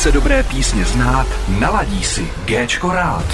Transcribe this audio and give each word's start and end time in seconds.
Chce 0.00 0.12
dobré 0.12 0.42
písně 0.42 0.84
znát, 0.84 1.26
naladí 1.60 2.04
si 2.04 2.28
Géčko 2.44 2.92
rád. 2.92 3.24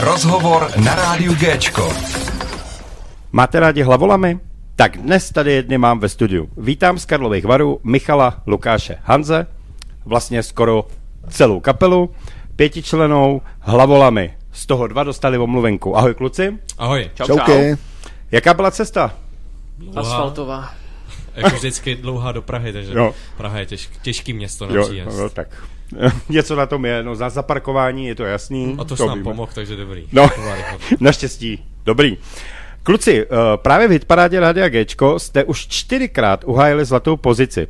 Rozhovor 0.00 0.70
na 0.84 0.94
rádiu 0.94 1.34
Géčko. 1.34 1.92
Máte 3.32 3.60
rádi 3.60 3.82
hlavolamy? 3.82 4.40
Tak 4.76 4.96
dnes 4.96 5.30
tady 5.30 5.52
jedny 5.52 5.78
mám 5.78 5.98
ve 5.98 6.08
studiu. 6.08 6.48
Vítám 6.56 6.98
z 6.98 7.04
Karlových 7.04 7.44
varů 7.44 7.80
Michala, 7.84 8.42
Lukáše, 8.46 8.98
Hanze, 9.02 9.46
vlastně 10.04 10.42
skoro 10.42 10.86
celou 11.28 11.60
kapelu, 11.60 12.10
pětičlenou 12.56 13.40
hlavolamy. 13.60 14.36
Z 14.52 14.66
toho 14.66 14.86
dva 14.86 15.04
dostali 15.04 15.38
omluvenku. 15.38 15.96
Ahoj 15.96 16.14
kluci. 16.14 16.58
Ahoj. 16.78 17.10
Čau, 17.14 17.26
čau. 17.26 17.76
Jaká 18.30 18.54
byla 18.54 18.70
cesta? 18.70 19.14
Asfaltová. 19.96 20.81
Jako 21.36 21.56
vždycky 21.56 21.94
dlouhá 21.96 22.32
do 22.32 22.42
Prahy, 22.42 22.72
takže 22.72 22.92
Jo. 22.94 23.14
Praha 23.36 23.58
je 23.58 23.66
těžk, 23.66 23.90
těžký 24.02 24.32
město 24.32 24.66
na 24.66 24.74
Jo, 24.74 24.84
příjezd. 24.84 25.18
no, 25.18 25.28
tak. 25.30 25.48
Něco 26.28 26.56
na 26.56 26.66
tom 26.66 26.84
je, 26.84 27.02
no 27.02 27.16
za 27.16 27.30
zaparkování 27.30 28.06
je 28.06 28.14
to 28.14 28.24
jasný. 28.24 28.76
A 28.78 28.84
to, 28.84 28.96
to 28.96 29.06
nám 29.06 29.22
pomohl, 29.22 29.52
takže 29.54 29.76
dobrý. 29.76 30.06
No, 30.12 30.30
naštěstí. 31.00 31.64
Dobrý. 31.84 32.16
Kluci, 32.82 33.26
uh, 33.26 33.38
právě 33.56 33.88
v 33.88 33.90
Hitparádě 33.90 34.40
Rádia 34.40 34.68
Gčko 34.68 35.18
jste 35.18 35.44
už 35.44 35.66
čtyřikrát 35.66 36.44
uhájili 36.44 36.84
zlatou 36.84 37.16
pozici. 37.16 37.66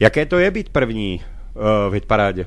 Jaké 0.00 0.26
to 0.26 0.38
je 0.38 0.50
být 0.50 0.68
první 0.68 1.20
uh, 1.54 1.62
v 1.90 1.92
Hitparádě? 1.92 2.46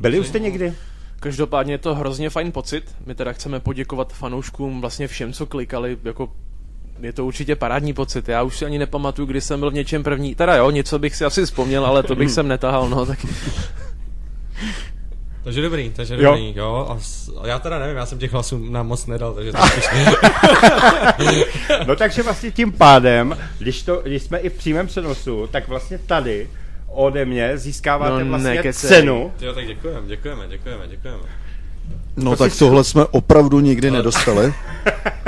Byli 0.00 0.20
už 0.20 0.26
jste 0.26 0.38
někdy? 0.38 0.72
Každopádně 1.20 1.74
je 1.74 1.78
to 1.78 1.94
hrozně 1.94 2.30
fajn 2.30 2.52
pocit. 2.52 2.96
My 3.06 3.14
teda 3.14 3.32
chceme 3.32 3.60
poděkovat 3.60 4.12
fanouškům, 4.12 4.80
vlastně 4.80 5.08
všem, 5.08 5.32
co 5.32 5.46
klikali, 5.46 5.96
jako 6.04 6.28
je 7.02 7.12
to 7.12 7.26
určitě 7.26 7.56
parádní 7.56 7.92
pocit. 7.94 8.28
Já 8.28 8.42
už 8.42 8.56
si 8.56 8.64
ani 8.64 8.78
nepamatuju, 8.78 9.26
kdy 9.26 9.40
jsem 9.40 9.60
byl 9.60 9.70
v 9.70 9.74
něčem 9.74 10.02
první. 10.02 10.34
Teda 10.34 10.56
jo, 10.56 10.70
něco 10.70 10.98
bych 10.98 11.16
si 11.16 11.24
asi 11.24 11.44
vzpomněl, 11.44 11.86
ale 11.86 12.02
to 12.02 12.14
bych 12.16 12.30
sem 12.30 12.48
netahal, 12.48 12.88
no, 12.88 13.06
tak 13.06 13.18
Takže 15.44 15.62
dobrý, 15.62 15.92
takže 15.96 16.14
Jo. 16.14 16.22
dobrý, 16.22 16.54
jo. 16.56 16.86
A, 16.90 16.98
s, 17.00 17.32
a 17.40 17.46
já 17.46 17.58
teda 17.58 17.78
nevím, 17.78 17.96
já 17.96 18.06
jsem 18.06 18.18
těch 18.18 18.32
hlasů 18.32 18.58
nám 18.70 18.86
moc 18.88 19.06
nedal, 19.06 19.34
takže 19.34 19.52
to. 19.52 19.58
No 21.86 21.96
takže 21.96 22.22
vlastně 22.22 22.50
tím 22.50 22.72
pádem, 22.72 23.36
když, 23.58 23.82
to, 23.82 24.00
když 24.04 24.22
jsme 24.22 24.38
i 24.38 24.48
v 24.48 24.52
přímém 24.52 24.86
přenosu, 24.86 25.46
tak 25.52 25.68
vlastně 25.68 25.98
tady 25.98 26.48
ode 26.88 27.24
mě 27.24 27.58
získáváte 27.58 28.24
No, 28.24 28.30
vlastně 28.30 28.72
cenu. 28.72 29.32
jo, 29.40 29.52
tak 29.54 29.66
děkujeme, 29.66 30.06
děkujeme, 30.06 30.46
děkujeme, 30.48 30.88
děkujeme. 30.88 31.22
No 32.16 32.36
tak 32.36 32.56
tohle 32.58 32.84
jsme 32.84 33.04
opravdu 33.04 33.60
nikdy 33.60 33.90
nedostali. 33.90 34.54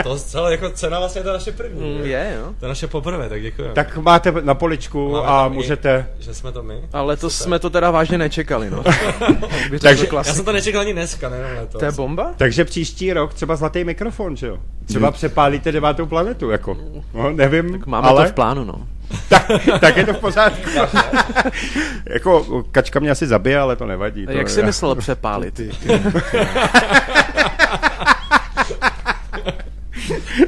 To 0.03 0.17
celé 0.17 0.53
jako 0.53 0.71
cena 0.71 0.99
vlastně 0.99 1.23
to 1.23 1.33
naše 1.33 1.53
první. 1.53 1.95
mm, 1.95 2.05
je, 2.05 2.37
jo. 2.41 2.53
To 2.59 2.65
je 2.65 2.69
naše 2.69 2.87
poprvé, 2.87 3.29
tak 3.29 3.43
děkujeme. 3.43 3.75
Tak 3.75 3.97
máte 3.97 4.33
na 4.43 4.55
poličku 4.55 5.13
Máme 5.13 5.27
a 5.27 5.49
můžete... 5.49 6.07
Že 6.19 6.35
jsme 6.35 6.53
to 6.53 6.63
my. 6.63 6.81
Ale 6.93 7.17
to 7.17 7.31
jsme 7.31 7.59
to 7.59 7.71
teda 7.71 7.91
vážně 7.91 8.19
nečekali, 8.19 8.71
no. 8.71 8.83
To 9.71 9.79
Takže-. 9.79 10.09
Já 10.17 10.25
jsem 10.25 10.45
to 10.45 10.53
nečekal 10.53 10.81
ani 10.81 10.93
dneska, 10.93 11.29
nejenom 11.29 11.53
letos. 11.53 11.79
To 11.79 11.85
je 11.85 11.93
bomba? 11.93 12.35
Takže 12.37 12.65
příští 12.65 13.13
rok 13.13 13.35
třeba 13.35 13.57
zlatý 13.57 13.85
mikrofon, 13.85 14.37
že 14.37 14.47
jo? 14.47 14.59
Třeba 14.87 15.11
přepálíte 15.11 15.73
devátou 15.73 16.07
planetu, 16.07 16.51
jako. 16.51 16.77
No, 17.15 17.31
nevím, 17.31 17.73
Tak 17.79 17.87
máme 17.87 18.09
ale... 18.09 18.25
to 18.25 18.31
v 18.31 18.35
plánu, 18.35 18.65
no. 18.65 18.87
Tak, 19.29 19.47
tak 19.81 19.97
je 19.97 20.07
to 20.07 20.15
v 20.15 20.19
pořádku. 20.19 20.71
jako 22.07 22.63
kačka 22.73 23.01
mě 23.01 23.11
asi 23.11 23.27
zabije, 23.27 23.59
ale 23.59 23.77
to 23.77 23.87
nevadí. 23.87 24.23
A 24.23 24.27
To 24.27 24.33
jak 24.39 24.47
je- 24.47 24.53
jsi 24.55 24.63
myslel 24.63 24.95
přepálit? 24.95 25.61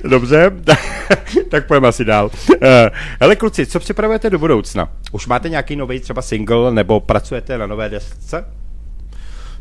Dobře, 0.04 0.50
tak 1.48 1.66
pojďme 1.66 1.88
asi 1.88 2.04
dál. 2.04 2.30
Eh, 2.62 2.90
Hele 3.20 3.36
kluci, 3.36 3.66
co 3.66 3.80
připravujete 3.80 4.30
do 4.30 4.38
budoucna? 4.38 4.88
Už 5.12 5.26
máte 5.26 5.48
nějaký 5.48 5.76
nový 5.76 6.00
třeba 6.00 6.22
single 6.22 6.72
nebo 6.72 7.00
pracujete 7.00 7.58
na 7.58 7.66
nové 7.66 7.88
desce? 7.88 8.44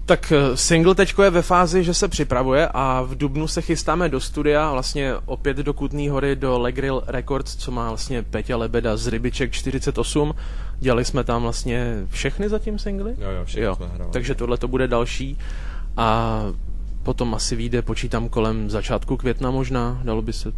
Tak 0.05 0.31
eh, 0.31 0.57
single 0.57 0.95
teďko 0.95 1.23
je 1.23 1.29
ve 1.29 1.41
fázi, 1.41 1.83
že 1.83 1.93
se 1.93 2.07
připravuje 2.07 2.67
a 2.73 3.01
v 3.01 3.15
Dubnu 3.15 3.47
se 3.47 3.61
chystáme 3.61 4.09
do 4.09 4.19
studia, 4.19 4.71
vlastně 4.71 5.13
opět 5.25 5.57
do 5.57 5.73
Kutný 5.73 6.09
hory, 6.09 6.35
do 6.35 6.59
Legrill 6.59 7.03
Records, 7.07 7.55
co 7.55 7.71
má 7.71 7.89
vlastně 7.89 8.23
Peťa 8.23 8.57
Lebeda 8.57 8.97
z 8.97 9.07
Rybiček 9.07 9.51
48. 9.51 10.33
Dělali 10.79 11.05
jsme 11.05 11.23
tam 11.23 11.41
vlastně 11.41 12.05
všechny 12.09 12.49
zatím 12.49 12.79
singly. 12.79 13.15
Jo, 13.19 13.29
jo, 13.29 13.45
všechny 13.45 13.75
jsme 13.75 13.87
hrávali. 13.87 14.13
Takže 14.13 14.35
tohle 14.35 14.57
to 14.57 14.67
bude 14.67 14.87
další 14.87 15.37
a 15.97 16.41
potom 17.03 17.33
asi 17.33 17.55
vyjde, 17.55 17.81
počítám 17.81 18.29
kolem 18.29 18.69
začátku 18.69 19.17
května 19.17 19.51
možná, 19.51 20.01
dalo 20.03 20.21
by 20.21 20.33
se... 20.33 20.51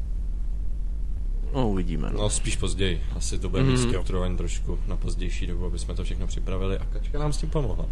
No, 1.53 1.69
uvidíme. 1.69 2.09
No. 2.13 2.19
No 2.19 2.30
spíš 2.30 2.56
později. 2.56 3.03
Asi 3.16 3.40
to 3.40 3.50
bude 3.50 3.63
mm. 3.63 4.38
trošku 4.38 4.80
na 4.88 4.96
pozdější 4.96 5.47
dobu, 5.47 5.66
aby 5.66 5.80
jsme 5.80 5.94
to 5.94 6.03
všechno 6.03 6.28
připravili 6.28 6.78
a 6.78 6.86
Kačka 6.86 7.19
nám 7.19 7.34
s 7.34 7.38
tím 7.38 7.50
pomohla. 7.50 7.86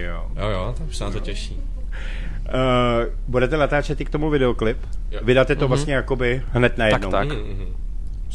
Jo. 0.00 0.26
Jo, 0.36 0.48
jo, 0.48 0.74
tak 0.78 0.86
už 0.88 0.96
se 0.96 1.04
na 1.04 1.10
to 1.10 1.20
těší. 1.20 1.60
Uh, 2.54 3.12
budete 3.28 3.56
natáčet 3.56 4.00
i 4.00 4.04
k 4.04 4.10
tomu 4.10 4.30
videoklip? 4.30 4.78
Jo. 5.10 5.20
Vydáte 5.22 5.56
to 5.56 5.68
vlastně 5.68 5.94
jakoby 5.94 6.42
hned 6.52 6.78
najednou? 6.78 7.10
Tak. 7.10 7.28
Mhm, 7.28 7.36
mhm. 7.38 7.85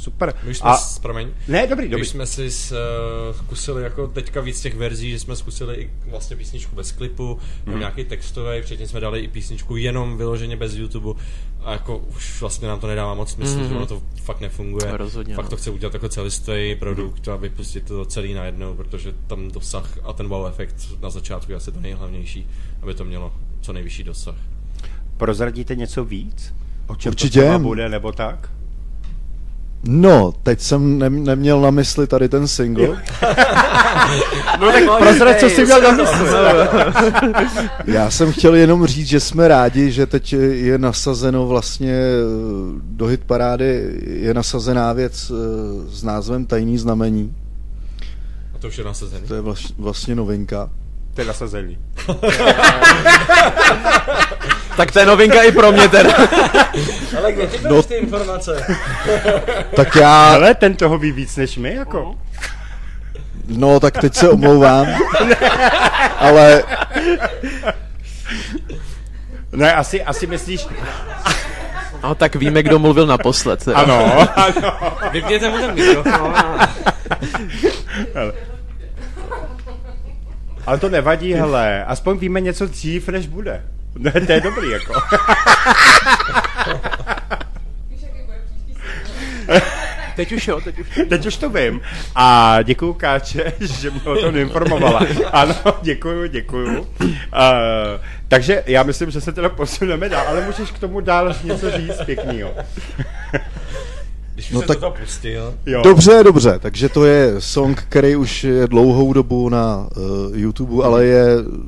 Super. 0.01 0.33
My 0.43 0.55
jsme, 0.55 0.69
A, 0.69 0.77
s, 0.77 0.99
promiň, 0.99 1.29
ne, 1.47 1.67
dobrý, 1.67 1.85
my 1.85 1.89
dobrý. 1.89 2.01
už 2.01 2.09
jsme 2.09 2.25
si 2.25 2.51
s, 2.51 2.71
uh, 2.71 3.35
zkusili 3.35 3.83
jako 3.83 4.07
teďka 4.07 4.41
víc 4.41 4.61
těch 4.61 4.75
verzí, 4.75 5.11
že 5.11 5.19
jsme 5.19 5.35
zkusili 5.35 5.75
i 5.75 5.89
vlastně 6.09 6.35
písničku 6.35 6.75
bez 6.75 6.91
klipu, 6.91 7.39
mm. 7.65 7.79
nějaký 7.79 8.03
textový, 8.05 8.61
předtím 8.61 8.87
jsme 8.87 8.99
dali 8.99 9.19
i 9.19 9.27
písničku 9.27 9.77
jenom 9.77 10.17
vyloženě 10.17 10.57
bez 10.57 10.75
YouTube 10.75 11.21
a 11.63 11.71
jako 11.71 11.97
už 11.97 12.41
vlastně 12.41 12.67
nám 12.67 12.79
to 12.79 12.87
nedává 12.87 13.13
moc 13.13 13.31
smysl, 13.31 13.57
mm. 13.59 13.69
že 13.69 13.75
ono 13.75 13.85
to 13.85 14.01
fakt 14.23 14.41
nefunguje. 14.41 14.97
Rozhodně, 14.97 15.35
Fakt 15.35 15.45
no. 15.45 15.49
to 15.49 15.57
chce 15.57 15.69
udělat 15.69 15.93
jako 15.93 16.09
celistvý 16.09 16.75
produkt 16.75 17.27
a 17.27 17.35
vypustit 17.35 17.85
to 17.85 18.05
celý 18.05 18.33
najednou, 18.33 18.73
protože 18.73 19.13
tam 19.27 19.51
dosah 19.51 19.97
a 20.03 20.13
ten 20.13 20.27
wow 20.27 20.47
efekt 20.47 20.75
na 21.01 21.09
začátku 21.09 21.51
je 21.51 21.55
asi 21.55 21.71
to 21.71 21.79
nejhlavnější, 21.79 22.47
aby 22.81 22.93
to 22.93 23.05
mělo 23.05 23.33
co 23.61 23.73
nejvyšší 23.73 24.03
dosah. 24.03 24.35
Prozradíte 25.17 25.75
něco 25.75 26.05
víc? 26.05 26.53
O 26.87 26.95
čem 26.95 27.09
Určitě. 27.09 27.51
to 27.51 27.59
bude 27.59 27.89
nebo 27.89 28.11
tak? 28.11 28.49
No, 29.83 30.33
teď 30.43 30.61
jsem 30.61 30.99
ne- 30.99 31.09
neměl 31.09 31.61
na 31.61 31.71
mysli 31.71 32.07
tady 32.07 32.29
ten 32.29 32.47
single. 32.47 32.87
No 34.59 34.71
tak 34.71 34.83
prozrad, 34.99 35.39
co 35.39 35.49
jsi 35.49 35.65
měl 35.65 35.81
na 35.81 35.91
mysli. 35.95 36.27
Já 37.85 38.09
jsem 38.11 38.31
chtěl 38.31 38.55
jenom 38.55 38.85
říct, 38.85 39.07
že 39.07 39.19
jsme 39.19 39.47
rádi, 39.47 39.91
že 39.91 40.05
teď 40.05 40.33
je 40.51 40.77
nasazeno 40.77 41.47
vlastně 41.47 41.93
eh, 41.93 42.15
do 42.83 43.05
hit 43.05 43.21
parády 43.23 43.95
je 44.05 44.33
nasazená 44.33 44.93
věc 44.93 45.31
eh, 45.31 45.35
s 45.89 46.03
názvem 46.03 46.45
Tajný 46.45 46.77
znamení. 46.77 47.33
A 48.55 48.57
to 48.59 48.67
už 48.67 48.77
je 48.77 48.83
nasazený. 48.83 49.27
To 49.27 49.35
je 49.35 49.41
vlastně 49.77 50.15
novinka. 50.15 50.69
To 51.13 51.21
je 51.21 51.27
nasazený. 51.27 51.77
Tak 54.77 54.91
to 54.91 54.99
je 54.99 55.05
novinka 55.05 55.41
i 55.41 55.51
pro 55.51 55.71
mě 55.71 55.87
teda. 55.89 56.11
Ale 57.17 57.31
kde 57.31 57.47
ty 57.47 57.59
No. 57.69 57.83
ty 57.83 57.93
informace? 57.95 58.65
Tak 59.75 59.95
já, 59.95 60.33
Ale 60.33 60.55
ten 60.55 60.75
toho 60.75 60.97
ví 60.97 61.11
víc 61.11 61.35
než 61.35 61.57
my, 61.57 61.75
jako. 61.75 62.15
no 63.47 63.79
tak 63.79 63.97
teď 63.97 64.15
se 64.15 64.29
omlouvám, 64.29 64.87
ale 66.19 66.63
Ne, 69.51 69.73
asi, 69.73 70.03
asi 70.03 70.27
myslíš... 70.27 70.67
No 72.03 72.15
tak 72.15 72.35
víme, 72.35 72.63
kdo 72.63 72.79
mluvil 72.79 73.07
naposled. 73.07 73.63
Teda. 73.65 73.77
Ano, 73.77 74.27
ano. 74.35 74.73
Vypněte 75.11 75.49
mu 75.49 75.57
ten 75.57 75.73
mikrofon. 75.75 76.33
Ale 80.65 80.77
to 80.77 80.89
nevadí, 80.89 81.33
hele. 81.33 81.85
Aspoň 81.85 82.17
víme 82.17 82.41
něco 82.41 82.65
dřív, 82.65 83.09
než 83.09 83.27
bude. 83.27 83.63
Ne, 83.97 84.11
to 84.11 84.31
je 84.31 84.41
dobrý, 84.41 84.69
jako. 84.69 84.93
Teď 90.15 90.31
už 90.31 90.47
jo, 90.47 90.61
teď 90.61 90.79
už. 90.79 90.87
Teď 91.09 91.25
už 91.25 91.37
to 91.37 91.49
vím. 91.49 91.81
A 92.15 92.57
děkuju 92.61 92.93
Káče, 92.93 93.53
že 93.59 93.91
mě 93.91 94.01
o 94.01 94.15
tom 94.15 94.37
informovala. 94.37 95.01
Ano, 95.31 95.55
děkuju, 95.81 96.25
děkuju. 96.27 96.79
Uh, 96.81 97.07
takže 98.27 98.63
já 98.65 98.83
myslím, 98.83 99.11
že 99.11 99.21
se 99.21 99.31
teda 99.31 99.49
posuneme 99.49 100.09
dál, 100.09 100.27
ale 100.27 100.45
můžeš 100.45 100.71
k 100.71 100.79
tomu 100.79 101.01
dál 101.01 101.35
něco 101.43 101.71
říct 101.71 102.01
pěknýho. 102.05 102.55
Když 104.33 104.51
No 104.51 104.61
tak- 104.61 104.79
to 104.79 104.91
pustil. 104.91 105.53
Jo. 105.65 105.81
Dobře, 105.83 106.21
dobře, 106.23 106.59
takže 106.59 106.89
to 106.89 107.05
je 107.05 107.41
song, 107.41 107.83
který 107.89 108.15
už 108.15 108.43
je 108.43 108.67
dlouhou 108.67 109.13
dobu 109.13 109.49
na 109.49 109.77
uh, 109.97 110.37
YouTube, 110.37 110.83
ale 110.83 111.05
je 111.05 111.25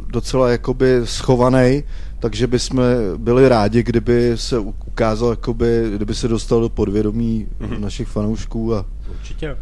docela 0.07 0.49
jakoby 0.49 1.01
schovaný, 1.03 1.83
takže 2.19 2.47
bychom 2.47 2.83
byli 3.17 3.49
rádi, 3.49 3.83
kdyby 3.83 4.31
se 4.35 4.59
ukázal, 4.59 5.29
jakoby, 5.29 5.91
kdyby 5.95 6.15
se 6.15 6.27
dostal 6.27 6.61
do 6.61 6.69
podvědomí 6.69 7.47
mm-hmm. 7.61 7.79
našich 7.79 8.07
fanoušků 8.07 8.75
a 8.75 8.85
Určitě. 9.19 9.57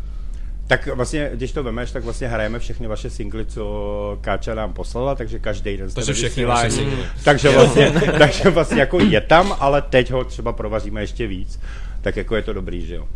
Tak 0.67 0.87
vlastně, 0.87 1.29
když 1.33 1.51
to 1.51 1.63
vemeš, 1.63 1.91
tak 1.91 2.03
vlastně 2.03 2.27
hrajeme 2.27 2.59
všechny 2.59 2.87
vaše 2.87 3.09
singly, 3.09 3.45
co 3.45 4.17
Káča 4.21 4.55
nám 4.55 4.73
poslala, 4.73 5.15
takže 5.15 5.39
každý 5.39 5.77
den 5.77 5.89
jste 5.89 6.13
všechny 6.13 6.45
singly. 6.69 6.97
Takže 7.23 7.49
vlastně, 7.49 7.93
takže 8.19 8.49
vlastně 8.49 8.79
jako 8.79 8.99
je 8.99 9.21
tam, 9.21 9.55
ale 9.59 9.81
teď 9.81 10.11
ho 10.11 10.23
třeba 10.23 10.53
provaříme 10.53 11.01
ještě 11.01 11.27
víc. 11.27 11.59
Tak 12.01 12.17
jako 12.17 12.35
je 12.35 12.41
to 12.41 12.53
dobrý, 12.53 12.85
že 12.85 12.95
jo. 12.95 13.07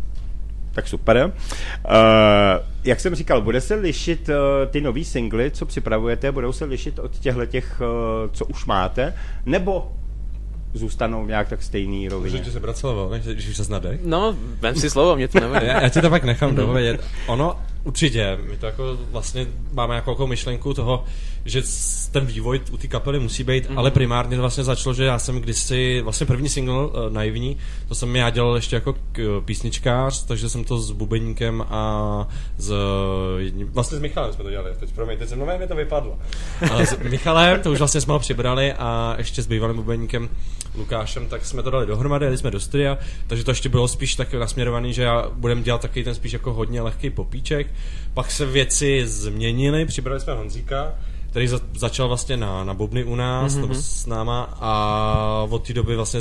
tak 0.72 0.88
super. 0.88 1.32
Uh, 1.84 1.92
jak 2.84 3.00
jsem 3.00 3.14
říkal, 3.14 3.42
bude 3.42 3.60
se 3.60 3.74
lišit 3.74 4.28
uh, 4.28 4.34
ty 4.70 4.80
nový 4.80 5.04
singly, 5.04 5.50
co 5.50 5.66
připravujete, 5.66 6.32
budou 6.32 6.52
se 6.52 6.64
lišit 6.64 6.98
od 6.98 7.18
těchto 7.18 7.46
těch, 7.46 7.80
uh, 7.80 8.30
co 8.32 8.46
už 8.46 8.64
máte, 8.64 9.14
nebo 9.46 9.92
zůstanou 10.74 11.26
nějak 11.26 11.48
tak 11.48 11.62
stejný 11.62 12.08
rovině? 12.08 12.38
Můžu 12.38 12.50
se 12.50 12.74
slovo, 12.74 13.10
ne? 13.12 13.18
když 13.18 13.48
už 13.48 13.56
se. 13.56 13.98
No, 14.04 14.36
vem 14.60 14.74
si 14.74 14.90
slovo, 14.90 15.16
mě 15.16 15.28
to 15.28 15.40
nevadí. 15.40 15.66
Já, 15.66 15.82
já 15.82 15.88
ti 15.88 16.00
to 16.00 16.10
pak 16.10 16.24
nechám 16.24 16.54
dovědět. 16.54 17.04
Ono, 17.26 17.60
určitě, 17.86 18.38
my 18.50 18.56
to 18.56 18.66
jako 18.66 18.98
vlastně 19.10 19.46
máme 19.72 19.94
jako, 19.94 20.10
jako 20.10 20.26
myšlenku 20.26 20.74
toho, 20.74 21.04
že 21.44 21.62
ten 22.12 22.26
vývoj 22.26 22.60
u 22.72 22.76
té 22.76 22.88
kapely 22.88 23.20
musí 23.20 23.44
být, 23.44 23.70
mm-hmm. 23.70 23.78
ale 23.78 23.90
primárně 23.90 24.36
to 24.36 24.40
vlastně 24.42 24.64
začalo, 24.64 24.94
že 24.94 25.04
já 25.04 25.18
jsem 25.18 25.40
kdysi, 25.40 26.00
vlastně 26.00 26.26
první 26.26 26.48
single 26.48 26.86
uh, 26.86 26.92
Naivní, 27.08 27.56
to 27.88 27.94
jsem 27.94 28.16
já 28.16 28.30
dělal 28.30 28.56
ještě 28.56 28.76
jako 28.76 28.94
k, 29.12 29.42
písničkář, 29.44 30.24
takže 30.24 30.48
jsem 30.48 30.64
to 30.64 30.78
s 30.78 30.90
Bubeníkem 30.90 31.64
a 31.68 32.28
s 32.58 32.74
jedním, 33.38 33.68
vlastně 33.68 33.98
s 33.98 34.00
Michalem 34.00 34.32
jsme 34.32 34.44
to 34.44 34.50
dělali, 34.50 34.70
teď 34.80 34.92
promiň, 34.92 35.18
teď 35.18 35.28
jsem 35.28 35.38
nové 35.38 35.58
mi 35.58 35.66
to 35.66 35.74
vypadlo. 35.74 36.18
Ale 36.70 36.86
s 36.86 36.98
Michalem, 36.98 37.60
to 37.60 37.72
už 37.72 37.78
vlastně 37.78 38.00
jsme 38.00 38.12
ho 38.12 38.18
přibrali 38.18 38.72
a 38.72 39.14
ještě 39.18 39.42
s 39.42 39.46
bývalým 39.46 39.76
Bubeníkem 39.76 40.28
Lukášem, 40.74 41.28
tak 41.28 41.44
jsme 41.44 41.62
to 41.62 41.70
dali 41.70 41.86
dohromady, 41.86 42.26
jeli 42.26 42.38
jsme 42.38 42.50
do 42.50 42.60
studia, 42.60 42.98
takže 43.26 43.44
to 43.44 43.50
ještě 43.50 43.68
bylo 43.68 43.88
spíš 43.88 44.14
tak 44.14 44.34
nasměrovaný, 44.34 44.92
že 44.92 45.02
já 45.02 45.28
budem 45.34 45.62
dělat 45.62 45.80
takový 45.80 46.04
ten 46.04 46.14
spíš 46.14 46.32
jako 46.32 46.52
hodně 46.52 46.80
lehký 46.82 47.10
popíček. 47.10 47.66
Pak 48.14 48.30
se 48.30 48.46
věci 48.46 49.06
změnily, 49.06 49.86
přibrali 49.86 50.20
jsme 50.20 50.34
Honzíka, 50.34 50.94
který 51.30 51.48
za, 51.48 51.60
začal 51.78 52.08
vlastně 52.08 52.36
na, 52.36 52.64
na 52.64 52.74
bubny 52.74 53.04
u 53.04 53.14
nás, 53.14 53.56
mm-hmm. 53.56 53.72
s 53.72 54.06
náma 54.06 54.42
a 54.42 55.46
od 55.50 55.66
té 55.66 55.72
doby 55.72 55.96
vlastně 55.96 56.20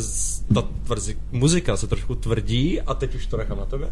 ta 0.53 0.61
tvrdzi, 0.61 1.17
muzika 1.31 1.77
se 1.77 1.87
trošku 1.87 2.15
tvrdí 2.15 2.81
a 2.81 2.93
teď 2.93 3.15
už 3.15 3.25
to 3.25 3.37
nechám 3.37 3.57
na 3.57 3.65
tebe. 3.65 3.91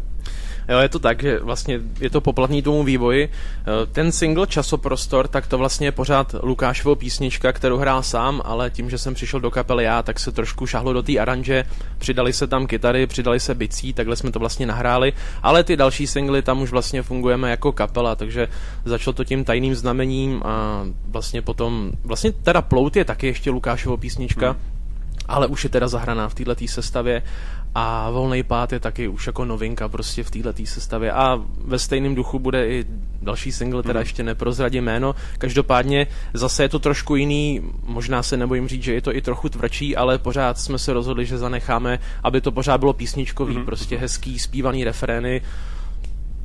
Jo, 0.68 0.78
je 0.78 0.88
to 0.88 0.98
tak, 0.98 1.22
že 1.22 1.38
vlastně 1.38 1.80
je 2.00 2.10
to 2.10 2.20
poplatný 2.20 2.62
tomu 2.62 2.84
vývoji. 2.84 3.28
Eh, 3.28 3.86
ten 3.92 4.12
single 4.12 4.46
Časoprostor, 4.46 5.28
tak 5.28 5.46
to 5.46 5.58
vlastně 5.58 5.86
je 5.86 5.92
pořád 5.92 6.34
Lukášovo 6.42 6.96
písnička, 6.96 7.52
kterou 7.52 7.76
hrál 7.76 8.02
sám, 8.02 8.42
ale 8.44 8.70
tím, 8.70 8.90
že 8.90 8.98
jsem 8.98 9.14
přišel 9.14 9.40
do 9.40 9.50
kapely 9.50 9.84
já, 9.84 10.02
tak 10.02 10.20
se 10.20 10.32
trošku 10.32 10.66
šahlo 10.66 10.92
do 10.92 11.02
té 11.02 11.18
aranže, 11.18 11.64
přidali 11.98 12.32
se 12.32 12.46
tam 12.46 12.66
kytary, 12.66 13.06
přidali 13.06 13.40
se 13.40 13.54
bicí, 13.54 13.92
takhle 13.92 14.16
jsme 14.16 14.32
to 14.32 14.38
vlastně 14.38 14.66
nahráli, 14.66 15.12
ale 15.42 15.64
ty 15.64 15.76
další 15.76 16.06
singly 16.06 16.42
tam 16.42 16.62
už 16.62 16.70
vlastně 16.70 17.02
fungujeme 17.02 17.50
jako 17.50 17.72
kapela, 17.72 18.16
takže 18.16 18.48
začalo 18.84 19.14
to 19.14 19.24
tím 19.24 19.44
tajným 19.44 19.74
znamením 19.74 20.42
a 20.44 20.84
vlastně 21.08 21.42
potom, 21.42 21.90
vlastně 22.04 22.32
teda 22.32 22.62
Plout 22.62 22.96
je 22.96 23.04
taky 23.04 23.26
ještě 23.26 23.50
Lukášovo 23.50 23.96
písnička, 23.96 24.50
hmm. 24.50 24.60
ale 25.28 25.46
už 25.46 25.64
je 25.64 25.70
teda 25.70 25.88
zahraná 25.88 26.28
v 26.28 26.34
této 26.34 26.66
sestavě 26.66 27.22
a 27.74 28.10
Volný 28.10 28.42
pád 28.42 28.72
je 28.72 28.80
taky 28.80 29.08
už 29.08 29.26
jako 29.26 29.44
novinka 29.44 29.88
prostě 29.88 30.22
v 30.24 30.30
této 30.30 30.66
sestavě 30.66 31.12
a 31.12 31.42
ve 31.64 31.78
stejném 31.78 32.14
duchu 32.14 32.38
bude 32.38 32.68
i 32.68 32.84
další 33.22 33.52
single, 33.52 33.82
teda 33.82 34.00
mm. 34.00 34.02
ještě 34.02 34.22
neprozradím 34.22 34.84
jméno. 34.84 35.14
Každopádně 35.38 36.06
zase 36.34 36.62
je 36.62 36.68
to 36.68 36.78
trošku 36.78 37.16
jiný, 37.16 37.60
možná 37.86 38.22
se 38.22 38.36
nebojím 38.36 38.68
říct, 38.68 38.82
že 38.82 38.94
je 38.94 39.02
to 39.02 39.16
i 39.16 39.22
trochu 39.22 39.48
tvrdší, 39.48 39.96
ale 39.96 40.18
pořád 40.18 40.58
jsme 40.58 40.78
se 40.78 40.92
rozhodli, 40.92 41.26
že 41.26 41.38
zanecháme, 41.38 41.98
aby 42.22 42.40
to 42.40 42.52
pořád 42.52 42.78
bylo 42.78 42.92
písničkový, 42.92 43.58
mm. 43.58 43.64
prostě 43.64 43.96
hezký, 43.98 44.38
zpívaný 44.38 44.84
refrény, 44.84 45.40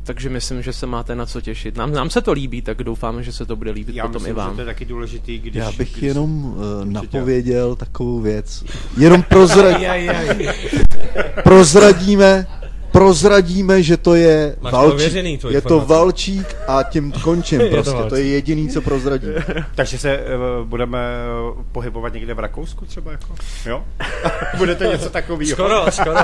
takže 0.09 0.29
myslím, 0.29 0.61
že 0.61 0.73
se 0.73 0.85
máte 0.85 1.15
na 1.15 1.25
co 1.25 1.41
těšit. 1.41 1.77
Nám, 1.77 1.91
nám 1.91 2.09
se 2.09 2.21
to 2.21 2.31
líbí, 2.31 2.61
tak 2.61 2.83
doufáme, 2.83 3.23
že 3.23 3.33
se 3.33 3.45
to 3.45 3.55
bude 3.55 3.71
líbit 3.71 3.95
Já 3.95 4.03
potom 4.07 4.21
myslím, 4.21 4.35
i 4.35 4.37
vám. 4.37 4.49
Že 4.49 4.55
to 4.55 4.61
je 4.61 4.65
taky 4.65 4.85
důležitý, 4.85 5.39
když... 5.39 5.55
Já 5.55 5.71
bych 5.71 5.91
když... 5.91 6.03
jenom 6.03 6.45
uh, 6.45 6.55
napověděl 6.85 7.75
takovou 7.75 8.19
věc. 8.19 8.63
Jenom 8.97 9.23
prozradí... 9.23 9.85
prozradíme, 11.43 12.47
prozradíme, 12.99 13.83
že 13.83 13.97
to 13.97 14.15
je 14.15 14.55
Máš 14.61 14.73
Valčík. 14.73 15.41
to 15.41 15.47
je 15.47 15.55
je 15.55 15.61
to 15.61 15.79
Valčík 15.79 16.55
a 16.67 16.83
tím 16.83 17.11
končím 17.11 17.59
to 17.63 17.69
prostě. 17.69 17.91
To, 17.91 17.97
Valčík. 17.97 18.17
je 18.17 18.27
jediný, 18.27 18.69
co 18.69 18.81
prozradíme. 18.81 19.45
Takže 19.75 19.97
se 19.97 20.19
uh, 20.19 20.67
budeme 20.67 20.99
uh, 21.55 21.63
pohybovat 21.71 22.13
někde 22.13 22.33
v 22.33 22.39
Rakousku 22.39 22.85
třeba 22.85 23.11
jako? 23.11 23.35
Jo? 23.65 23.83
Bude 24.57 24.75
to 24.75 24.83
něco 24.83 25.09
takového. 25.09 25.51
Skoro, 25.51 25.91
skoro. 25.91 26.19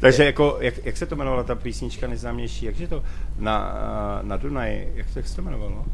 Takže 0.00 0.24
jako, 0.24 0.56
jak, 0.60 0.74
jak 0.84 0.96
se 0.96 1.06
to 1.06 1.14
jmenovala 1.14 1.42
ta 1.42 1.54
písnička 1.54 2.06
nejznámější? 2.06 2.66
Jak 2.66 2.80
je 2.80 2.88
to? 2.88 3.02
Na, 3.38 3.74
uh, 4.22 4.28
na 4.28 4.36
Dunaji. 4.36 4.92
Jak, 4.94 5.06
to- 5.12 5.18
jak 5.18 5.28
se 5.28 5.36
to 5.36 5.42
jmenovalo? 5.42 5.84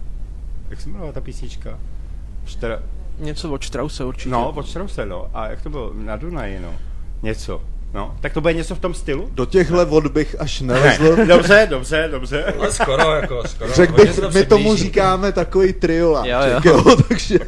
Jak 0.71 0.81
se 0.81 0.89
jmenovala 0.89 1.13
ta 1.13 1.21
písnička? 1.21 1.79
Štra... 2.47 2.79
Něco 3.19 3.51
od 3.53 3.65
Strause 3.65 4.05
určitě. 4.05 4.31
No, 4.31 4.51
od 4.51 4.69
Strause, 4.69 5.07
no. 5.07 5.31
A 5.35 5.49
jak 5.49 5.63
to 5.63 5.71
bylo? 5.71 5.93
Na 5.95 6.17
Dunaji, 6.17 6.61
no. 6.61 6.75
Něco. 7.23 7.61
No, 7.95 8.17
tak 8.21 8.33
to 8.33 8.41
bude 8.41 8.55
něco 8.55 8.75
v 8.75 8.79
tom 8.79 8.95
stylu? 8.95 9.29
Do 9.33 9.47
těchhle 9.47 9.85
vod 9.85 10.07
bych 10.07 10.37
až 10.39 10.61
nelezl. 10.61 11.17
Ne. 11.17 11.27
Dobře, 11.27 11.67
dobře, 11.71 12.09
dobře. 12.13 12.45
Ale 12.59 12.73
skoro, 12.73 13.13
jako, 13.15 13.43
skoro. 13.47 13.73
Řekl 13.73 13.93
bych, 13.93 14.19
my 14.35 14.45
tomu 14.47 14.65
přiblíží. 14.65 14.85
říkáme 14.85 15.33
takový 15.33 15.73
trioláček, 15.73 16.65
Jo, 16.65 16.73
jo, 16.75 16.83
jo. 16.85 16.85
jo, 16.87 16.97
takže... 17.09 17.39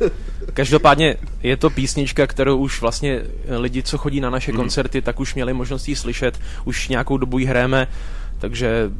Každopádně 0.55 1.17
je 1.43 1.57
to 1.57 1.71
písnička, 1.71 2.27
kterou 2.27 2.57
už 2.57 2.81
vlastně 2.81 3.21
lidi, 3.59 3.83
co 3.83 3.99
chodí 3.99 4.21
na 4.21 4.31
naše 4.31 4.53
Mhm. 4.53 4.61
koncerty, 4.61 5.03
tak 5.03 5.21
už 5.21 5.35
měli 5.35 5.53
možnost 5.53 5.89
ji 5.89 5.97
slyšet, 5.97 6.39
už 6.65 6.89
nějakou 6.89 7.17
dobu 7.17 7.39
ji 7.39 7.47
hrajeme, 7.47 7.87
takže 8.39 8.91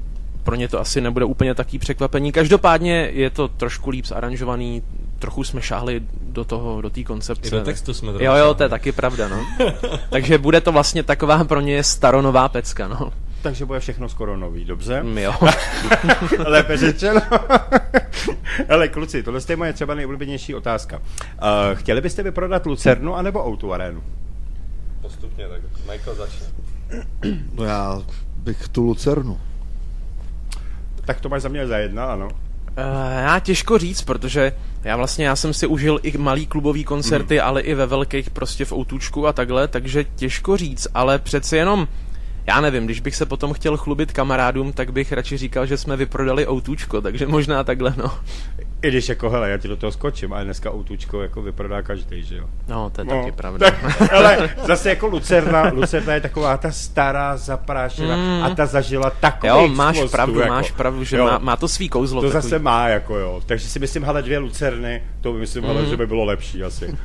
pro 0.43 0.55
ně 0.55 0.69
to 0.69 0.81
asi 0.81 1.01
nebude 1.01 1.25
úplně 1.25 1.55
taký 1.55 1.79
překvapení. 1.79 2.33
Každopádně 2.33 3.11
je 3.13 3.31
to 3.31 3.49
trošku 3.49 3.91
líp 3.91 4.07
zaranžovaný, 4.07 4.83
trochu 5.25 5.45
jsme 5.45 5.63
šáhli 5.63 6.03
do 6.21 6.45
toho, 6.45 6.81
do 6.81 6.91
té 6.91 7.03
koncepce. 7.03 7.49
I 7.49 7.51
do 7.51 7.61
textu 7.61 7.95
jsme 7.95 8.13
trochu 8.13 8.25
Jo, 8.25 8.35
jo, 8.35 8.55
to 8.55 8.63
je 8.63 8.69
taky 8.69 8.93
pravda, 8.93 9.29
no. 9.29 9.47
takže 10.11 10.39
bude 10.39 10.61
to 10.61 10.73
vlastně 10.73 11.03
taková 11.03 11.45
pro 11.45 11.61
ně 11.61 11.85
staronová 11.85 12.49
pecka, 12.49 12.89
no. 12.89 13.13
Takže 13.43 13.65
bude 13.65 13.81
všechno 13.81 14.09
skoro 14.09 14.37
nový, 14.37 14.65
dobře? 14.65 15.03
Mm, 15.03 15.19
Jo. 15.19 15.35
Lépe 16.47 16.77
řečeno. 16.77 17.21
Ale 18.69 18.89
kluci, 18.89 19.23
tohle 19.23 19.41
je 19.49 19.57
moje 19.57 19.73
třeba 19.73 19.95
nejoblíbenější 19.95 20.55
otázka. 20.55 20.99
Uh, 20.99 21.03
chtěli 21.75 22.01
byste 22.01 22.23
vyprodat 22.23 22.67
Lucernu 22.67 23.15
anebo 23.15 23.47
Outu 23.47 23.73
Arenu? 23.73 24.03
Postupně, 25.01 25.49
tak 25.49 25.61
Michael 25.91 26.17
začne. 26.17 26.47
No 27.55 27.65
já 27.65 28.03
bych 28.37 28.69
tu 28.69 28.83
Lucernu. 28.83 29.41
Tak 31.05 31.21
to 31.21 31.29
máš 31.29 31.43
za 31.43 31.49
mě 31.49 31.67
za 31.67 31.79
jedna, 31.79 32.05
ano. 32.05 32.29
Uh, 32.79 33.23
já 33.23 33.39
těžko 33.39 33.79
říct, 33.79 34.03
protože 34.03 34.53
já 34.85 34.97
vlastně 34.97 35.27
já 35.27 35.37
jsem 35.37 35.55
si 35.55 35.67
užil 35.67 36.01
i 36.03 36.19
malý 36.19 36.47
klubový 36.47 36.85
koncerty, 36.85 37.41
ale 37.41 37.61
i 37.61 37.75
ve 37.75 37.87
velkých 37.87 38.31
prostě 38.31 38.65
v 38.65 38.73
Outučku 38.73 39.27
a 39.27 39.33
takhle, 39.33 39.69
takže 39.69 40.05
těžko 40.05 40.57
říct, 40.57 40.87
ale 40.95 41.19
přece 41.19 41.57
jenom 41.57 41.89
já 42.47 42.61
nevím, 42.61 42.85
když 42.85 43.01
bych 43.01 43.17
se 43.17 43.27
potom 43.27 43.53
chtěl 43.53 43.77
chlubit 43.77 44.13
kamarádům, 44.13 44.73
tak 44.73 44.93
bych 44.93 45.13
radši 45.13 45.37
říkal, 45.37 45.67
že 45.67 45.77
jsme 45.77 45.97
vyprodali 45.97 46.49
Outučko, 46.49 47.01
takže 47.01 47.27
možná 47.27 47.65
takhle, 47.65 47.95
no. 47.97 48.11
I 48.85 48.89
když 48.89 49.09
jako, 49.09 49.31
hele, 49.31 49.51
já 49.51 49.57
ti 49.59 49.69
do 49.69 49.77
toho 49.77 49.93
skočím, 49.93 50.33
ale 50.33 50.45
dneska 50.45 50.71
Outučko 50.71 51.23
jako 51.23 51.43
vyprodá 51.43 51.83
každý, 51.83 52.23
že 52.23 52.37
jo? 52.37 52.45
No, 52.69 52.91
to 52.91 53.01
je 53.01 53.05
No, 53.05 53.11
taky 53.21 53.33
pravda. 53.33 53.71
Tak, 53.71 54.13
ale 54.13 54.51
zase 54.67 54.89
jako 54.89 55.07
Lucerna, 55.07 55.71
Lucerna 55.73 56.15
je 56.15 56.21
taková 56.21 56.57
ta 56.57 56.71
stará, 56.71 57.37
zaprášená 57.37 58.17
Mm. 58.17 58.43
a 58.45 58.55
ta 58.55 58.67
zažila 58.67 59.11
takový 59.11 59.49
Jo, 59.53 59.69
máš 59.69 59.89
explosiv, 59.97 60.13
pravdu, 60.13 60.41
jako. 60.41 60.53
máš 60.53 60.71
pravdu, 60.71 61.05
že 61.05 61.17
Jo. 61.17 61.25
má, 61.25 61.39
má 61.39 61.57
to 61.57 61.69
svý 61.69 61.89
kouzlo. 61.89 62.21
To 62.23 62.29
takový. 62.29 62.43
zase 62.43 62.59
má, 62.59 62.89
jako 62.89 63.19
jo. 63.19 63.43
Takže 63.47 63.69
si 63.69 63.79
myslím, 63.79 64.05
hele, 64.05 64.23
dvě 64.23 64.39
Lucerny, 64.39 65.03
to 65.21 65.33
by 65.33 65.39
myslím, 65.39 65.65
hele, 65.65 65.81
Mhm. 65.81 65.91
že 65.91 65.97
by 65.97 66.07
bylo 66.07 66.25
lepší 66.25 66.63
asi. 66.65 66.97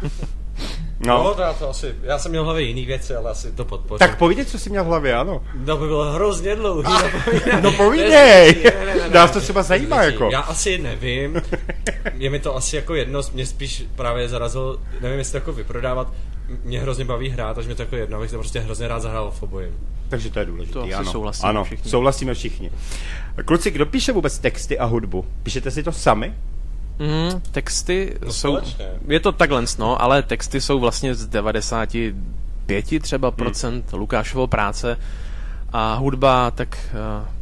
No, 1.00 1.24
No, 1.24 1.34
to 1.34 1.42
já 1.42 1.54
to 1.54 1.70
asi, 1.70 1.96
já 2.04 2.20
jsem 2.20 2.32
měl 2.32 2.44
v 2.44 2.46
hlavě 2.46 2.64
jiný 2.64 2.86
věci, 2.86 3.16
ale 3.16 3.32
asi 3.32 3.52
to 3.52 3.66
podpořím. 3.66 4.00
tak 4.00 4.18
povídej, 4.18 4.46
co 4.46 4.60
jsi 4.60 4.70
měl 4.70 4.84
v 4.84 4.88
hlavě, 4.88 5.16
ano. 5.16 5.44
To 5.66 5.78
by 5.78 5.88
bylo 5.88 6.12
hrozně 6.12 6.56
dlouhý. 6.56 6.94
No 7.62 7.72
povídej, 7.72 8.64
nás 9.14 9.32
to 9.32 9.42
třeba 9.42 9.64
zajímá, 9.64 10.04
jako. 10.04 10.30
Já 10.32 10.40
asi 10.40 10.78
nevím, 10.78 11.42
je 12.18 12.30
mi 12.30 12.40
to 12.40 12.56
asi 12.56 12.76
jako 12.76 12.96
jedno, 12.96 13.22
mě 13.34 13.46
spíš 13.46 13.86
právě 13.96 14.30
zarazil, 14.30 14.80
nevím 15.02 15.18
jestli 15.18 15.32
to 15.32 15.38
jako 15.38 15.54
vyprodávat, 15.54 16.14
mě 16.64 16.80
hrozně 16.82 17.06
baví 17.06 17.30
hrát, 17.30 17.54
takže 17.54 17.68
mě 17.68 17.76
to 17.76 17.82
jako 17.82 17.96
jedno, 17.96 18.18
abych 18.18 18.32
to 18.32 18.38
prostě 18.38 18.60
hrozně 18.60 18.88
rád 18.88 19.00
zahrál 19.00 19.32
v 19.32 19.44
obojím. 19.44 19.72
Takže 20.10 20.30
to 20.30 20.40
je 20.40 20.46
důležité, 20.46 20.74
To 20.74 20.88
ano. 20.98 21.12
souhlasíme 21.12 21.50
ano, 21.50 21.64
všichni. 21.64 21.92
souhlasíme 21.92 22.34
všichni. 22.34 22.72
Kluci, 23.46 23.72
kdo 23.72 23.86
píše 23.86 24.12
vůbec 24.12 24.40
texty 24.40 24.80
a 24.80 24.86
hudbu? 24.86 25.26
Píšete 25.44 25.72
si 25.72 25.84
to 25.84 25.92
sami? 25.92 26.34
Mm, 27.00 27.42
texty 27.52 28.18
No, 28.26 28.34
jsou... 28.34 28.58
společně. 28.58 28.90
Je 29.08 29.20
to 29.20 29.32
takhle, 29.32 29.64
no, 29.80 30.02
ale 30.02 30.24
texty 30.24 30.62
jsou 30.62 30.80
vlastně 30.80 31.16
z 31.16 31.28
95 31.28 32.86
třeba 33.02 33.32
procent 33.32 33.94
Lukášovo 33.94 34.48
práce 34.48 34.98
a 35.74 35.96
hudba, 35.96 36.52
tak 36.52 36.78
To 36.92 37.39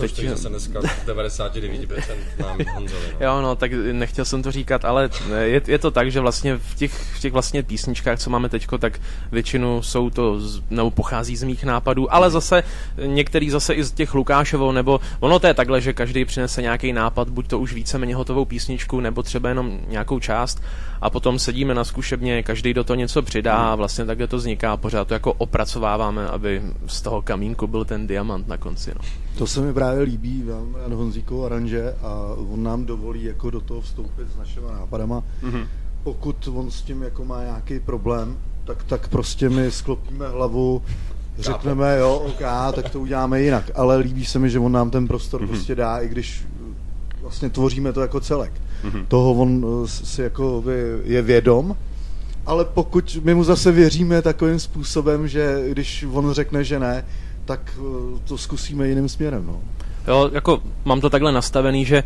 Teď- 0.00 0.10
stojí 0.10 0.28
zase 0.28 0.48
dneska 0.48 0.80
99% 1.06 1.98
nám 2.38 2.58
Honzovi. 2.74 3.02
No. 3.20 3.26
Jo, 3.26 3.42
no, 3.42 3.56
tak 3.56 3.72
nechtěl 3.92 4.24
jsem 4.24 4.42
to 4.42 4.52
říkat, 4.52 4.84
ale 4.84 5.10
je, 5.42 5.62
je 5.66 5.78
to 5.78 5.90
tak, 5.90 6.12
že 6.12 6.20
vlastně 6.20 6.56
v 6.56 6.74
těch, 6.74 6.92
v 6.92 7.20
těch 7.20 7.32
vlastně 7.32 7.62
písničkách, 7.62 8.18
co 8.18 8.30
máme 8.30 8.48
teďko, 8.48 8.78
tak 8.78 9.00
většinu 9.32 9.82
jsou 9.82 10.10
to, 10.10 10.40
z, 10.40 10.62
nebo 10.70 10.90
pochází 10.90 11.36
z 11.36 11.42
mých 11.42 11.64
nápadů, 11.64 12.14
ale 12.14 12.30
zase 12.30 12.62
některý 13.06 13.50
zase 13.50 13.74
i 13.74 13.84
z 13.84 13.92
těch 13.92 14.14
Lukášovou, 14.14 14.72
nebo 14.72 15.00
ono 15.20 15.38
to 15.38 15.46
je 15.46 15.54
takhle, 15.54 15.80
že 15.80 15.92
každý 15.92 16.24
přinese 16.24 16.62
nějaký 16.62 16.92
nápad, 16.92 17.28
buď 17.28 17.48
to 17.48 17.58
už 17.58 17.72
víceméně 17.74 18.14
hotovou 18.14 18.44
písničku, 18.44 19.00
nebo 19.00 19.22
třeba 19.22 19.48
jenom 19.48 19.80
nějakou 19.88 20.20
část 20.20 20.62
a 21.00 21.10
potom 21.10 21.38
sedíme 21.38 21.74
na 21.74 21.84
zkušebně, 21.84 22.42
každý 22.42 22.74
do 22.74 22.84
toho 22.84 22.94
něco 22.94 23.22
přidá 23.22 23.56
a 23.56 23.74
vlastně 23.74 24.04
takhle 24.04 24.26
to 24.26 24.36
vzniká, 24.36 24.76
pořád 24.76 25.08
to 25.08 25.14
jako 25.14 25.32
opracováváme, 25.32 26.28
aby 26.28 26.62
z 26.86 27.02
toho 27.02 27.22
kamínku 27.22 27.66
byl 27.66 27.84
ten 27.84 28.06
diamant 28.06 28.48
na 28.48 28.56
konci, 28.56 28.92
no. 28.94 29.00
To 29.38 29.46
se 29.46 29.60
mi 29.60 29.72
právě 29.74 29.89
líbí, 29.98 30.42
mám 30.42 30.74
rád 30.74 30.92
Honzíkovo 30.92 31.46
aranže 31.46 31.94
a 32.02 32.34
on 32.52 32.62
nám 32.62 32.84
dovolí 32.84 33.24
jako 33.24 33.50
do 33.50 33.60
toho 33.60 33.80
vstoupit 33.80 34.32
s 34.34 34.36
našimi 34.36 34.66
nápadama. 34.72 35.22
Mm-hmm. 35.42 35.66
Pokud 36.02 36.48
on 36.54 36.70
s 36.70 36.82
tím 36.82 37.02
jako 37.02 37.24
má 37.24 37.42
nějaký 37.42 37.80
problém, 37.80 38.38
tak, 38.64 38.84
tak 38.84 39.08
prostě 39.08 39.48
my 39.48 39.70
sklopíme 39.70 40.28
hlavu, 40.28 40.82
řekneme 41.38 41.98
jo, 41.98 42.14
ok, 42.14 42.42
tak 42.74 42.90
to 42.90 43.00
uděláme 43.00 43.42
jinak. 43.42 43.70
Ale 43.74 43.96
líbí 43.96 44.24
se 44.24 44.38
mi, 44.38 44.50
že 44.50 44.58
on 44.58 44.72
nám 44.72 44.90
ten 44.90 45.08
prostor 45.08 45.42
mm-hmm. 45.42 45.48
prostě 45.48 45.74
dá, 45.74 45.98
i 45.98 46.08
když 46.08 46.44
vlastně 47.22 47.50
tvoříme 47.50 47.92
to 47.92 48.00
jako 48.00 48.20
celek. 48.20 48.52
Mm-hmm. 48.84 49.04
Toho 49.08 49.32
on 49.32 49.66
eh, 49.84 49.88
si 49.88 50.22
jako 50.22 50.62
by 50.66 51.00
je 51.04 51.22
vědom, 51.22 51.76
ale 52.46 52.64
pokud 52.64 53.18
my 53.24 53.34
mu 53.34 53.44
zase 53.44 53.72
věříme 53.72 54.22
takovým 54.22 54.58
způsobem, 54.58 55.28
že 55.28 55.64
když 55.68 56.06
on 56.12 56.32
řekne, 56.32 56.64
že 56.64 56.78
ne, 56.78 57.04
tak 57.50 57.78
eh, 57.78 58.18
to 58.24 58.38
zkusíme 58.38 58.88
jiným 58.88 59.08
směrem. 59.08 59.46
No. 59.46 59.60
Jo, 60.08 60.30
jako 60.32 60.62
mám 60.84 61.00
to 61.00 61.10
takhle 61.10 61.32
nastavený, 61.32 61.84
že 61.84 62.04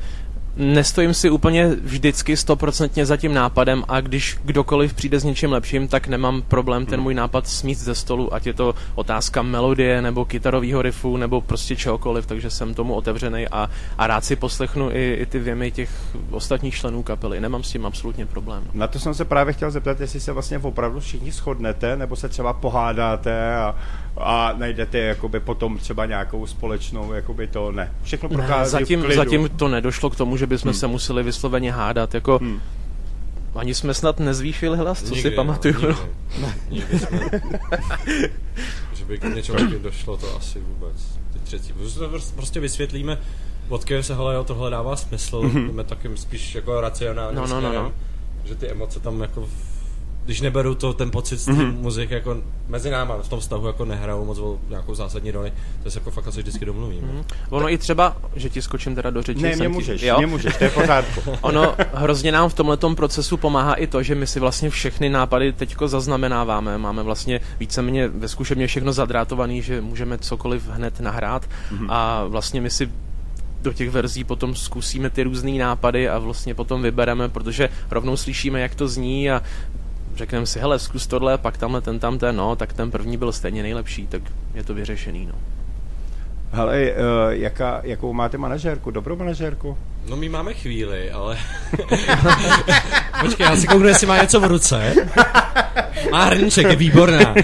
nestojím 0.57 1.15
si 1.15 1.31
úplně 1.31 1.69
vždycky 1.83 2.37
stoprocentně 2.37 3.07
za 3.07 3.17
tím 3.17 3.35
nápadem 3.35 3.85
a 3.89 4.01
když 4.01 4.39
kdokoliv 4.45 4.95
přijde 4.95 5.21
s 5.21 5.25
něčím 5.25 5.53
lepším, 5.53 5.89
tak 5.89 6.09
nemám 6.09 6.43
problém 6.43 6.87
ten 6.87 7.01
můj 7.01 7.15
nápad 7.15 7.47
smít 7.47 7.79
ze 7.79 7.95
stolu, 7.95 8.35
ať 8.35 8.47
je 8.47 8.55
to 8.55 8.75
otázka 8.95 9.43
melodie 9.43 10.03
nebo 10.03 10.25
kytarového 10.25 10.83
riffu 10.83 11.17
nebo 11.17 11.41
prostě 11.41 11.77
čehokoliv, 11.77 12.27
takže 12.27 12.51
jsem 12.51 12.75
tomu 12.75 12.95
otevřený 12.95 13.49
a, 13.49 13.71
a 13.99 14.07
rád 14.07 14.25
si 14.25 14.37
poslechnu 14.37 14.91
i, 14.91 15.15
i 15.21 15.27
ty 15.27 15.39
věmy 15.39 15.71
těch 15.71 15.91
ostatních 16.31 16.75
členů 16.75 17.03
kapely. 17.03 17.41
Nemám 17.41 17.63
s 17.63 17.73
tím 17.73 17.87
absolutně 17.87 18.27
problém. 18.27 18.63
no. 18.67 18.71
Na 18.75 18.87
to 18.87 18.99
jsem 18.99 19.15
se 19.15 19.25
právě 19.25 19.53
chtěl 19.53 19.71
zeptat, 19.71 20.01
jestli 20.01 20.21
se 20.21 20.33
vlastně 20.33 20.59
opravdu 20.59 21.01
všichni 21.01 21.33
shodnete, 21.33 21.97
nebo 21.97 22.17
se 22.17 22.29
třeba 22.29 22.53
pohádáte 22.53 23.57
a, 23.57 23.75
a 24.17 24.55
najdete 24.57 24.99
jakoby 24.99 25.41
potom 25.41 25.79
třeba 25.79 26.07
nějakou 26.07 26.47
společnou, 26.47 27.13
jakoby 27.13 27.47
to 27.47 27.73
ne. 27.73 27.93
Všechno 28.03 28.29
Ne, 28.29 28.35
prochází 28.37 28.69
v 28.69 28.71
zatím, 28.81 29.01
klidu. 29.01 29.17
zatím 29.17 29.49
to 29.49 29.69
nedošlo 29.69 30.11
k 30.11 30.17
tomu, 30.17 30.37
že 30.37 30.47
bychom 30.47 30.71
hmm. 30.71 30.79
se 30.81 30.87
museli 30.87 31.23
vysloveně 31.23 31.73
hádat. 31.73 32.15
Jako, 32.15 32.39
hmm. 32.39 32.61
Ani 33.55 33.75
jsme 33.75 33.95
snad 33.95 34.21
nezvýšili 34.21 34.79
hlas, 34.79 35.01
co 35.03 35.07
si 35.09 35.15
Nikdy, 35.15 35.31
pamatuju. 35.31 35.75
No, 36.41 36.53
nikdy. 36.71 36.87
nikdy 36.93 36.99
jsme, 36.99 37.21
že 38.95 39.05
by 39.05 39.19
k 39.19 39.25
něčemu 39.35 39.79
došlo, 39.79 40.17
to 40.17 40.37
asi 40.37 40.61
vůbec. 40.61 40.97
Ty 41.33 41.39
třetí. 41.39 41.73
Prostě- 41.73 42.33
prostě 42.35 42.61
vysvětlíme, 42.61 43.19
odkud 43.69 44.03
se 44.03 44.15
hele, 44.15 44.35
jo, 44.35 44.45
tohle 44.45 44.71
dává 44.71 44.97
smysl, 44.97 45.51
jdeme 45.55 45.85
takým 45.85 46.17
spíš 46.17 46.55
jako 46.55 46.81
racionálním 46.81 47.41
No, 47.41 47.47
no, 47.47 47.61
no, 47.61 47.73
no. 47.73 47.93
že 48.45 48.55
ty 48.55 48.69
emoce 48.71 49.01
tam 49.01 49.21
jako 49.21 49.41
v- 49.41 49.74
když 50.25 50.41
neberu 50.41 50.75
to, 50.75 50.93
ten 50.93 51.11
pocit 51.11 51.37
z 51.37 51.49
mm-hmm. 51.49 51.79
muziky 51.79 52.15
jako 52.15 52.37
mezi 52.69 52.91
náma, 52.91 53.17
v 53.23 53.29
tom 53.29 53.41
vztahu 53.41 53.67
jako 53.67 53.85
nehrajou 53.85 54.25
moc 54.25 54.39
o 54.39 54.59
nějakou 54.69 54.95
zásadní 54.95 55.31
roli, 55.31 55.53
to 55.83 55.91
se 55.91 55.99
jako 55.99 56.11
fakt 56.11 56.29
asi 56.29 56.41
vždycky 56.41 56.65
domluvíme. 56.65 57.09
Mm-hmm. 57.09 57.25
Ono 57.51 57.71
i 57.71 57.79
třeba, 57.79 58.17
že 58.37 58.51
ti 58.51 58.63
skočím 58.63 58.95
teda 58.95 59.11
do 59.11 59.23
řeči. 59.23 59.43
Ne, 59.43 59.49
mě 59.49 59.67
ti- 59.67 59.69
můžeš, 59.69 60.03
jo? 60.03 60.17
mě 60.19 60.27
můžeš, 60.27 60.57
to 60.57 60.65
je 60.65 60.71
pořádku. 60.71 61.21
Ono 61.41 61.75
hrozně 61.95 62.33
nám 62.33 62.49
v 62.49 62.55
tomhletom 62.55 62.97
procesu 62.97 63.37
pomáhá 63.37 63.75
i 63.75 63.87
to, 63.87 64.03
že 64.03 64.15
my 64.15 64.27
si 64.27 64.41
vlastně 64.41 64.71
všechny 64.71 65.09
nápady 65.09 65.53
teďko 65.53 65.89
zaznamenáváme. 65.89 66.79
Máme 66.79 67.03
vlastně 67.03 67.41
víceméně 67.61 68.09
ve 68.09 68.29
zkušebně 68.29 68.67
všechno 68.67 68.93
zadrátovaný, 68.93 69.63
že 69.63 69.81
můžeme 69.81 70.19
cokoliv 70.19 70.69
hned 70.69 71.01
nahrát 71.01 71.43
mm-hmm. 71.45 71.87
a 71.89 72.25
vlastně 72.25 72.61
my 72.61 72.71
si 72.71 72.91
do 73.63 73.73
těch 73.73 73.91
verzí 73.91 74.25
potom 74.25 74.55
zkusíme 74.55 75.11
ty 75.11 75.23
různé 75.23 75.51
nápady 75.51 76.09
a 76.09 76.19
vlastně 76.19 76.55
potom 76.55 76.83
vybereme, 76.83 77.29
protože 77.29 77.69
rovnou 77.91 78.17
slyšíme, 78.17 78.61
jak 78.61 78.75
to 78.75 78.89
zní 78.89 79.31
a 79.31 79.43
řekneme 80.17 80.47
si, 80.47 80.59
hele, 80.59 80.79
zkus 80.79 81.07
tohle, 81.07 81.39
pak 81.39 81.57
tamhle 81.57 81.81
ten 81.81 81.99
tam 81.99 82.19
ten, 82.19 82.37
no, 82.37 82.57
tak 82.57 82.73
ten 82.73 82.91
první 82.91 83.17
byl 83.17 83.33
stejně 83.33 83.63
nejlepší, 83.63 84.07
tak 84.07 84.23
je 84.55 84.65
to 84.65 84.75
vyřešený, 84.75 85.27
no. 85.27 85.35
Hele, 86.55 86.91
uh, 86.93 86.97
jaká, 87.31 87.81
jakou 87.85 88.13
máte 88.13 88.39
manažérku? 88.39 88.91
Dobrou 88.91 89.17
manažérku? 89.17 89.79
No 90.09 90.17
my 90.17 90.29
máme 90.29 90.55
chvíli, 90.55 91.11
ale... 91.11 91.39
Počkej, 93.21 93.47
já 93.47 93.57
si 93.57 93.67
kouknu, 93.67 93.89
jestli 93.89 94.07
má 94.07 94.23
něco 94.23 94.41
v 94.41 94.45
ruce. 94.45 94.95
Má 96.11 96.25
hrníček, 96.25 96.67
je 96.67 96.77
výborná. 96.77 97.35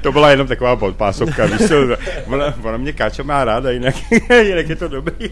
To 0.00 0.12
byla 0.12 0.30
jenom 0.30 0.46
taková 0.46 0.76
podpásovka, 0.76 1.46
víš 1.46 1.68
co, 1.68 1.74
ona, 2.26 2.54
ona 2.62 2.76
mě 2.76 2.92
Káča 2.92 3.22
má 3.22 3.44
ráda, 3.44 3.70
jinak, 3.70 3.94
jinak 4.42 4.68
je 4.68 4.76
to 4.76 4.88
dobrý. 4.88 5.30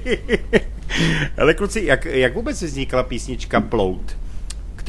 Ale 1.38 1.54
kluci, 1.54 1.84
jak, 1.84 2.04
jak 2.04 2.34
vůbec 2.34 2.62
vznikla 2.62 3.02
písnička 3.02 3.60
Plout, 3.60 4.16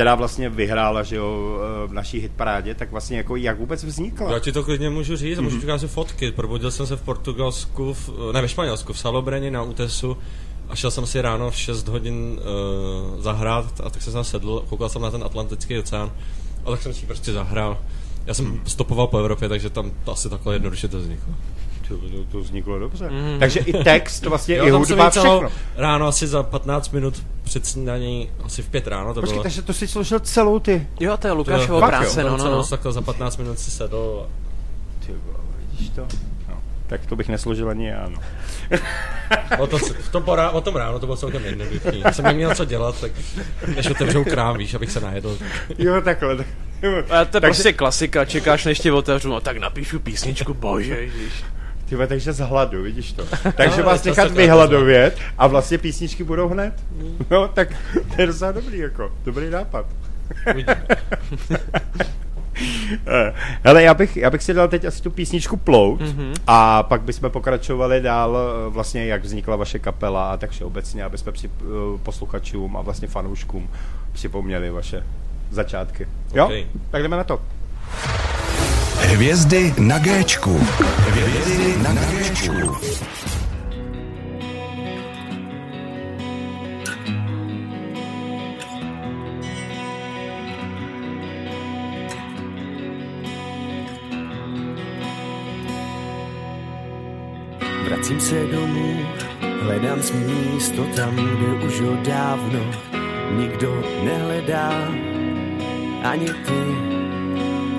která 0.02 0.16
vlastně 0.16 0.50
vyhrála, 0.50 1.04
že 1.04 1.16
jo, 1.16 1.60
v 1.88 1.94
naší 1.94 2.20
hitparádě, 2.20 2.76
tak 2.76 2.92
vlastně 2.92 3.18
jako 3.18 3.36
jak 3.36 3.60
vůbec 3.60 3.84
vznikla? 3.84 4.32
Já 4.32 4.40
ti 4.40 4.52
to 4.52 4.64
klidně 4.64 4.90
můžu 4.90 5.16
říct, 5.16 5.38
mm-hmm. 5.38 5.42
můžu 5.42 5.58
ti 5.58 5.64
ukázat 5.64 5.88
fotky. 5.88 6.32
Probudil 6.32 6.72
jsem 6.72 6.88
se 6.88 6.96
v 6.96 7.02
Portugalsku, 7.02 7.94
v, 7.94 8.10
ne 8.34 8.42
ve 8.42 8.48
Španělsku, 8.48 8.94
v 8.94 9.00
Salobreni 9.00 9.52
na 9.52 9.64
Utesu 9.64 10.18
a 10.70 10.76
šel 10.76 10.92
jsem 10.92 11.06
si 11.06 11.22
ráno 11.22 11.52
v 11.52 11.56
6 11.56 11.88
hodin 11.88 12.40
uh, 12.40 13.22
zahrát 13.22 13.82
a 13.84 13.90
tak 13.90 14.02
jsem 14.02 14.24
sedl, 14.24 14.64
koukal 14.70 14.90
jsem 14.90 15.02
na 15.02 15.12
ten 15.12 15.24
Atlantický 15.24 15.80
oceán 15.80 16.12
a 16.66 16.72
tak 16.72 16.82
jsem 16.82 16.94
si 16.94 17.06
prostě 17.06 17.32
zahrál. 17.34 17.78
Já 18.26 18.34
jsem 18.34 18.62
stopoval 18.66 19.08
po 19.08 19.18
Evropě, 19.18 19.50
takže 19.50 19.70
tam 19.70 19.92
to 20.06 20.12
asi 20.12 20.30
takhle 20.30 20.56
jednoduše 20.56 20.88
to 20.88 21.00
vzniklo. 21.00 21.34
To, 21.98 22.10
to, 22.10 22.24
to 22.32 22.40
vzniklo 22.40 22.80
dobře. 22.80 23.10
Mm. 23.10 23.40
Takže 23.40 23.60
i 23.60 23.84
text, 23.84 24.26
vlastně 24.26 24.56
Jo, 24.56 24.66
i 24.66 24.70
hudba, 24.70 25.10
všechno. 25.10 25.50
ráno 25.78 26.08
asi 26.08 26.28
za 26.28 26.44
15 26.44 26.90
minut 26.90 27.24
před 27.44 27.66
snídaní, 27.66 28.30
asi 28.44 28.62
v 28.62 28.70
5 28.70 28.88
ráno 28.88 29.14
to 29.14 29.22
Počkej, 29.22 29.34
bylo. 29.34 29.44
takže 29.44 29.62
to 29.62 29.74
si 29.74 29.88
složil 29.88 30.20
celou 30.20 30.60
ty. 30.60 30.88
Jo, 31.00 31.18
to 31.18 31.28
je 31.28 31.34
jo, 31.68 31.80
práce, 31.80 32.24
no, 32.24 32.38
no, 32.38 32.52
no. 32.52 32.64
Takhle 32.64 32.92
za 32.92 33.02
15 33.02 33.38
minut 33.38 33.60
si 33.60 33.72
sedl 33.72 34.26
a 34.26 34.30
Ty 35.06 35.12
vole, 35.26 35.38
vidíš 35.72 35.90
to? 35.90 36.08
No. 36.50 36.62
Tak 36.88 37.06
to 37.06 37.16
bych 37.16 37.30
nesložil 37.30 37.70
ani 37.70 37.88
já, 37.88 38.10
no. 38.10 38.20
O, 39.60 39.68
to, 39.68 39.78
v 39.78 40.10
tom 40.12 40.24
porá, 40.24 40.50
o 40.50 40.62
tom 40.62 40.76
ráno 40.76 41.00
to 41.00 41.06
bylo 41.06 41.18
celkem 41.18 41.46
jednoduchý. 41.46 42.00
Já 42.00 42.12
jsem 42.12 42.26
neměl 42.26 42.56
co 42.56 42.66
dělat, 42.66 43.02
tak 43.02 43.12
než 43.76 43.88
otevřou 43.88 44.24
krám, 44.24 44.58
víš, 44.58 44.74
abych 44.74 44.92
se 44.92 45.00
najedl. 45.00 45.38
Jo, 45.78 46.02
takhle. 46.02 46.36
Tak, 46.38 46.48
jo. 46.82 46.92
A 46.98 47.26
to 47.26 47.38
je 47.38 47.42
takže, 47.42 47.42
prostě 47.42 47.74
klasika, 47.74 48.26
čekáš 48.26 48.66
než 48.66 48.80
ti 48.80 48.92
otevřu, 48.92 49.30
no 49.30 49.42
tak 49.42 49.58
napíšu 49.58 50.00
písničku, 50.00 50.54
bože, 50.54 50.98
ježiš. 50.98 51.44
Ty 51.92 51.96
vole, 51.96 52.08
takže 52.08 52.34
z 52.34 52.40
hladu, 52.40 52.84
vidíš 52.84 53.12
to. 53.12 53.26
Takže 53.58 53.78
No, 53.78 53.84
vás 53.84 54.04
nechat 54.04 54.32
vyhladovět 54.32 55.18
a 55.38 55.48
vlastně 55.48 55.78
písničky 55.78 56.24
budou 56.24 56.48
hned. 56.48 56.74
No, 57.30 57.48
tak 57.48 57.70
to 58.16 58.22
je 58.22 58.28
docela 58.28 58.52
dobrý, 58.52 58.78
jako. 58.78 59.12
Dobrý 59.26 59.50
nápad. 59.50 59.86
Eh, 63.08 63.34
Hele, 63.64 63.84
já 63.84 63.94
bych, 63.94 64.18
já 64.18 64.30
bych 64.30 64.44
si 64.44 64.54
dal 64.54 64.68
teď 64.68 64.86
asi 64.86 65.02
tu 65.02 65.12
písničku 65.12 65.58
Plout 65.58 66.02
mm-hmm. 66.02 66.34
a 66.48 66.84
pak 66.84 67.02
bychom 67.02 67.30
pokračovali 67.30 68.02
dál 68.02 68.38
eh, 68.38 68.70
vlastně, 68.70 69.06
jak 69.06 69.24
vznikla 69.24 69.56
vaše 69.56 69.80
kapela 69.80 70.32
a 70.32 70.38
tak 70.38 70.50
všeobecně, 70.50 71.04
aby 71.04 71.18
jsme 71.18 71.32
při, 71.32 71.48
eh, 71.62 71.64
posluchačům 72.04 72.78
a 72.78 72.82
vlastně 72.82 73.08
fanouškům 73.08 73.70
připomněli 74.12 74.70
vaše 74.70 75.04
začátky. 75.50 76.08
Jo? 76.34 76.46
OK. 76.46 76.68
Tak 76.92 77.02
jdeme 77.02 77.18
na 77.18 77.24
to. 77.24 77.42
Hvězdy 79.12 79.74
na 79.80 80.00
Géčku. 80.00 80.60
Hvězdy 81.08 81.78
na 81.84 81.94
Géčku. 81.94 82.52
Vracím 97.86 98.20
se 98.20 98.36
domů, 98.48 99.00
hledám 99.62 100.04
svý 100.04 100.20
místo 100.20 100.84
tam, 100.96 101.16
kde 101.16 101.66
už 101.68 101.82
ho 101.82 101.96
dávno 101.96 102.60
nikdo 103.38 103.84
nehledá. 104.04 104.72
Ani 106.04 106.28
ty, 106.28 106.62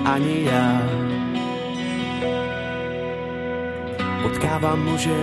ani 0.05 0.43
já. 0.43 1.02
Potkávám 4.33 4.85
muže 4.85 5.17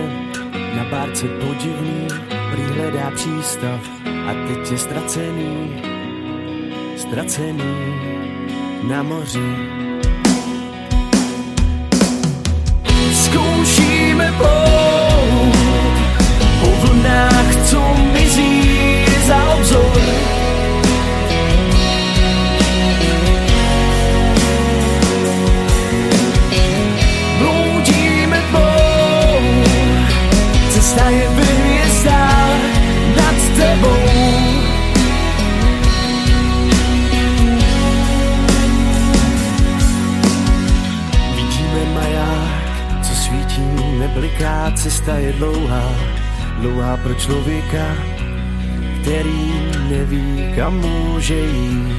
na 0.75 0.83
bárce 0.91 1.27
podivný, 1.27 2.07
přihledá 2.53 3.11
přístav 3.15 3.79
a 4.07 4.31
teď 4.47 4.71
je 4.71 4.77
ztracený, 4.77 5.83
ztracený 6.97 7.75
na 8.87 9.03
moři. 9.03 9.55
Zkoušíme 13.13 14.33
plout 14.37 15.55
po 16.61 16.87
vlnách, 16.87 17.69
co 17.69 17.81
mizí 18.13 18.63
za 19.27 19.53
obzor. 19.53 20.40
Nebliká, 44.41 44.71
cesta 44.75 45.17
je 45.17 45.33
dlouhá, 45.33 45.89
dlouhá 46.59 46.97
pro 46.97 47.13
člověka, 47.13 47.95
který 49.01 49.53
neví, 49.89 50.53
kam 50.55 50.77
může 50.77 51.39
jít. 51.39 51.95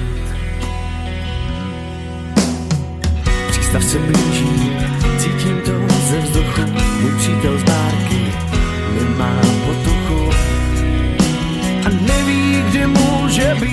Přístav 3.50 3.84
se 3.84 3.98
blíží, 3.98 4.70
cítím 5.18 5.60
to 5.64 5.72
ze 6.10 6.18
vzduchu, 6.18 6.60
můj 7.00 7.12
přítel 7.18 7.58
z 7.58 7.62
bárky 7.62 8.32
nemá 9.00 9.40
potuchu 9.66 10.30
a 11.86 11.88
neví, 11.88 12.62
kde 12.70 12.86
může 12.86 13.56
být. 13.60 13.71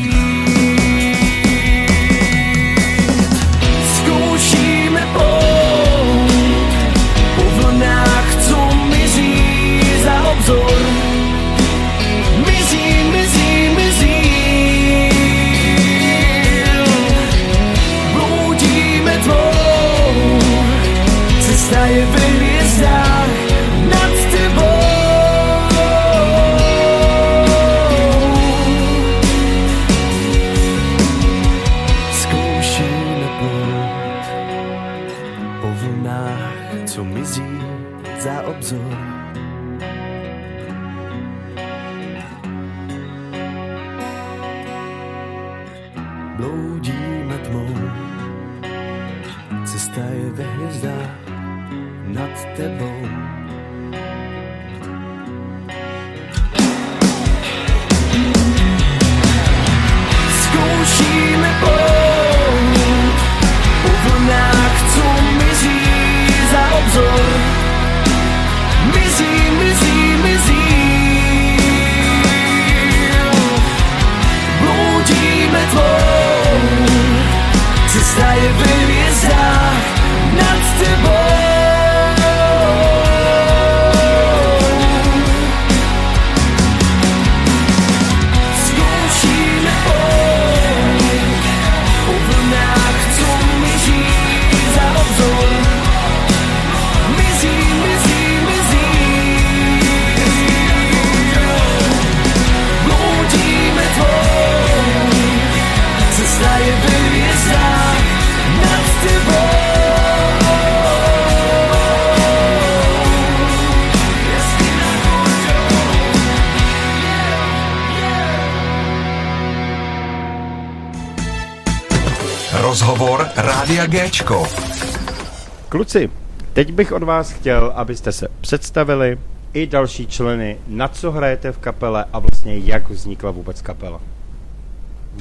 Teď 126.53 126.73
bych 126.73 126.91
od 126.91 127.03
vás 127.03 127.31
chtěl, 127.31 127.73
abyste 127.75 128.11
se 128.11 128.27
představili 128.41 129.19
i 129.53 129.67
další 129.67 130.07
členy, 130.07 130.57
na 130.67 130.87
co 130.87 131.11
hrajete 131.11 131.51
v 131.51 131.57
kapele 131.57 132.05
a 132.13 132.19
vlastně 132.19 132.57
jak 132.57 132.89
vznikla 132.89 133.31
vůbec 133.31 133.61
kapela. 133.61 134.01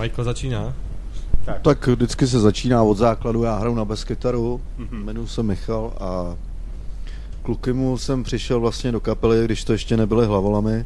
Michael 0.01 0.25
začíná. 0.25 0.75
Tak 1.63 1.87
vždycky 1.87 2.27
se 2.27 2.41
začíná 2.41 2.83
od 2.83 2.99
základu, 2.99 3.43
já 3.43 3.59
hraju 3.59 3.75
na 3.75 3.85
baskytaru, 3.85 4.61
mm-hmm. 4.79 5.03
jmenuji 5.03 5.27
se 5.27 5.43
Michal 5.43 5.93
a 6.01 6.37
klukymu 7.43 7.99
jsem 7.99 8.23
přišel 8.23 8.61
vlastně 8.61 8.93
do 8.93 9.01
kapely, 9.01 9.45
když 9.45 9.65
to 9.65 9.73
ještě 9.73 9.97
nebyly 9.97 10.27
hlavolamy. 10.27 10.73
E, 10.75 10.85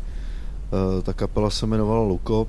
ta 1.02 1.12
kapela 1.12 1.50
se 1.50 1.66
jmenovala 1.66 2.02
Luko. 2.02 2.46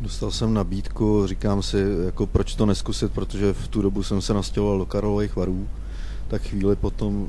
Dostal 0.00 0.30
jsem 0.30 0.54
nabídku, 0.54 1.26
říkám 1.26 1.62
si, 1.62 1.84
jako 2.04 2.26
proč 2.26 2.54
to 2.54 2.66
neskusit, 2.66 3.12
protože 3.12 3.52
v 3.52 3.68
tu 3.68 3.82
dobu 3.82 4.02
jsem 4.02 4.20
se 4.20 4.34
nastěhoval 4.34 4.78
do 4.78 4.86
Karlových 4.86 5.36
varů. 5.36 5.68
Tak 6.32 6.42
chvíli 6.42 6.76
potom 6.76 7.28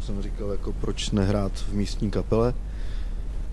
jsem 0.00 0.22
říkal, 0.22 0.50
jako 0.50 0.72
proč 0.72 1.10
nehrát 1.10 1.52
v 1.52 1.72
místní 1.72 2.10
kapele. 2.10 2.54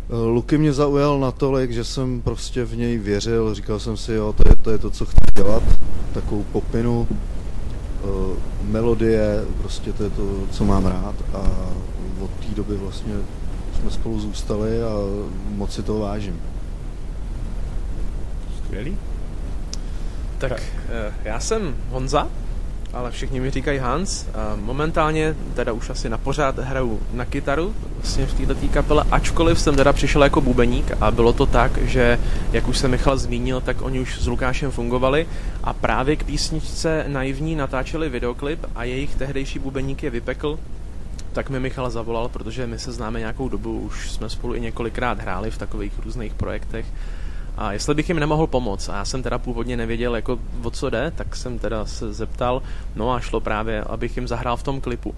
Luky 0.09 0.57
mě 0.57 0.73
zaujal 0.73 1.19
natolik, 1.19 1.71
že 1.71 1.83
jsem 1.83 2.21
prostě 2.21 2.63
v 2.63 2.77
něj 2.77 2.97
věřil, 2.97 3.55
říkal 3.55 3.79
jsem 3.79 3.97
si, 3.97 4.13
jo, 4.13 4.33
to 4.33 4.49
je 4.49 4.55
to, 4.55 4.71
je 4.71 4.77
to 4.77 4.91
co 4.91 5.05
chci 5.05 5.17
dělat, 5.35 5.63
takovou 6.13 6.43
popinu, 6.43 7.07
eh, 7.09 8.07
melodie, 8.63 9.45
prostě 9.61 9.93
to 9.93 10.03
je 10.03 10.09
to, 10.09 10.47
co 10.51 10.65
mám 10.65 10.85
rád 10.85 11.15
a 11.33 11.51
od 12.21 12.29
té 12.29 12.55
doby 12.55 12.77
vlastně 12.77 13.13
jsme 13.79 13.91
spolu 13.91 14.19
zůstali 14.19 14.83
a 14.83 14.93
moc 15.49 15.73
si 15.73 15.83
toho 15.83 15.99
vážím. 15.99 16.41
Skvělý. 18.57 18.97
Tak 20.37 20.61
eh, 20.89 21.13
já 21.23 21.39
jsem 21.39 21.75
Honza, 21.89 22.27
ale 22.93 23.11
všichni 23.11 23.39
mi 23.39 23.51
říkají 23.51 23.79
Hans. 23.79 24.25
Momentálně 24.55 25.35
teda 25.55 25.73
už 25.73 25.89
asi 25.89 26.09
na 26.09 26.17
pořád 26.17 26.59
hraju 26.59 26.99
na 27.13 27.25
kytaru 27.25 27.75
vlastně 28.01 28.25
v 28.25 28.33
této 28.33 28.67
kapele, 28.73 29.05
ačkoliv 29.11 29.59
jsem 29.59 29.75
teda 29.75 29.93
přišel 29.93 30.23
jako 30.23 30.41
bubeník 30.41 30.91
a 31.01 31.11
bylo 31.11 31.33
to 31.33 31.45
tak, 31.45 31.77
že 31.77 32.19
jak 32.51 32.67
už 32.67 32.77
se 32.77 32.87
Michal 32.87 33.17
zmínil, 33.17 33.61
tak 33.61 33.81
oni 33.81 33.99
už 33.99 34.21
s 34.21 34.27
Lukášem 34.27 34.71
fungovali 34.71 35.27
a 35.63 35.73
právě 35.73 36.15
k 36.15 36.23
písničce 36.23 37.05
Naivní 37.07 37.55
natáčeli 37.55 38.09
videoklip 38.09 38.65
a 38.75 38.83
jejich 38.83 39.15
tehdejší 39.15 39.59
bubeník 39.59 40.03
je 40.03 40.09
vypekl, 40.09 40.59
tak 41.33 41.49
mi 41.49 41.59
Michal 41.59 41.89
zavolal, 41.89 42.29
protože 42.29 42.67
my 42.67 42.79
se 42.79 42.91
známe 42.91 43.19
nějakou 43.19 43.49
dobu, 43.49 43.79
už 43.79 44.11
jsme 44.11 44.29
spolu 44.29 44.55
i 44.55 44.61
několikrát 44.61 45.19
hráli 45.19 45.51
v 45.51 45.57
takových 45.57 45.93
různých 46.05 46.33
projektech 46.33 46.85
a 47.59 47.71
jestli 47.73 47.95
bych 47.95 48.09
jim 48.09 48.19
nemohl 48.19 48.47
pomoct, 48.47 48.89
a 48.89 48.95
já 48.95 49.05
jsem 49.05 49.23
teda 49.23 49.37
původně 49.37 49.77
nevěděl, 49.77 50.15
jako 50.15 50.39
o 50.63 50.71
co 50.71 50.89
jde, 50.89 51.11
tak 51.15 51.35
jsem 51.35 51.59
teda 51.59 51.85
se 51.85 52.13
zeptal, 52.13 52.61
no 52.95 53.11
a 53.11 53.19
šlo 53.19 53.39
právě, 53.39 53.81
abych 53.83 54.17
jim 54.17 54.27
zahrál 54.27 54.57
v 54.57 54.63
tom 54.63 54.81
klipu. 54.81 55.15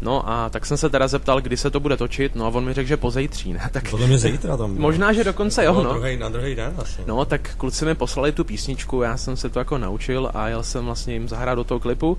No 0.00 0.28
a 0.30 0.48
tak 0.48 0.66
jsem 0.66 0.76
se 0.76 0.90
teda 0.90 1.08
zeptal, 1.08 1.40
kdy 1.40 1.56
se 1.56 1.70
to 1.70 1.80
bude 1.80 1.96
točit, 1.96 2.34
no 2.34 2.46
a 2.46 2.48
on 2.48 2.64
mi 2.64 2.74
řekl, 2.74 2.88
že 2.88 2.96
pozejtří, 2.96 3.52
ne? 3.52 3.70
Tak, 3.72 3.90
Podle 3.90 4.06
mě 4.06 4.18
zítra 4.18 4.56
tam. 4.56 4.74
možná, 4.78 5.12
že 5.12 5.24
dokonce 5.24 5.64
jo, 5.64 5.74
no. 5.74 5.82
no. 5.82 5.92
Druhý, 5.92 6.16
na 6.16 6.28
druhý 6.28 6.54
den 6.54 6.74
asi. 6.78 7.02
No, 7.06 7.24
tak 7.24 7.54
kluci 7.56 7.84
mi 7.84 7.94
poslali 7.94 8.32
tu 8.32 8.44
písničku, 8.44 9.02
já 9.02 9.16
jsem 9.16 9.36
se 9.36 9.48
to 9.48 9.58
jako 9.58 9.78
naučil 9.78 10.30
a 10.34 10.48
jel 10.48 10.62
jsem 10.62 10.84
vlastně 10.84 11.12
jim 11.12 11.28
zahrát 11.28 11.56
do 11.56 11.64
toho 11.64 11.80
klipu 11.80 12.18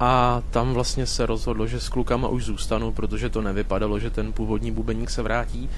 a 0.00 0.42
tam 0.50 0.74
vlastně 0.74 1.06
se 1.06 1.26
rozhodlo, 1.26 1.66
že 1.66 1.80
s 1.80 1.88
klukama 1.88 2.28
už 2.28 2.44
zůstanu, 2.44 2.92
protože 2.92 3.28
to 3.28 3.42
nevypadalo, 3.42 3.98
že 3.98 4.10
ten 4.10 4.32
původní 4.32 4.70
bubeník 4.70 5.10
se 5.10 5.22
vrátí. 5.22 5.70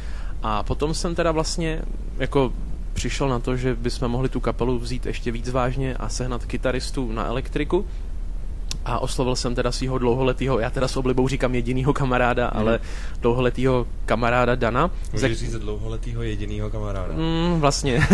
A 0.42 0.62
potom 0.62 0.94
jsem 0.94 1.14
teda 1.14 1.32
vlastně 1.32 1.82
jako 2.18 2.52
přišel 2.98 3.28
na 3.28 3.38
to, 3.38 3.56
že 3.56 3.74
bychom 3.74 4.08
mohli 4.08 4.28
tu 4.28 4.40
kapelu 4.40 4.78
vzít 4.78 5.06
ještě 5.06 5.32
víc 5.32 5.50
vážně 5.50 5.94
a 5.94 6.08
sehnat 6.08 6.44
kytaristu 6.44 7.12
na 7.12 7.26
elektriku. 7.26 7.86
A 8.84 8.98
oslovil 8.98 9.36
jsem 9.36 9.54
teda 9.54 9.72
svého 9.72 9.98
dlouholetého, 9.98 10.58
já 10.58 10.70
teda 10.70 10.88
s 10.88 10.96
oblibou 10.96 11.28
říkám 11.28 11.54
jedinýho 11.54 11.92
kamaráda, 11.92 12.50
mm. 12.54 12.60
ale 12.60 12.80
dlouholetého 13.20 13.86
kamaráda 14.06 14.54
Dana. 14.54 14.90
Můžeš 15.12 15.38
říct 15.38 15.54
dlouholetýho 15.54 16.22
jedinýho 16.22 16.70
kamaráda. 16.70 17.14
Mm, 17.14 17.60
vlastně. 17.60 18.06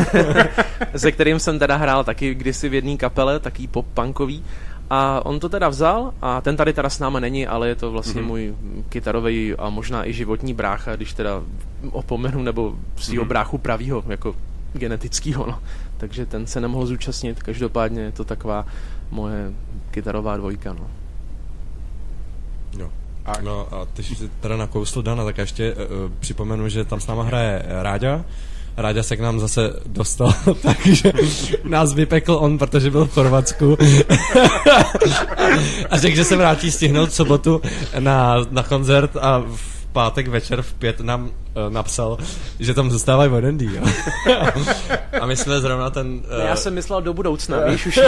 se 0.97 1.13
kterým 1.13 1.39
jsem 1.39 1.59
teda 1.59 1.77
hrál 1.77 2.05
taky 2.05 2.35
kdysi 2.35 2.69
v 2.69 2.75
jedné 2.75 2.97
kapele, 2.97 3.41
taký 3.41 3.69
pop-punkový. 3.69 4.43
A 4.91 5.27
on 5.27 5.41
to 5.41 5.49
teda 5.49 5.69
vzal 5.69 6.13
a 6.23 6.41
ten 6.41 6.57
tady 6.57 6.73
teda 6.73 6.91
s 6.91 6.99
náma 6.99 7.21
není, 7.21 7.47
ale 7.47 7.69
je 7.69 7.75
to 7.75 7.91
vlastně 7.91 8.23
mm-hmm. 8.23 8.27
můj 8.27 8.55
kytarový 8.89 9.55
a 9.55 9.71
možná 9.71 10.09
i 10.09 10.13
životní 10.13 10.55
brácha, 10.55 10.97
když 10.97 11.13
teda 11.13 11.43
opomenu, 11.91 12.43
nebo 12.43 12.75
svýho 12.97 13.25
mm-hmm. 13.25 13.29
bráchu 13.29 13.59
pravýho, 13.59 14.05
jako 14.09 14.35
genetickýho, 14.75 15.47
no. 15.47 15.59
Takže 15.97 16.27
ten 16.27 16.47
se 16.47 16.61
nemohl 16.61 16.87
zúčastnit, 16.87 17.43
každopádně 17.43 18.01
je 18.01 18.13
to 18.13 18.25
taková 18.25 18.67
moje 19.11 19.53
kytarová 19.91 20.37
dvojka, 20.37 20.73
no. 20.73 20.91
Jo. 22.79 22.91
No 23.43 23.75
a 23.75 23.85
ty 23.85 24.03
jsi 24.03 24.31
teda 24.41 24.57
nakousl 24.57 25.03
Dana, 25.03 25.25
tak 25.25 25.39
ještě 25.39 25.75
uh, 25.75 25.81
připomenu, 26.21 26.69
že 26.69 26.85
tam 26.85 27.01
s 27.01 27.07
náma 27.07 27.23
hraje 27.23 27.63
Ráďa. 27.69 28.25
Ráďa 28.77 29.03
se 29.03 29.17
k 29.17 29.21
nám 29.21 29.41
zase 29.41 29.81
dostal, 29.87 30.35
takže 30.63 31.13
nás 31.65 31.93
vypekl 31.93 32.33
on, 32.33 32.59
protože 32.59 32.91
byl 32.91 33.07
v 33.07 33.13
Chorvatsku. 33.13 33.77
a 35.91 35.99
řekl, 35.99 36.17
že 36.17 36.25
se 36.25 36.37
vrátí 36.37 36.71
stihnout 36.71 37.09
v 37.09 37.15
sobotu 37.15 37.63
na, 37.99 38.37
na 38.51 38.63
koncert 38.63 39.17
a 39.17 39.39
v 39.39 39.74
pátek 39.95 40.29
večer 40.29 40.63
v 40.63 40.75
pět 40.75 41.01
nám 41.01 41.25
uh, 41.25 41.31
napsal, 41.69 42.19
že 42.61 42.75
tam 42.75 42.91
zůstávají 42.91 43.31
o 43.31 43.37
jeden 43.37 43.59
díl. 43.59 43.83
a 45.21 45.27
my 45.27 45.37
jsme 45.37 45.61
zrovna 45.61 45.91
ten... 45.91 46.23
Uh, 46.39 46.47
Já 46.47 46.57
jsem 46.57 46.75
myslel 46.75 47.03
do 47.03 47.15
budoucna, 47.15 47.61
víš 47.61 47.87
už. 47.87 48.01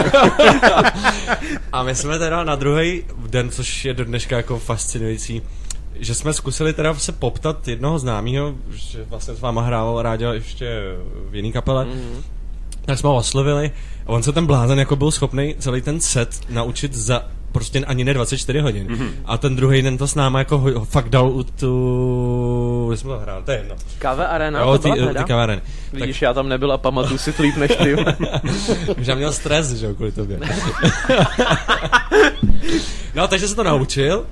a 1.72 1.83
my 1.83 1.94
jsme 1.94 2.18
teda 2.18 2.44
na 2.44 2.57
druhý 2.57 3.05
den, 3.27 3.51
což 3.51 3.85
je 3.85 3.94
do 3.94 4.05
dneška 4.05 4.37
jako 4.37 4.59
fascinující, 4.59 5.42
že 5.94 6.14
jsme 6.14 6.33
zkusili 6.33 6.72
teda 6.72 6.94
se 6.94 7.12
poptat 7.12 7.68
jednoho 7.68 7.99
známého, 7.99 8.55
že 8.70 9.05
vlastně 9.05 9.35
s 9.35 9.40
váma 9.40 9.62
hrál 9.62 10.03
Ráďa 10.03 10.33
ještě 10.33 10.83
v 11.31 11.35
jiný 11.35 11.53
kapele, 11.53 11.85
mm-hmm. 11.85 12.22
tak 12.85 12.99
jsme 12.99 13.09
ho 13.09 13.16
oslovili 13.16 13.70
a 14.07 14.09
on 14.09 14.22
se 14.22 14.33
ten 14.33 14.46
blázen 14.46 14.79
jako 14.79 14.96
byl 14.96 15.11
schopný 15.11 15.55
celý 15.59 15.83
ten 15.83 16.01
set 16.01 16.40
naučit 16.49 16.94
za 16.94 17.25
prostě 17.57 17.79
ani 17.85 18.05
ne 18.05 18.14
24 18.14 18.61
hodin. 18.61 18.87
Mm-hmm. 18.88 19.09
A 19.25 19.38
ten 19.38 19.57
druhý 19.57 19.83
den 19.83 19.99
to 19.99 20.07
s 20.07 20.14
náma 20.14 20.38
jako 20.38 20.59
ho, 20.59 20.85
fakt 20.85 21.09
dal 21.09 21.29
u 21.31 21.42
tu... 21.42 22.87
Kde 22.88 22.97
jsme 22.97 23.11
to 23.11 23.19
hrál, 23.19 23.42
to 23.42 23.51
je 23.51 23.57
jedno. 23.59 23.75
Káve 23.99 24.27
Arena, 24.27 24.61
Jo, 24.61 24.66
to 24.66 24.79
ty, 24.79 24.88
byla 24.90 25.07
ty 25.07 25.07
teda? 25.07 25.25
kavárny. 25.25 25.61
Vidíš, 25.92 26.23
já 26.23 26.35
tam 26.35 26.49
nebyl 26.49 26.73
a 26.73 26.79
pamatuju 26.79 27.19
si 27.19 27.33
to 27.33 27.42
líp 27.42 27.57
než 27.57 27.77
ty. 27.77 27.97
Že 28.99 29.11
já 29.11 29.14
měl 29.14 29.33
stres, 29.33 29.73
že 29.73 29.87
jo, 29.87 29.95
kvůli 29.95 30.12
tobě. 30.12 30.40
no, 33.14 33.29
takže 33.29 33.49
se 33.49 33.55
to 33.55 33.64
naučil. 33.64 34.27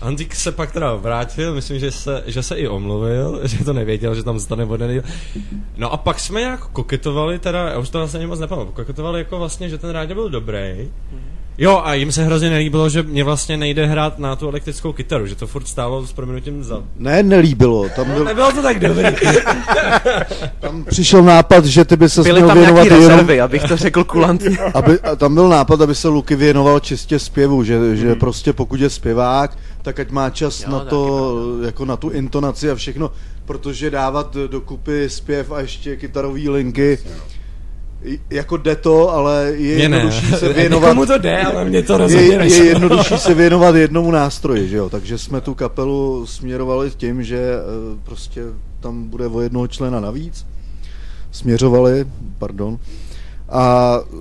Antik 0.00 0.34
se 0.34 0.52
pak 0.52 0.72
teda 0.72 0.94
vrátil, 0.94 1.54
myslím, 1.54 1.78
že 1.78 1.90
se, 1.92 2.22
že 2.26 2.42
se 2.42 2.56
i 2.56 2.68
omluvil, 2.68 3.40
že 3.48 3.64
to 3.64 3.72
nevěděl, 3.72 4.14
že 4.14 4.22
tam 4.22 4.38
zůstane 4.38 4.64
voden 4.64 4.92
díl. 4.92 5.02
No 5.76 5.92
a 5.92 5.96
pak 5.96 6.20
jsme 6.20 6.40
nějak 6.40 6.60
koketovali, 6.66 7.38
teda, 7.38 7.68
já 7.68 7.78
už 7.78 7.90
to 7.90 7.98
vlastně 7.98 8.18
ani 8.18 8.26
moc 8.26 8.38
nepamatuji, 8.40 8.72
koketovali 8.72 9.20
jako 9.20 9.38
vlastně, 9.38 9.68
že 9.68 9.78
ten 9.78 9.90
rádě 9.90 10.14
byl 10.14 10.28
dobrý. 10.30 10.90
Jo, 11.58 11.80
a 11.84 11.94
jim 11.94 12.12
se 12.12 12.24
hrozně 12.24 12.50
nelíbilo, 12.50 12.88
že 12.88 13.02
mě 13.02 13.24
vlastně 13.24 13.56
nejde 13.56 13.86
hrát 13.86 14.18
na 14.18 14.36
tu 14.36 14.48
elektrickou 14.48 14.92
kytaru, 14.92 15.26
že 15.26 15.34
to 15.34 15.46
furt 15.46 15.68
stálo 15.68 16.06
s 16.06 16.12
proměnutím 16.12 16.64
za... 16.64 16.82
Ne, 16.96 17.22
nelíbilo. 17.22 17.88
Tam, 17.96 18.08
No, 18.08 18.14
byl, 18.14 18.24
nebylo 18.24 18.52
to 18.52 18.62
tak 18.62 18.78
dobrý. 18.80 19.04
tam 20.60 20.84
přišel 20.84 21.22
nápad, 21.22 21.64
že 21.64 21.84
ty 21.84 21.96
by 21.96 22.08
se 22.08 22.22
Byly 22.22 22.34
měl 22.42 22.48
tam 22.48 22.58
věnovat 22.58 22.82
nějaký 22.84 22.94
jenom... 23.02 23.10
rezervy, 23.10 23.40
abych 23.40 23.62
to 23.64 23.76
řekl 23.76 24.04
kulantně. 24.04 24.58
Aby, 24.74 25.00
a 25.00 25.16
tam 25.16 25.34
byl 25.34 25.48
nápad, 25.48 25.80
aby 25.80 25.94
se 25.94 26.08
Luky 26.08 26.36
věnoval 26.36 26.80
čistě 26.80 27.18
zpěvu, 27.18 27.64
že, 27.64 27.78
Mhm. 27.78 27.96
že 27.96 28.14
prostě 28.14 28.52
pokud 28.52 28.80
je 28.80 28.90
zpěvák, 28.90 29.58
tak 29.82 30.00
ať 30.00 30.10
má 30.10 30.30
čas 30.30 30.60
Jo, 30.62 30.70
na 30.72 30.78
taky 30.78 30.90
to, 30.90 31.36
jako 31.64 31.84
na 31.84 31.96
tu 31.96 32.10
intonaci 32.10 32.70
a 32.70 32.74
všechno, 32.74 33.10
protože 33.44 33.90
dávat 33.90 34.36
dokupy 34.50 35.08
zpěv 35.10 35.52
a 35.52 35.60
ještě 35.60 35.96
kytarový 35.96 36.48
linky, 36.48 36.98
i- 37.04 37.34
jako 38.30 38.56
jde 38.56 38.76
to, 38.76 39.10
ale 39.10 39.52
je 39.56 39.76
Mě 39.76 39.88
ne. 39.88 39.96
jednodušší 39.96 40.26
se 40.32 40.48
Někomu 40.48 40.54
věnovat... 40.54 41.06
to 41.06 41.18
jde, 41.18 41.42
ale 41.42 41.64
mě 41.64 41.82
to 41.82 41.92
Je, 41.92 41.98
rozhodně 41.98 42.26
je 42.26 42.38
nešlo. 42.38 42.64
jednodušší 42.64 43.18
se 43.18 43.34
věnovat 43.44 43.74
jednomu 43.74 44.10
nástroji, 44.10 44.68
že 44.68 44.76
jo? 44.76 44.88
Takže 44.90 45.18
jsme 45.18 45.40
tu 45.40 45.54
kapelu 45.54 46.26
směrovali 46.26 46.90
tím, 46.96 47.22
že 47.24 47.38
eh, 47.38 47.98
prostě 48.04 48.42
tam 48.80 49.04
bude 49.08 49.26
o 49.26 49.40
jednoho 49.40 49.66
člena 49.68 50.00
navíc. 50.00 50.46
Směřovali, 51.30 52.04
pardon. 52.38 52.78
A 53.48 53.94
eh, 54.02 54.16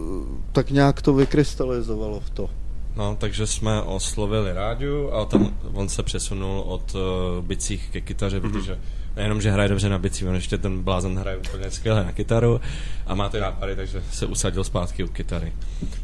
tak 0.51 0.71
nějak 0.71 1.01
to 1.01 1.13
vykrystalizovalo 1.13 2.19
v 2.19 2.29
to. 2.29 2.49
No, 2.95 3.15
takže 3.19 3.47
jsme 3.47 3.81
oslovili 3.81 4.53
rádiu 4.53 5.11
a 5.11 5.25
tam 5.25 5.57
on 5.73 5.89
se 5.89 6.03
přesunul 6.03 6.59
od 6.59 6.95
uh, 6.95 7.45
bicích 7.45 7.89
ke 7.91 8.01
kytaře, 8.01 8.39
mm-hmm. 8.39 8.51
protože 8.51 8.79
nejenom, 9.15 9.41
že 9.41 9.51
hraje 9.51 9.69
dobře 9.69 9.89
na 9.89 9.97
bicí, 9.97 10.27
on 10.27 10.35
ještě 10.35 10.57
ten 10.57 10.83
blázen 10.83 11.17
hraje 11.17 11.37
úplně 11.37 11.71
skvěle 11.71 12.03
na 12.03 12.11
kytaru 12.11 12.61
a 13.07 13.15
má 13.15 13.29
ty 13.29 13.39
nápady, 13.39 13.75
takže 13.75 14.03
se 14.11 14.25
usadil 14.25 14.63
zpátky 14.63 15.03
u 15.03 15.07
kytary. 15.07 15.53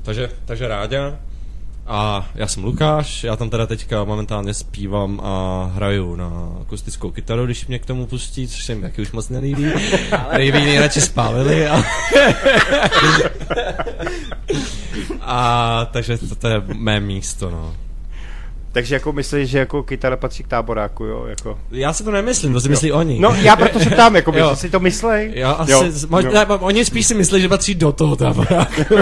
Takže, 0.03 0.31
takže 0.45 0.67
rádia 0.67 1.19
a 1.89 2.29
já 2.35 2.47
jsem 2.47 2.63
Lukáš, 2.63 3.23
já 3.23 3.35
tam 3.35 3.49
teda 3.49 3.67
teďka 3.67 4.03
momentálně 4.03 4.53
zpívám 4.53 5.21
a 5.23 5.63
hraju 5.75 6.15
na 6.15 6.57
akustickou 6.61 7.11
kytaru, 7.11 7.45
když 7.45 7.67
mě 7.67 7.79
k 7.79 7.85
tomu 7.85 8.05
pustí, 8.05 8.47
což 8.47 8.65
se 8.65 8.75
mi 8.75 8.81
taky 8.81 9.01
už 9.01 9.11
moc 9.11 9.29
nelíbí. 9.29 9.65
Nejví 10.37 10.65
nejradši 10.65 11.01
spálili. 11.01 11.67
A... 11.67 11.83
a 15.21 15.85
takže 15.91 16.17
to, 16.17 16.35
to 16.35 16.47
je 16.47 16.61
mé 16.73 16.99
místo, 16.99 17.49
no. 17.49 17.75
Takže 18.71 18.95
jako 18.95 19.13
myslíš, 19.13 19.49
že 19.49 19.59
jako 19.59 19.83
kytara 19.83 20.17
patří 20.17 20.43
k 20.43 20.47
táboráku, 20.47 21.05
jo? 21.05 21.25
Jako. 21.27 21.59
Já 21.71 21.93
si 21.93 22.03
to 22.03 22.11
nemyslím, 22.11 22.53
to 22.53 22.61
si 22.61 22.69
myslí 22.69 22.91
oni. 22.91 23.19
No 23.19 23.35
já 23.41 23.55
proto 23.55 23.79
se 23.79 23.89
ptám, 23.89 24.15
jako 24.15 24.31
Jo. 24.37 24.49
že 24.49 24.55
si 24.55 24.69
to 24.69 24.79
myslej. 24.79 25.31
Já 25.35 25.51
asi, 25.51 25.71
Jo. 25.71 25.83
jo, 25.83 25.91
mož, 26.09 26.25
Jo. 26.25 26.31
ne, 26.31 26.45
oni 26.45 26.85
spíš 26.85 27.05
si 27.07 27.13
myslí, 27.13 27.41
že 27.41 27.49
patří 27.49 27.75
do 27.75 27.91
toho 27.91 28.15
táboráku. 28.15 28.81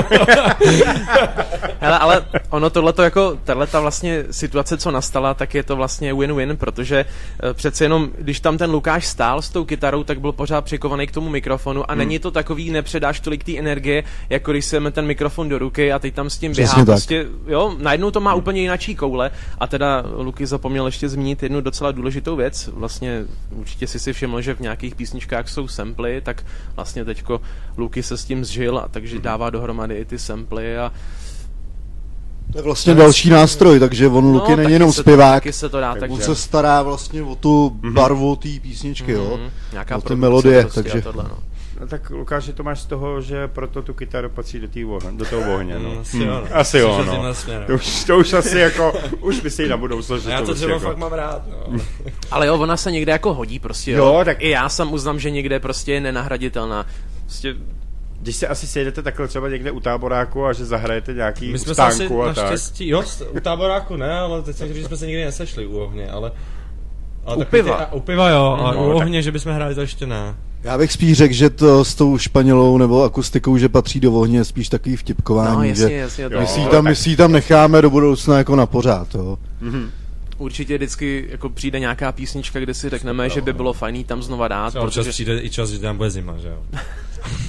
Hele, 1.79 1.99
ale 1.99 2.25
ono 2.49 2.69
tohleto 2.69 3.03
jako, 3.03 3.37
tato 3.43 3.81
vlastně 3.81 4.23
situace, 4.31 4.77
co 4.77 4.91
nastala, 4.91 5.33
tak 5.33 5.55
je 5.55 5.63
to 5.63 5.75
vlastně 5.75 6.13
win-win, 6.13 6.55
protože 6.55 7.05
eh, 7.43 7.53
přece 7.53 7.85
jenom, 7.85 8.09
když 8.19 8.39
tam 8.39 8.57
ten 8.57 8.71
Lukáš 8.71 9.07
stál 9.07 9.41
s 9.41 9.49
tou 9.49 9.65
kytarou, 9.65 10.03
tak 10.03 10.19
byl 10.21 10.31
pořád 10.31 10.61
přikovaný 10.65 11.07
k 11.07 11.11
tomu 11.11 11.29
mikrofonu 11.29 11.91
a 11.91 11.93
Hmm. 11.93 11.99
není 11.99 12.19
to 12.19 12.31
takový, 12.31 12.69
nepředáš 12.71 13.19
tolik 13.19 13.43
té 13.43 13.57
energie, 13.57 14.03
jako 14.29 14.51
když 14.51 14.65
se 14.65 14.91
ten 14.91 15.05
mikrofon 15.05 15.49
do 15.49 15.57
ruky 15.57 15.93
a 15.93 15.99
teď 15.99 16.13
tam 16.13 16.29
s 16.29 16.37
tím 16.37 16.51
Přesně 16.51 16.75
běhá. 16.75 16.85
tak. 16.85 16.93
Prostě, 16.95 17.25
jo, 17.47 17.75
najednou 17.79 18.11
to 18.11 18.19
má 18.19 18.33
úplně 18.33 18.61
jinačí 18.61 18.95
koule 18.95 19.31
a 19.59 19.67
teda 19.67 20.03
Luky 20.17 20.45
zapomněl 20.47 20.85
ještě 20.85 21.09
zmínit 21.09 21.43
jednu 21.43 21.61
docela 21.61 21.91
důležitou 21.91 22.35
věc. 22.35 22.69
Vlastně 22.73 23.23
určitě 23.51 23.87
si 23.87 23.99
si 23.99 24.13
všiml, 24.13 24.41
že 24.41 24.53
v 24.53 24.59
nějakých 24.59 24.95
písničkách 24.95 25.49
jsou 25.49 25.67
samply, 25.67 26.21
tak 26.21 26.43
vlastně 26.75 27.05
teďko 27.05 27.41
Luky 27.77 28.03
se 28.03 28.17
s 28.17 28.25
tím 28.25 28.45
zžil 28.45 28.77
a 28.77 28.87
takže 28.91 29.19
dává 29.19 29.49
dohromady 29.49 29.95
i 29.95 30.05
ty 30.05 30.19
samply 30.19 30.77
a 30.77 30.91
To 32.51 32.57
je 32.57 32.63
vlastně 32.63 32.93
další 32.95 33.29
nástroj, 33.29 33.79
takže 33.79 34.07
on 34.07 34.25
Luky 34.25 34.55
není 34.55 34.73
jenom 34.73 34.91
se 34.91 34.95
to- 34.95 35.01
zpěvák, 35.01 35.33
taky 35.43 35.53
se 35.53 35.69
to 35.69 35.79
dá, 35.79 35.93
on 35.93 35.99
takže... 35.99 36.21
se 36.21 36.35
stará 36.35 36.81
vlastně 36.81 37.23
o 37.23 37.35
tu 37.35 37.79
barvu 37.93 38.35
té 38.35 38.49
písničky, 38.61 39.11
jo? 39.11 39.37
Mhm, 39.41 39.49
nějaká 39.71 39.97
o 39.97 40.01
ty 40.01 40.15
melodie, 40.15 40.61
prostě 40.61 40.83
takže- 40.83 41.01
Tohle, 41.01 41.23
no. 41.23 41.37
No, 41.79 41.87
tak 41.87 42.09
Lukáši, 42.09 42.53
to 42.53 42.63
máš 42.63 42.79
z 42.81 42.85
toho, 42.85 43.21
že 43.21 43.47
proto 43.47 43.81
tu 43.81 43.93
kytaru 43.93 44.29
patří 44.29 44.59
do, 44.59 44.67
tý 44.67 44.85
ohně, 44.85 45.11
do 45.11 45.25
toho 45.25 45.53
ohně, 45.55 45.79
no. 45.79 45.89
Mm, 45.89 45.97
asi 45.99 46.17
jo, 46.17 46.25
no. 46.25 46.47
Asi 46.57 46.77
jo, 46.77 46.87
Přišel 46.89 47.05
no. 47.05 47.11
tímhle 47.13 47.35
směrem. 47.35 47.65
To 47.67 47.73
už, 47.73 48.03
to 48.03 48.17
už 48.17 48.33
asi 48.33 48.59
jako, 48.59 48.93
už 49.21 49.41
myslí 49.41 49.67
na 49.69 49.77
budoucnost, 49.77 50.23
že 50.23 50.29
A 50.29 50.33
já 50.33 50.41
to 50.41 50.55
třeba 50.55 50.73
jako... 50.73 50.85
fakt 50.85 50.97
mám 50.97 51.13
rád, 51.13 51.41
no. 51.47 51.79
Ale 52.31 52.47
jo, 52.47 52.55
ona 52.57 52.77
se 52.77 52.91
někde 52.91 53.11
jako 53.11 53.33
hodí 53.33 53.59
prostě, 53.59 53.91
jo. 53.91 54.05
Jo, 54.05 54.21
tak- 54.25 54.41
I 54.41 54.49
já 54.49 54.69
sam 54.69 54.93
uznám, 54.93 55.19
že 55.19 55.29
někde 55.29 55.59
prostě 55.59 55.93
je 55.93 56.01
nenahraditelná. 56.01 56.85
Prostě 57.21 57.55
Když 58.21 58.35
se 58.35 58.47
asi 58.47 58.67
sejdete 58.67 59.01
takhle 59.01 59.27
třeba 59.27 59.49
někde 59.49 59.71
u 59.71 59.79
táboráku 59.79 60.45
a 60.45 60.53
že 60.53 60.65
zahrajete 60.65 61.13
nějaký 61.13 61.51
My 61.51 61.59
jsme 61.59 61.75
se 61.75 61.81
asi 61.81 61.95
stánku 61.95 62.23
a 62.23 62.33
tak. 62.33 62.37
naštěstí, 62.37 62.87
jo, 62.89 63.03
u 63.31 63.39
táboráku 63.39 63.95
ne, 63.95 64.19
ale 64.19 64.41
teď 64.41 64.55
jsem 64.57 64.67
říct, 64.67 64.77
že 64.77 64.87
jsme 64.87 64.97
se 64.97 65.05
nikdy 65.07 65.25
nesešli 65.25 65.67
u 65.67 65.77
ohně, 65.79 66.09
ale... 66.09 66.31
ale 67.27 67.37
U 67.37 67.43
piva. 67.43 67.75
Ty, 67.77 67.83
a, 67.83 67.93
u 67.93 67.99
piva 67.99 68.29
jo, 68.29 68.57
ale 68.59 68.75
No, 68.75 68.83
u 68.85 68.87
tak- 68.87 68.95
ohně, 68.97 69.21
že 69.21 69.31
bychom 69.31 69.51
hráli 69.53 69.75
to 69.75 69.81
ještě 69.81 70.05
ne. 70.05 70.35
Já 70.63 70.77
bych 70.77 70.91
spíš 70.91 71.17
řekl, 71.17 71.33
že 71.33 71.49
to 71.49 71.85
s 71.85 71.95
tou 71.95 72.17
španělou 72.17 72.77
nebo 72.77 73.03
akustikou, 73.03 73.57
že 73.57 73.69
patří 73.69 73.99
do 73.99 74.13
ohně, 74.13 74.37
je 74.37 74.45
spíš 74.45 74.69
takový 74.69 74.95
vtipkování, 74.95 75.55
no 75.57 75.63
jasně, 75.63 75.87
že 75.89 75.93
jasně, 75.93 76.23
Jo. 76.23 76.39
my 76.39 76.47
si 76.47 76.59
ji 76.59 76.65
tak- 76.65 76.71
tam, 76.71 76.83
my 76.83 76.95
si 76.95 77.09
ji 77.09 77.15
tam 77.15 77.31
necháme 77.31 77.81
do 77.81 77.89
budoucna 77.89 78.37
jako 78.37 78.55
na 78.55 78.65
pořád, 78.65 79.15
jo. 79.15 79.37
určitě 80.37 80.77
vždycky 80.77 81.25
jako 81.29 81.49
přijde 81.49 81.79
nějaká 81.79 82.11
písnička, 82.11 82.59
kde 82.59 82.73
si 82.73 82.89
řekneme, 82.89 83.29
že 83.29 83.41
by 83.41 83.53
bylo 83.53 83.73
fajn 83.73 83.95
jí 83.95 84.03
tam 84.03 84.23
znova 84.23 84.47
dát, 84.47 84.69
Třeba 84.69 84.85
občas 84.85 85.03
protože 85.05 85.11
přijde 85.11 85.41
i 85.41 85.49
čas, 85.49 85.69
že 85.69 85.79
tam 85.79 85.97
bude 85.97 86.09
zima, 86.09 86.37
že 86.37 86.47
jo. 86.47 86.57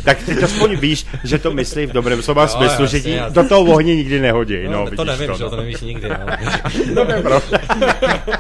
Tak 0.05 0.23
teď 0.23 0.43
aspoň 0.43 0.77
víš, 0.77 1.07
že 1.25 1.39
to 1.39 1.53
myslí 1.53 1.87
v 1.87 1.93
dobrém 1.93 2.23
slova 2.23 2.43
Jo, 2.43 2.49
smyslu, 2.49 2.87
že 2.87 2.97
jasně, 2.97 3.13
ti 3.29 3.35
do 3.35 3.49
toho 3.49 3.61
ohně 3.61 3.97
nikdy 3.97 4.21
nehodí. 4.21 4.65
No, 4.65 4.85
No, 4.85 4.97
to 4.97 5.05
nevím, 5.05 5.27
to, 5.31 5.37
že 5.37 5.43
jo, 5.43 5.51
to 5.51 5.57
no. 5.57 5.63
nevíš 5.63 5.81
nikdy, 5.81 6.09
ale... 6.11 6.39
To 6.95 7.13
je 7.13 7.23
pravda. 7.23 7.59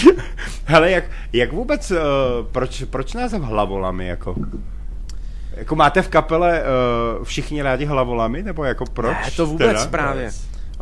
Hele, 0.64 0.90
jak, 0.90 1.04
jak 1.32 1.52
vůbec, 1.52 1.90
uh, 1.90 1.98
proč, 2.52 2.84
proč 2.90 3.14
název 3.14 3.42
hlavolami, 3.42 4.06
jako? 4.06 4.34
Jako 5.56 5.76
máte 5.76 6.02
v 6.02 6.08
kapele 6.08 6.62
uh, 7.18 7.24
všichni 7.24 7.62
rádi 7.62 7.84
hlavolami, 7.84 8.42
nebo 8.42 8.64
jako 8.64 8.84
proč? 8.84 9.16
Ne, 9.24 9.30
to 9.36 9.46
vůbec 9.46 9.68
teda? 9.68 9.86
právě. 9.86 10.30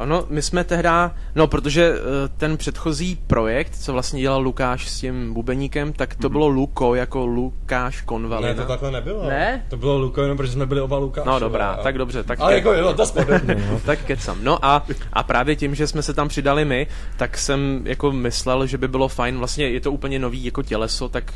Ono, 0.01 0.25
my 0.29 0.43
jsme 0.43 0.65
tehda, 0.65 1.15
no 1.35 1.47
protože 1.47 1.95
eh, 1.95 2.29
ten 2.37 2.57
předchozí 2.57 3.19
projekt, 3.27 3.77
co 3.77 3.93
vlastně 3.93 4.21
dělal 4.21 4.41
Lukáš 4.41 4.89
s 4.89 5.01
tím 5.01 5.35
bubeníkem, 5.35 5.93
tak 5.93 6.15
to 6.15 6.29
bylo 6.29 6.49
Luko 6.49 6.95
jako 6.95 7.27
Lukáš 7.27 8.01
Konvalina. 8.01 8.49
Ne, 8.49 8.55
to 8.55 8.65
takhle 8.65 8.91
nebylo. 8.91 9.29
Ne? 9.29 9.65
To 9.69 9.77
bylo 9.77 9.99
Luko, 9.99 10.23
jenom 10.23 10.37
protože 10.37 10.53
jsme 10.53 10.67
byli 10.67 10.81
oba 10.81 10.99
Lukáši. 10.99 11.29
No 11.29 11.39
dobrá, 11.39 11.77
tak 11.83 11.99
dobře, 11.99 12.23
tak 12.23 12.41
Ale 12.41 12.55
jako, 12.55 12.73
jo, 12.73 12.95
to 12.95 13.07
spodobně, 13.07 13.55
no. 13.71 13.81
tak 13.87 14.05
kecam. 14.05 14.39
No 14.43 14.65
a, 14.65 14.87
a 15.13 15.23
právě 15.23 15.57
tím, 15.57 15.75
že 15.75 15.87
jsme 15.87 16.03
se 16.03 16.15
tam 16.15 16.29
přidali 16.29 16.65
my, 16.65 16.87
tak 17.17 17.39
jsem 17.39 17.83
jako 17.85 18.13
myslel, 18.13 18.67
že 18.67 18.79
by 18.79 18.89
bylo 18.89 19.09
fajn, 19.09 19.39
vlastně 19.39 19.69
je 19.69 19.81
to 19.81 19.93
úplně 19.93 20.19
nový 20.19 20.45
jako 20.45 20.63
těleso, 20.63 21.09
tak 21.09 21.33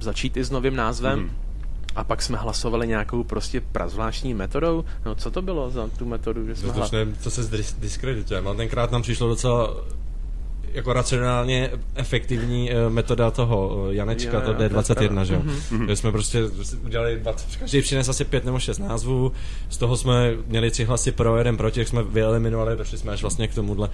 začít 0.00 0.36
i 0.36 0.44
s 0.44 0.50
novým 0.50 0.76
názvem. 0.76 1.18
Mhm. 1.18 1.30
A 1.96 2.04
pak 2.04 2.22
jsme 2.22 2.38
hlasovali 2.38 2.88
nějakou 2.88 3.24
prostě 3.24 3.60
prazvláštní 3.60 4.34
metodou. 4.34 4.84
No 5.06 5.14
co 5.14 5.30
to 5.30 5.42
bylo 5.42 5.70
za 5.70 5.88
tu 5.98 6.04
metodu, 6.06 6.46
že 6.46 6.56
jsme 6.56 6.68
To 6.68 6.74
hlasovali? 6.74 7.14
co 7.20 7.30
se 7.30 7.42
diskreditujeme, 7.78 8.48
ale 8.48 8.56
tenkrát 8.56 8.92
nám 8.92 9.02
přišlo 9.02 9.28
docela 9.28 9.74
jako 10.72 10.92
racionálně 10.92 11.70
efektivní 11.94 12.70
uh, 12.70 12.92
metoda 12.92 13.30
toho 13.30 13.68
uh, 13.76 13.90
Janečka, 13.92 14.32
Jo, 14.36 14.40
to 14.40 14.50
jo, 14.50 14.54
to 14.56 14.62
je 14.62 14.68
D21, 14.68 14.94
pravda. 14.94 15.24
že 15.24 15.34
jo. 15.34 15.42
Kde 15.84 15.96
jsme 15.96 16.12
prostě 16.12 16.42
udělali 16.84 17.18
20, 17.20 17.56
každý 17.56 17.82
přines 17.82 18.08
asi 18.08 18.24
pět 18.24 18.44
nebo 18.44 18.58
šest 18.58 18.78
názvů, 18.78 19.32
z 19.70 19.76
toho 19.76 19.96
jsme 19.96 20.32
měli 20.46 20.70
tři 20.70 20.84
hlasy 20.84 21.12
pro, 21.12 21.36
jeden 21.38 21.56
proti, 21.56 21.80
jak 21.80 21.88
jsme 21.88 22.02
vyeliminovali, 22.02 22.76
došli 22.76 22.98
jsme 22.98 23.12
až 23.12 23.22
vlastně 23.22 23.48
k 23.48 23.54
tomuhle. 23.54 23.88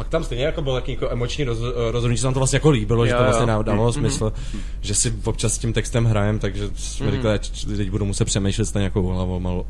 Pak 0.00 0.08
tam 0.08 0.24
stejně 0.24 0.44
jako 0.44 0.62
byl 0.62 0.74
takový 0.74 0.92
jako 0.92 1.10
emoční 1.10 1.44
roz, 1.44 1.58
rozhodnutí, 1.90 2.20
se 2.20 2.26
nám 2.26 2.34
to 2.34 2.40
vlastně 2.40 2.56
jako 2.56 2.70
líbilo, 2.70 3.06
že 3.06 3.12
Jo, 3.12 3.18
to 3.18 3.24
vlastně 3.24 3.42
jo. 3.42 3.46
dávalo 3.46 3.62
dávalo 3.62 3.92
smysl, 3.92 4.32
že 4.80 4.94
si 4.94 5.14
občas 5.24 5.52
s 5.54 5.58
tím 5.58 5.72
textem 5.72 6.04
hrajem, 6.04 6.38
takže 6.38 6.70
jsme 6.76 7.10
říkali, 7.10 7.34
ať 7.34 7.64
teď 7.76 7.90
budu 7.90 8.04
muset 8.04 8.24
přemýšlet 8.24 8.64
s 8.64 8.74
nějakou 8.74 9.06
hlavou 9.06 9.40
malou. 9.40 9.66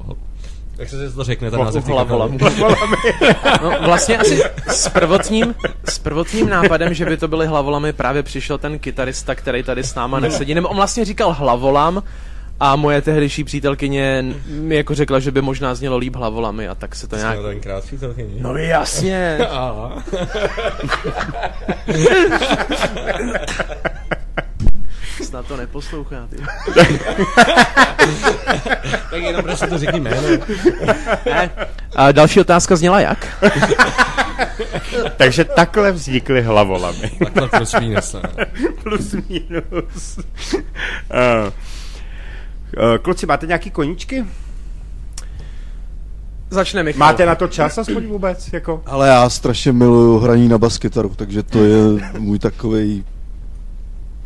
Jak 0.78 0.88
se 0.88 1.12
to 1.12 1.24
řekne, 1.24 1.50
ten 1.50 1.60
název 1.60 1.84
té 1.84 1.92
Hlavolam. 1.92 2.38
kapely? 2.38 2.74
No, 3.62 3.72
vlastně 3.84 4.18
asi 4.18 4.42
s 4.66 4.88
prvotním, 4.88 5.54
s 5.84 5.98
prvotním 5.98 6.48
nápadem, 6.48 6.94
že 6.94 7.04
by 7.04 7.16
to 7.16 7.28
byly 7.28 7.46
hlavolamy, 7.46 7.92
právě 7.92 8.22
přišel 8.22 8.58
ten 8.58 8.78
kytarista, 8.78 9.34
který 9.34 9.62
tady 9.62 9.84
s 9.84 9.94
náma 9.94 10.20
nesedí. 10.20 10.54
Nebo 10.54 10.68
on 10.68 10.76
vlastně 10.76 11.04
říkal 11.04 11.32
hlavolam 11.32 12.02
a 12.60 12.76
moje 12.76 13.02
tehdejší 13.02 13.44
přítelkyně 13.44 14.24
mi 14.46 14.76
jako 14.76 14.94
řekla, 14.94 15.18
že 15.18 15.30
by 15.30 15.42
možná 15.42 15.74
znělo 15.74 15.96
líp 15.96 16.16
hlavolamy 16.16 16.68
a 16.68 16.74
tak 16.74 16.94
se 16.94 17.08
to 17.08 17.16
nějak... 17.16 17.38
Jsme 17.38 17.48
tenkrát 17.48 17.84
přítelkyni. 17.84 18.34
No 18.40 18.56
jasně. 18.56 19.38
Aha. 19.50 20.02
Snad 25.22 25.46
to 25.46 25.56
neposlouchá, 25.56 26.26
ty. 26.30 26.36
Tak 29.10 29.22
jenom 29.22 29.42
prostě 29.42 29.66
to 29.66 29.78
řekni 29.78 30.00
jméno. 30.00 30.22
Ne. 31.26 31.50
A 31.96 32.12
další 32.12 32.40
otázka 32.40 32.76
zněla 32.76 33.00
jak? 33.00 33.44
Takže 35.16 35.44
takhle 35.44 35.92
vznikly 35.92 36.42
hlavolamy. 36.42 37.10
Takhle 37.24 37.48
plus 37.48 37.74
minus. 37.80 38.16
Plus 38.82 39.14
minus. 39.28 40.18
uh, 40.18 41.52
kluci, 43.02 43.26
máte 43.26 43.46
nějaký 43.46 43.70
koníčky? 43.70 44.24
Začne 46.50 46.82
Michal. 46.82 46.98
Máte 46.98 47.26
na 47.26 47.34
to 47.34 47.48
čas 47.48 47.78
aspoň 47.78 48.06
vůbec? 48.06 48.52
Jako? 48.52 48.82
Ale 48.86 49.08
já 49.08 49.30
strašně 49.30 49.72
miluju 49.72 50.18
hraní 50.18 50.48
na 50.48 50.58
baskytaru, 50.58 51.12
takže 51.16 51.42
to 51.42 51.64
je 51.64 51.78
můj 52.18 52.38
takový 52.38 53.04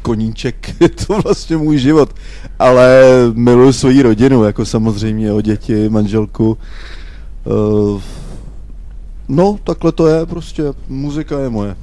koníček, 0.02 0.76
je 0.80 0.88
to 0.88 1.20
vlastně 1.20 1.56
můj 1.56 1.78
život. 1.78 2.14
Ale 2.58 3.02
miluju 3.32 3.72
svoji 3.72 4.02
rodinu, 4.02 4.44
jako 4.44 4.64
samozřejmě 4.64 5.32
o 5.32 5.40
děti, 5.40 5.88
manželku. 5.88 6.58
Uh, 7.44 8.02
no, 9.28 9.58
takhle 9.64 9.92
to 9.92 10.06
je 10.06 10.26
prostě, 10.26 10.62
muzika 10.88 11.38
je 11.40 11.48
moje. 11.50 11.76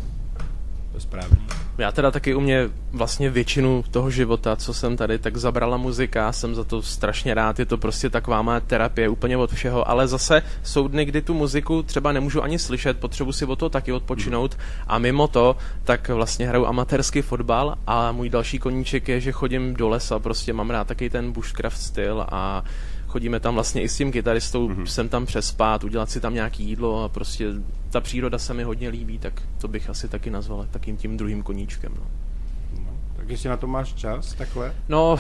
To 0.92 0.98
je 0.98 1.02
správný. 1.02 1.51
Já 1.82 1.92
teda 1.92 2.12
taky 2.12 2.36
u 2.36 2.40
mě 2.40 2.70
vlastně 2.92 3.30
většinu 3.30 3.84
toho 3.92 4.10
života, 4.10 4.56
co 4.56 4.74
jsem 4.74 4.98
tady, 4.98 5.20
tak 5.20 5.38
zabrala 5.38 5.78
muzika, 5.78 6.32
jsem 6.32 6.56
za 6.56 6.64
to 6.64 6.82
strašně 6.82 7.34
rád, 7.34 7.60
je 7.60 7.66
to 7.66 7.78
prostě 7.78 8.10
taková 8.10 8.42
má 8.42 8.60
terapie 8.60 9.10
úplně 9.10 9.38
od 9.38 9.52
všeho, 9.52 9.90
ale 9.90 10.08
zase 10.08 10.44
jsou 10.64 10.88
dny, 10.88 11.06
kdy 11.06 11.22
tu 11.22 11.34
muziku 11.34 11.84
třeba 11.84 12.12
nemůžu 12.12 12.44
ani 12.44 12.60
slyšet, 12.60 13.00
potřebuji 13.00 13.32
si 13.32 13.46
o 13.46 13.56
to 13.56 13.70
taky 13.70 13.92
odpočinout. 13.92 14.58
A 14.88 14.98
mimo 14.98 15.28
to, 15.28 15.56
tak 15.84 16.10
vlastně 16.10 16.48
hraju 16.48 16.66
amatérský 16.66 17.22
fotbal. 17.22 17.78
A 17.88 18.12
můj 18.12 18.30
další 18.30 18.60
koníček 18.60 19.08
je, 19.08 19.20
že 19.20 19.32
chodím 19.32 19.74
do 19.74 19.90
lesa, 19.90 20.20
prostě 20.20 20.54
mám 20.54 20.70
rád 20.70 20.88
taky 20.88 21.10
ten 21.10 21.32
bushcraft 21.32 21.78
styl 21.78 22.26
a 22.32 22.64
chodíme 23.12 23.40
tam 23.40 23.54
vlastně 23.54 23.82
i 23.82 23.90
s 23.90 23.98
tím 23.98 24.12
kytaristou, 24.12 24.70
mm-hmm. 24.70 24.84
jsem 24.84 25.10
tam 25.10 25.26
přespat, 25.26 25.84
udělat 25.84 26.10
si 26.10 26.20
tam 26.20 26.34
nějaký 26.34 26.64
jídlo 26.64 27.04
a 27.04 27.10
prostě 27.10 27.48
ta 27.90 28.02
příroda 28.02 28.38
se 28.38 28.54
mi 28.54 28.64
hodně 28.64 28.90
líbí, 28.90 29.18
tak 29.20 29.42
to 29.62 29.68
bych 29.68 29.90
asi 29.90 30.08
taky 30.08 30.30
nazval 30.30 30.68
takým 30.72 30.98
tím 30.98 31.18
druhým 31.18 31.44
koníčkem. 31.44 31.92
No, 32.00 32.04
Tak 33.18 33.30
jestli 33.30 33.50
na 33.50 33.58
to 33.58 33.68
máš 33.68 33.94
čas, 33.94 34.34
takhle? 34.34 34.74
no 34.90 35.20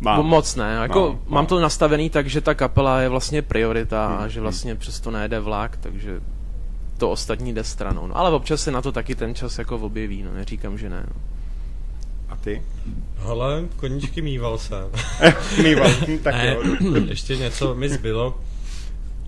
Mám. 0.00 0.26
moc 0.26 0.56
ne, 0.56 0.72
jako 0.82 1.00
Mám, 1.00 1.08
mám, 1.10 1.20
mám. 1.28 1.46
to 1.46 1.60
nastavený 1.60 2.10
tak, 2.10 2.26
že 2.26 2.40
ta 2.40 2.54
kapela 2.54 3.00
je 3.00 3.08
vlastně 3.08 3.42
priorita 3.42 4.06
a 4.06 4.28
že 4.28 4.40
vlastně 4.40 4.74
přesto 4.74 5.10
nejede 5.10 5.40
vlak, 5.40 5.76
takže 5.76 6.20
to 6.98 7.10
ostatní 7.10 7.54
jde 7.54 7.64
stranou. 7.64 8.06
No, 8.06 8.16
ale 8.16 8.30
občas 8.30 8.60
se 8.62 8.70
na 8.70 8.82
to 8.82 8.92
taky 8.92 9.14
ten 9.14 9.34
čas 9.34 9.58
jako 9.58 9.76
objeví, 9.76 10.22
no, 10.22 10.32
neříkám, 10.34 10.78
že 10.78 10.88
ne. 10.90 11.06
No. 11.08 11.20
A 12.32 12.36
ty? 12.36 12.62
Hele, 13.16 13.64
koníčky 13.76 14.22
mýval 14.22 14.58
jsem. 14.58 14.84
Mýval. 15.62 15.90
Tak 16.22 16.34
Ne, 16.34 16.54
jo. 16.54 16.62
ještě 17.08 17.36
něco 17.36 17.74
mi 17.74 17.88
zbylo. 17.88 18.40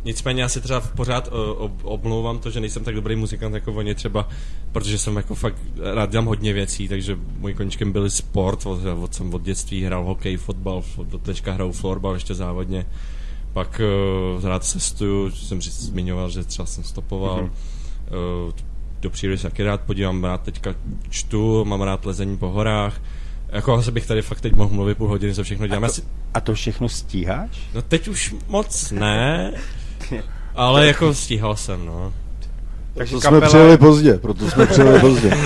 Nicméně 0.05 0.43
já 0.43 0.49
si 0.49 0.61
třeba 0.61 0.81
pořád 0.81 1.29
uh, 1.33 1.35
ob, 1.57 1.73
oblouvám 1.83 2.38
to, 2.38 2.51
že 2.51 2.61
nejsem 2.61 2.85
tak 2.85 2.95
dobrý 2.95 3.17
muzikant 3.17 3.55
jako 3.55 3.73
oni 3.73 3.95
třeba, 3.95 4.29
protože 4.73 4.99
jsem 4.99 5.17
jako 5.17 5.35
fakt 5.35 5.57
rád 5.95 6.11
dělám 6.11 6.27
hodně 6.27 6.53
věcí, 6.53 6.88
takže 6.88 7.19
můj 7.38 7.55
koníčkem 7.55 7.93
byl 7.93 8.11
sport, 8.11 8.67
od, 8.67 8.79
od, 9.03 9.14
jsem 9.14 9.35
od 9.35 9.43
dětství 9.43 9.85
hrál 9.85 10.05
hokej, 10.05 10.37
fotbal, 10.37 10.83
fo- 10.97 11.05
do 11.05 11.19
teďka 11.19 11.53
hraju 11.53 11.73
florbal 11.73 12.14
ještě 12.14 12.35
závodně. 12.35 12.87
Pak 13.53 13.81
uh, 14.37 14.45
rád 14.45 14.64
cestuju, 14.64 15.31
jsem 15.31 15.61
říct, 15.61 15.81
zmiňoval, 15.81 16.31
že 16.31 16.45
třeba 16.45 16.67
jsem 16.67 16.85
stopoval. 16.85 17.38
Mm-hmm. 17.38 18.47
Uh, 18.47 18.53
do 19.05 19.11
přírody 19.11 19.38
se 19.38 19.51
taky 19.51 19.62
rád 19.62 19.81
podívám, 19.81 20.25
rád 20.25 20.40
teďka 20.43 20.75
čtu, 21.11 21.64
mám 21.64 21.83
rád 21.83 22.07
lezení 22.07 22.37
po 22.37 22.49
horách. 22.49 23.01
Jako 23.49 23.75
asi 23.75 23.90
bych 23.93 24.07
tady 24.07 24.23
fakt 24.23 24.40
teď 24.40 24.55
mohl 24.55 24.75
mluvit 24.75 24.99
půl 24.99 25.09
hodiny, 25.09 25.35
co 25.35 25.43
všechno 25.45 25.67
dělám. 25.67 25.83
Já 25.83 25.88
si, 25.88 26.03
A 26.35 26.40
to 26.40 26.55
všechno 26.55 26.88
stíháš? 26.88 27.51
No 27.75 27.83
teď 27.83 28.09
už 28.09 28.35
moc 28.49 28.90
ne, 28.90 29.53
ale 30.55 30.87
jako 30.93 31.14
stíhal 31.14 31.57
jsem, 31.57 31.87
no. 31.87 32.12
Takže 32.95 33.14
To 33.14 33.21
jsme 33.21 33.40
přijeli 33.40 33.79
pozdě, 33.79 34.14
proto 34.14 34.51
jsme 34.51 34.67
přijeli 34.67 35.01
pozdě. 35.01 35.31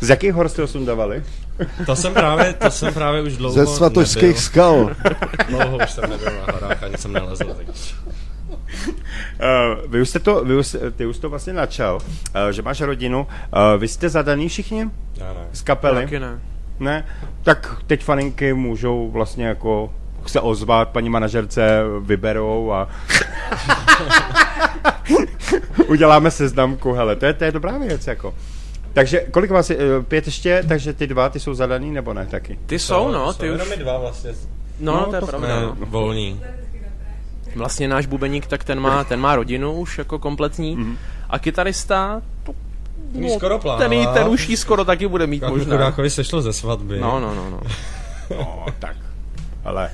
Z 0.00 0.08
jakých 0.10 0.32
hor 0.32 0.48
jste 0.48 0.62
ho 0.62 0.68
sundavali? 0.68 1.22
To 1.86 1.96
jsem 1.96 2.14
právě, 2.14 2.52
to 2.52 2.70
jsem 2.70 2.94
právě 2.94 3.22
už 3.22 3.36
dlouho 3.36 3.54
Ze 3.54 3.66
svatožských 3.66 4.38
skal. 4.38 4.90
Dlouho 5.48 5.76
už 5.84 5.90
jsem 5.90 6.10
nebyl 6.10 6.32
na 6.46 6.52
horách, 6.52 6.82
ani 6.82 6.98
jsem 6.98 7.12
nelezl. 7.12 7.44
Tak. 7.44 7.66
Uh, 8.88 9.90
vy 9.90 10.00
už 10.00 10.08
jste 10.08 10.18
to, 10.18 10.44
vy 10.44 10.56
už, 10.56 10.76
ty 10.96 11.06
už 11.06 11.18
to 11.18 11.30
vlastně 11.30 11.52
načal, 11.52 11.94
uh, 11.94 12.48
že 12.50 12.62
máš 12.62 12.80
rodinu. 12.80 13.20
Uh, 13.20 13.80
vy 13.80 13.88
jste 13.88 14.08
zadaný 14.08 14.48
všichni 14.48 14.90
Já 15.16 15.32
ne. 15.32 15.46
z 15.52 15.62
kapely? 15.62 16.02
Taky 16.02 16.18
ne. 16.20 16.40
Ne? 16.80 17.06
Tak 17.42 17.76
teď 17.86 18.04
faninky 18.04 18.54
můžou 18.54 19.10
vlastně 19.10 19.46
jako 19.46 19.94
se 20.26 20.40
ozvat, 20.40 20.88
paní 20.88 21.10
manažerce 21.10 21.82
vyberou 22.00 22.72
a 22.72 22.88
uděláme 25.88 26.30
seznamku, 26.30 26.92
hele, 26.92 27.16
to 27.16 27.26
je, 27.26 27.32
to 27.32 27.44
je 27.44 27.52
dobrá 27.52 27.78
věc, 27.78 28.06
jako. 28.06 28.34
Takže 28.92 29.20
kolik 29.30 29.50
vás 29.50 29.70
je, 29.70 29.76
eh, 29.76 30.02
pět 30.02 30.26
ještě, 30.26 30.64
takže 30.68 30.92
ty 30.92 31.06
dva, 31.06 31.28
ty 31.28 31.40
jsou 31.40 31.54
zadaný 31.54 31.90
nebo 31.90 32.14
ne 32.14 32.26
taky? 32.26 32.58
Ty 32.66 32.78
jsou, 32.78 33.10
no, 33.10 33.32
ty 33.32 33.50
už... 33.50 33.60
Jenom 33.60 33.78
dva 33.78 33.98
vlastně. 33.98 34.32
No, 34.80 34.92
No, 34.92 35.06
to 35.06 35.14
je 35.14 35.20
to 35.20 35.26
pravda. 35.26 35.48
Ne, 35.48 35.62
no. 35.62 35.76
volní. 35.80 36.40
Vlastně 37.56 37.88
náš 37.88 38.06
bubeník, 38.06 38.46
tak 38.46 38.64
ten 38.64 38.80
má, 38.80 39.04
ten 39.04 39.20
má 39.20 39.36
rodinu 39.36 39.72
už 39.72 39.98
jako 39.98 40.18
kompletní. 40.18 40.76
Mhm. 40.76 40.92
Mm-hmm. 40.92 40.96
A 41.30 41.38
kytarista, 41.38 42.22
to, 42.42 42.52
Jí 43.12 43.30
skoro 43.30 43.60
ten, 43.78 43.92
jí- 43.92 44.06
ten 44.14 44.28
už 44.28 44.48
jí 44.48 44.56
skoro 44.56 44.84
taky 44.84 45.08
bude 45.08 45.26
mít 45.26 45.42
Možná. 45.42 45.56
možná. 45.56 45.72
Chudákovi 45.76 46.10
sešlo 46.10 46.42
ze 46.42 46.52
svatby. 46.52 47.00
No, 47.00 47.20
no, 47.20 47.34
no, 47.34 47.50
no. 47.50 47.60
No, 48.30 48.66
tak, 48.78 48.96
ale 49.64 49.90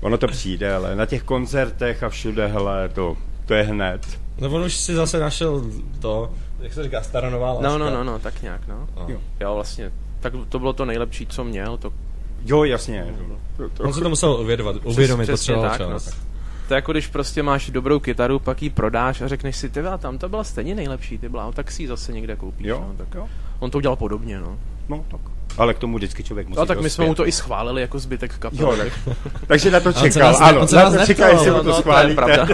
ono 0.00 0.18
to 0.18 0.26
přijde, 0.28 0.74
ale 0.74 0.96
na 0.96 1.06
těch 1.06 1.22
koncertech 1.22 2.02
a 2.02 2.08
všude, 2.08 2.46
hele, 2.46 2.88
to, 2.88 3.16
to 3.46 3.54
je 3.54 3.62
hned. 3.62 4.00
No 4.40 4.48
on 4.48 4.62
už 4.62 4.76
si 4.76 4.94
zase 4.94 5.18
našel 5.18 5.64
to, 6.00 6.30
jak 6.60 6.72
se 6.72 6.82
říká, 6.82 7.02
staronová 7.02 7.52
láska. 7.52 7.68
No, 7.68 7.78
no, 7.78 7.90
no, 7.90 8.04
no, 8.04 8.18
tak 8.18 8.42
nějak, 8.42 8.68
no. 8.68 8.88
No. 8.96 9.04
Jo. 9.08 9.18
Jo, 9.40 9.54
vlastně, 9.54 9.92
tak 10.20 10.32
to 10.48 10.58
bylo 10.58 10.72
to 10.72 10.84
nejlepší, 10.84 11.26
co 11.26 11.44
měl, 11.44 11.76
to 11.76 11.92
Jo, 12.44 12.64
jasně. 12.64 13.14
To, 13.56 13.68
to, 13.68 13.82
On 13.84 13.92
se 13.92 14.00
to 14.00 14.08
musel 14.08 14.30
uvědomit, 14.32 14.76
uvědomit 14.84 15.22
přesně 15.22 15.54
potřeboval 15.54 15.70
tak, 15.70 15.78
čas. 15.78 16.06
no. 16.06 16.27
To 16.68 16.74
je 16.74 16.76
jako 16.76 16.92
když 16.92 17.06
prostě 17.06 17.42
máš 17.42 17.70
dobrou 17.70 18.00
kytaru, 18.00 18.38
pak 18.38 18.62
ji 18.62 18.70
prodáš 18.70 19.20
a 19.20 19.28
řekneš 19.28 19.56
si, 19.56 19.68
ty 19.68 19.80
tam 19.98 20.18
to 20.18 20.28
byla 20.28 20.44
stejně 20.44 20.74
nejlepší, 20.74 21.18
ty 21.18 21.28
byla, 21.28 21.52
tak 21.52 21.70
si 21.70 21.82
ji 21.82 21.88
zase 21.88 22.12
někde 22.12 22.36
koupíš. 22.36 22.66
Jo, 22.66 22.84
no, 22.88 22.94
tak. 23.04 23.14
jo. 23.14 23.28
On 23.58 23.70
to 23.70 23.78
udělal 23.78 23.96
podobně, 23.96 24.40
no. 24.40 24.58
No, 24.88 25.04
tak. 25.10 25.20
Ale 25.58 25.74
k 25.74 25.78
tomu 25.78 25.96
vždycky 25.96 26.24
člověk 26.24 26.48
musí 26.48 26.58
No 26.58 26.66
tak 26.66 26.80
my 26.80 26.90
jsme 26.90 27.04
mu 27.04 27.14
to 27.14 27.26
i 27.26 27.32
schválili 27.32 27.80
jako 27.80 27.98
zbytek 27.98 28.38
kapely. 28.38 28.62
Jo, 28.62 28.76
tak. 28.76 29.16
Takže 29.46 29.70
na 29.70 29.80
to 29.80 29.92
čekal, 29.92 30.32
nás- 30.32 30.40
ano. 30.40 30.66
na 30.72 30.90
to 30.90 31.06
čekal, 31.06 31.30
jestli 31.30 31.50
mu 31.50 31.56
no, 31.56 31.64
to 31.64 31.82
no, 31.86 32.28
je. 32.28 32.46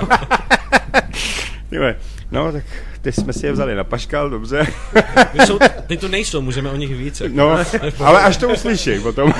Jo, 1.70 1.94
No, 2.30 2.52
tak 2.52 2.64
ty 3.00 3.12
jsme 3.12 3.32
si 3.32 3.46
je 3.46 3.52
vzali 3.52 3.74
na 3.74 3.84
paškal, 3.84 4.30
dobře. 4.30 4.66
Ty, 5.32 5.46
jsou, 5.46 5.58
ty 5.86 5.96
tu 5.96 6.08
nejsou, 6.08 6.40
můžeme 6.40 6.70
o 6.70 6.76
nich 6.76 6.94
víc. 6.94 7.20
Jako. 7.20 7.34
No, 7.36 7.58
ale 8.04 8.22
až 8.22 8.36
to 8.36 8.48
uslyší 8.48 9.00
potom. 9.00 9.34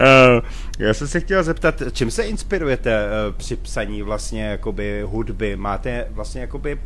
Eh, 0.00 0.40
Já 0.78 0.94
jsem 0.94 1.08
se 1.08 1.20
chtěl 1.20 1.42
zeptat, 1.42 1.82
čím 1.92 2.10
se 2.10 2.22
inspirujete 2.22 2.92
eh, 2.92 3.32
při 3.36 3.56
psaní 3.56 4.02
vlastně 4.02 4.44
jakoby 4.44 5.02
hudby? 5.06 5.56
Máte 5.56 6.06
vlastně 6.10 6.40
jakoby 6.40 6.80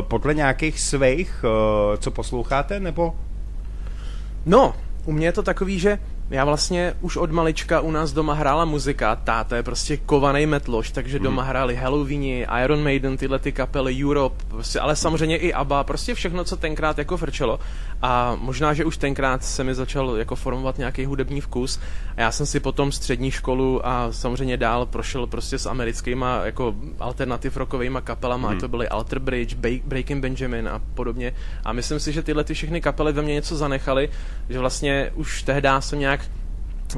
podle 0.00 0.34
nějakých 0.34 0.80
svých, 0.80 1.44
eh, 1.44 1.96
co 1.98 2.10
posloucháte, 2.10 2.80
nebo? 2.80 3.14
No, 4.46 4.74
u 5.04 5.12
mě 5.12 5.26
je 5.26 5.32
to 5.32 5.42
takový, 5.42 5.78
že 5.78 5.98
Já 6.30 6.44
vlastně 6.44 6.94
už 7.00 7.16
od 7.16 7.30
malička 7.30 7.80
u 7.80 7.90
nás 7.90 8.12
doma 8.12 8.34
hrála 8.34 8.64
muzika, 8.64 9.16
táta 9.16 9.56
je 9.56 9.62
prostě 9.62 9.96
kovaný 9.96 10.46
metloš, 10.46 10.90
takže 10.90 11.18
doma 11.18 11.42
hráli 11.42 11.76
Halloweeni, 11.76 12.46
Iron 12.64 12.82
Maiden, 12.82 13.16
tyhle 13.16 13.38
ty 13.38 13.52
kapely, 13.52 14.04
Europe, 14.04 14.44
prostě, 14.48 14.80
ale 14.80 14.96
samozřejmě 14.96 15.36
i 15.36 15.52
ABBA, 15.52 15.84
prostě 15.84 16.14
všechno, 16.14 16.44
co 16.44 16.56
tenkrát 16.56 16.98
jako 16.98 17.16
frčelo. 17.16 17.60
A 18.02 18.36
možná, 18.40 18.74
že 18.74 18.84
už 18.84 18.96
tenkrát 18.96 19.44
se 19.44 19.64
mi 19.64 19.74
začal 19.74 20.16
jako 20.16 20.36
formovat 20.36 20.78
nějaký 20.78 21.04
hudební 21.04 21.40
vkus. 21.40 21.80
A 22.16 22.20
já 22.20 22.32
jsem 22.32 22.46
si 22.46 22.60
potom 22.60 22.92
střední 22.92 23.30
školu 23.30 23.86
a 23.86 24.12
samozřejmě 24.12 24.56
dál 24.56 24.86
prošel 24.86 25.26
prostě 25.26 25.58
s 25.58 25.66
americkýma 25.66 26.40
jako 26.44 26.74
alternativ 27.00 27.56
rockovými 27.56 27.98
kapelama, 28.04 28.48
hmm. 28.48 28.60
to 28.60 28.68
byly 28.68 28.88
Alter 28.88 29.18
Bridge, 29.18 29.54
Ba- 29.54 29.82
Breaking 29.84 30.22
Benjamin 30.22 30.68
a 30.68 30.80
podobně. 30.94 31.34
A 31.64 31.72
myslím 31.72 32.00
si, 32.00 32.12
že 32.12 32.22
tyhle 32.22 32.44
ty 32.44 32.54
všechny 32.54 32.80
kapely 32.80 33.12
ve 33.12 33.22
mně 33.22 33.34
něco 33.34 33.56
zanechaly, 33.56 34.10
že 34.48 34.58
vlastně 34.58 35.10
už 35.14 35.42
tehdy 35.42 35.68
jsem 35.78 35.98
nějak 35.98 36.17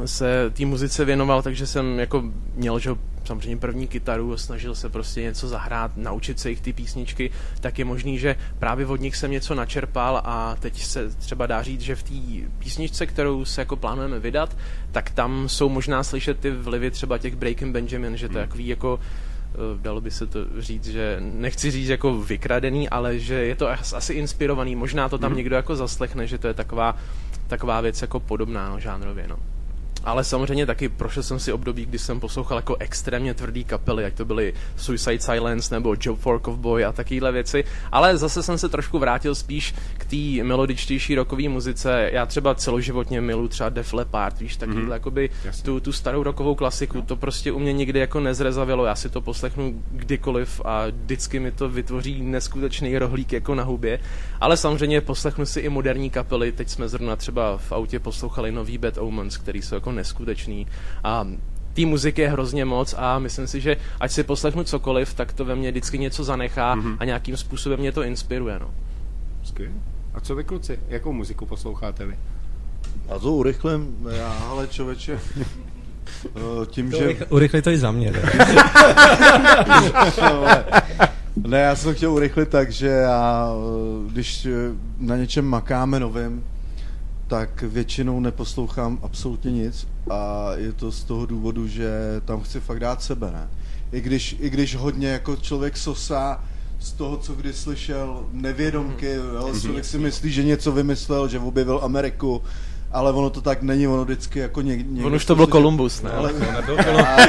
se 0.04 0.50
té 0.50 0.66
muzice 0.66 1.04
věnoval, 1.04 1.42
takže 1.42 1.66
jsem 1.66 1.98
jako 1.98 2.24
měl, 2.54 2.78
že 2.78 2.90
samozřejmě 3.24 3.56
první 3.56 3.88
kytaru, 3.88 4.36
snažil 4.36 4.74
se 4.74 4.88
prostě 4.88 5.22
něco 5.22 5.48
zahrát, 5.48 5.96
naučit 5.96 6.40
se 6.40 6.50
jich 6.50 6.60
ty 6.60 6.72
písničky, 6.72 7.30
tak 7.60 7.78
je 7.78 7.84
možný, 7.84 8.18
že 8.18 8.36
právě 8.58 8.86
od 8.86 9.00
nich 9.00 9.16
jsem 9.16 9.30
něco 9.30 9.54
načerpal 9.54 10.22
a 10.24 10.56
teď 10.60 10.82
se 10.82 11.10
třeba 11.10 11.46
dá 11.46 11.62
říct, 11.62 11.80
že 11.80 11.96
v 11.96 12.02
té 12.02 12.48
písničce, 12.58 13.06
kterou 13.06 13.44
se 13.44 13.60
jako 13.60 13.76
plánujeme 13.76 14.18
vydat, 14.18 14.56
tak 14.92 15.10
tam 15.10 15.48
jsou 15.48 15.68
možná 15.68 16.02
slyšet 16.02 16.40
ty 16.40 16.50
vlivy 16.50 16.90
třeba 16.90 17.18
těch 17.18 17.36
Breaking 17.36 17.72
Benjamin, 17.72 18.16
že 18.16 18.28
to 18.28 18.38
je 18.38 18.46
takový 18.46 18.66
jako 18.66 19.00
eh, 19.00 19.58
dalo 19.82 20.00
by 20.00 20.10
se 20.10 20.26
to 20.26 20.40
říct, 20.58 20.86
že 20.86 21.16
nechci 21.20 21.70
říct 21.70 21.88
jako 21.88 22.18
vykradený, 22.18 22.88
ale 22.88 23.18
že 23.18 23.34
je 23.34 23.56
to 23.56 23.68
as- 23.68 23.96
asi 23.96 24.12
inspirovaný, 24.14 24.76
možná 24.76 25.08
to 25.08 25.18
tam 25.18 25.36
někdo 25.36 25.56
jako 25.56 25.76
zaslechne, 25.76 26.26
že 26.26 26.38
to 26.38 26.48
je 26.48 26.54
taková, 26.54 26.96
taková 27.46 27.80
věc 27.80 28.02
jako 28.02 28.20
podobná 28.20 28.68
no, 28.68 28.80
žánrově, 28.80 29.26
no. 29.28 29.36
Ale 30.04 30.24
samozřejmě 30.24 30.66
taky 30.66 30.88
prošel 30.88 31.22
jsem 31.22 31.38
si 31.38 31.52
období, 31.52 31.86
kdy 31.86 31.98
jsem 31.98 32.20
poslouchal 32.20 32.58
jako 32.58 32.76
extrémně 32.76 33.34
tvrdý 33.34 33.64
kapely, 33.64 34.02
jak 34.02 34.14
to 34.14 34.24
byly 34.24 34.54
Suicide 34.76 35.20
Silence 35.20 35.74
nebo 35.74 35.96
Job 36.00 36.18
for 36.18 36.40
Cowboy 36.40 36.84
a 36.84 36.92
takovéhle 36.92 37.32
věci. 37.32 37.64
Ale 37.92 38.16
zase 38.16 38.42
jsem 38.42 38.58
se 38.58 38.68
trošku 38.68 38.98
vrátil 38.98 39.34
spíš 39.34 39.74
k 39.98 40.04
té 40.04 40.44
melodičtější 40.44 41.14
rockové 41.14 41.48
muzice. 41.48 42.10
Já 42.12 42.26
třeba 42.26 42.54
celoživotně 42.54 43.20
milu 43.20 43.48
třeba 43.48 43.68
Def 43.68 43.92
Leppard, 43.92 44.40
víš, 44.40 44.56
takovýhle 44.56 44.84
mm-hmm. 44.84 44.92
jakoby 44.92 45.30
tu, 45.62 45.80
tu 45.80 45.92
starou 45.92 46.22
rockovou 46.22 46.54
klasiku. 46.54 47.02
To 47.02 47.16
prostě 47.16 47.52
u 47.52 47.58
mě 47.58 47.72
nikdy 47.72 47.98
jako 47.98 48.20
nezrezavilo. 48.20 48.84
Já 48.84 48.94
si 48.94 49.08
to 49.08 49.20
poslechnu 49.20 49.82
kdykoliv 49.92 50.60
a 50.64 50.86
vždycky 50.86 51.40
mi 51.40 51.52
to 51.52 51.68
vytvoří 51.68 52.22
neskutečný 52.22 52.98
rohlík 52.98 53.32
jako 53.32 53.54
na 53.54 53.62
hubě. 53.62 54.00
Ale 54.40 54.56
samozřejmě 54.56 55.00
poslechnu 55.00 55.46
si 55.46 55.60
i 55.60 55.68
moderní 55.68 56.10
kapely. 56.10 56.52
Teď 56.52 56.68
jsme 56.68 56.88
zrovna 56.88 57.16
třeba 57.16 57.56
v 57.56 57.72
autě 57.72 57.98
poslouchali 57.98 58.52
nový 58.52 58.78
Bad 58.78 58.98
Omens, 58.98 59.36
který 59.36 59.62
jsou 59.62 59.74
jako 59.74 59.89
neskutečný. 59.92 60.66
A 61.04 61.26
té 61.74 61.86
muziky 61.86 62.22
je 62.22 62.30
hrozně 62.30 62.64
moc 62.64 62.94
a 62.98 63.18
myslím 63.18 63.46
si, 63.46 63.60
že 63.60 63.76
ať 64.00 64.12
si 64.12 64.22
poslechnu 64.22 64.64
cokoliv, 64.64 65.14
tak 65.14 65.32
to 65.32 65.44
ve 65.44 65.54
mně 65.54 65.70
vždycky 65.70 65.98
něco 65.98 66.24
zanechá 66.24 66.76
mm-hmm. 66.76 66.96
a 66.98 67.04
nějakým 67.04 67.36
způsobem 67.36 67.80
mě 67.80 67.92
to 67.92 68.02
inspiruje. 68.02 68.58
No. 68.58 68.70
Skvělé. 69.42 69.74
A 70.14 70.20
co 70.20 70.34
vy 70.34 70.44
kluci? 70.44 70.78
Jakou 70.88 71.12
muziku 71.12 71.46
posloucháte 71.46 72.06
vy? 72.06 72.18
A 73.08 73.18
to 73.18 73.32
urychlím, 73.32 73.96
já, 74.10 74.32
ale 74.32 74.68
člověče, 74.68 75.20
eh, 76.26 76.66
tím, 76.66 76.90
že... 76.90 77.26
Urychli 77.28 77.62
to 77.62 77.70
i 77.70 77.78
za 77.78 77.90
mě. 77.90 78.12
Tak. 78.12 78.36
Ne, 81.46 81.60
já 81.60 81.76
jsem 81.76 81.90
to 81.90 81.96
chtěl 81.96 82.12
urychlit 82.12 82.48
tak, 82.48 82.72
že 82.72 82.86
já, 82.86 83.52
eh, 83.52 84.10
když 84.12 84.48
na 84.98 85.16
něčem 85.16 85.44
makáme 85.44 86.00
novým, 86.00 86.44
tak 87.30 87.62
většinou 87.62 88.20
neposlouchám 88.20 88.98
absolutně 89.02 89.52
nic 89.52 89.88
a 90.10 90.50
je 90.56 90.72
to 90.72 90.92
z 90.92 91.04
toho 91.04 91.26
důvodu, 91.26 91.68
že 91.68 91.90
tam 92.24 92.40
chci 92.40 92.60
fakt 92.60 92.80
dát 92.80 93.02
sebe, 93.02 93.30
ne? 93.30 93.48
I 93.92 94.00
když, 94.00 94.36
i 94.40 94.50
když 94.50 94.76
hodně 94.76 95.08
jako 95.08 95.36
člověk 95.36 95.76
sosá 95.76 96.44
z 96.80 96.92
toho, 96.92 97.16
co 97.16 97.34
kdy 97.34 97.52
slyšel, 97.52 98.26
nevědomky, 98.32 99.10
jo? 99.10 99.52
člověk 99.60 99.84
si 99.84 99.98
myslí, 99.98 100.32
že 100.32 100.44
něco 100.44 100.72
vymyslel, 100.72 101.28
že 101.28 101.38
objevil 101.38 101.80
Ameriku, 101.82 102.42
ale 102.92 103.12
ono 103.12 103.30
to 103.30 103.40
tak 103.40 103.62
není, 103.62 103.86
ono 103.88 104.04
vždycky 104.04 104.38
jako 104.38 104.60
něk, 104.62 104.78
někdo... 104.90 105.06
On 105.06 105.14
už 105.14 105.24
to 105.24 105.36
byl 105.36 105.46
Kolumbus, 105.46 106.02
ne? 106.02 106.10
Ale, 106.10 106.32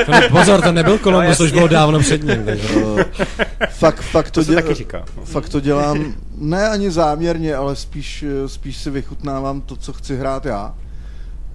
To 0.06 0.12
ne, 0.12 0.22
pozor, 0.32 0.62
to 0.62 0.72
nebyl 0.72 0.98
Kolumbus, 0.98 1.38
to 1.38 1.44
už 1.44 1.52
bylo 1.52 1.68
dávno 1.68 2.00
před 2.00 2.24
ním. 2.24 2.46
takže- 2.46 2.68
Eh, 2.98 3.66
fakt, 3.70 4.02
fakt 4.02 4.32
to, 4.32 4.44
To 4.46 4.52
děl- 4.52 4.62
taky 4.62 4.74
říká. 4.74 5.04
Fakt 5.24 5.50
to 5.50 5.60
dělám, 5.60 6.14
ne 6.38 6.70
ani 6.70 6.92
záměrně, 6.92 7.56
ale 7.56 7.76
spíš, 7.76 8.26
spíš 8.48 8.78
si 8.78 8.90
vychutnávám 8.90 9.62
to, 9.62 9.76
co 9.76 9.94
chci 9.94 10.18
hrát 10.18 10.46
já. 10.46 10.76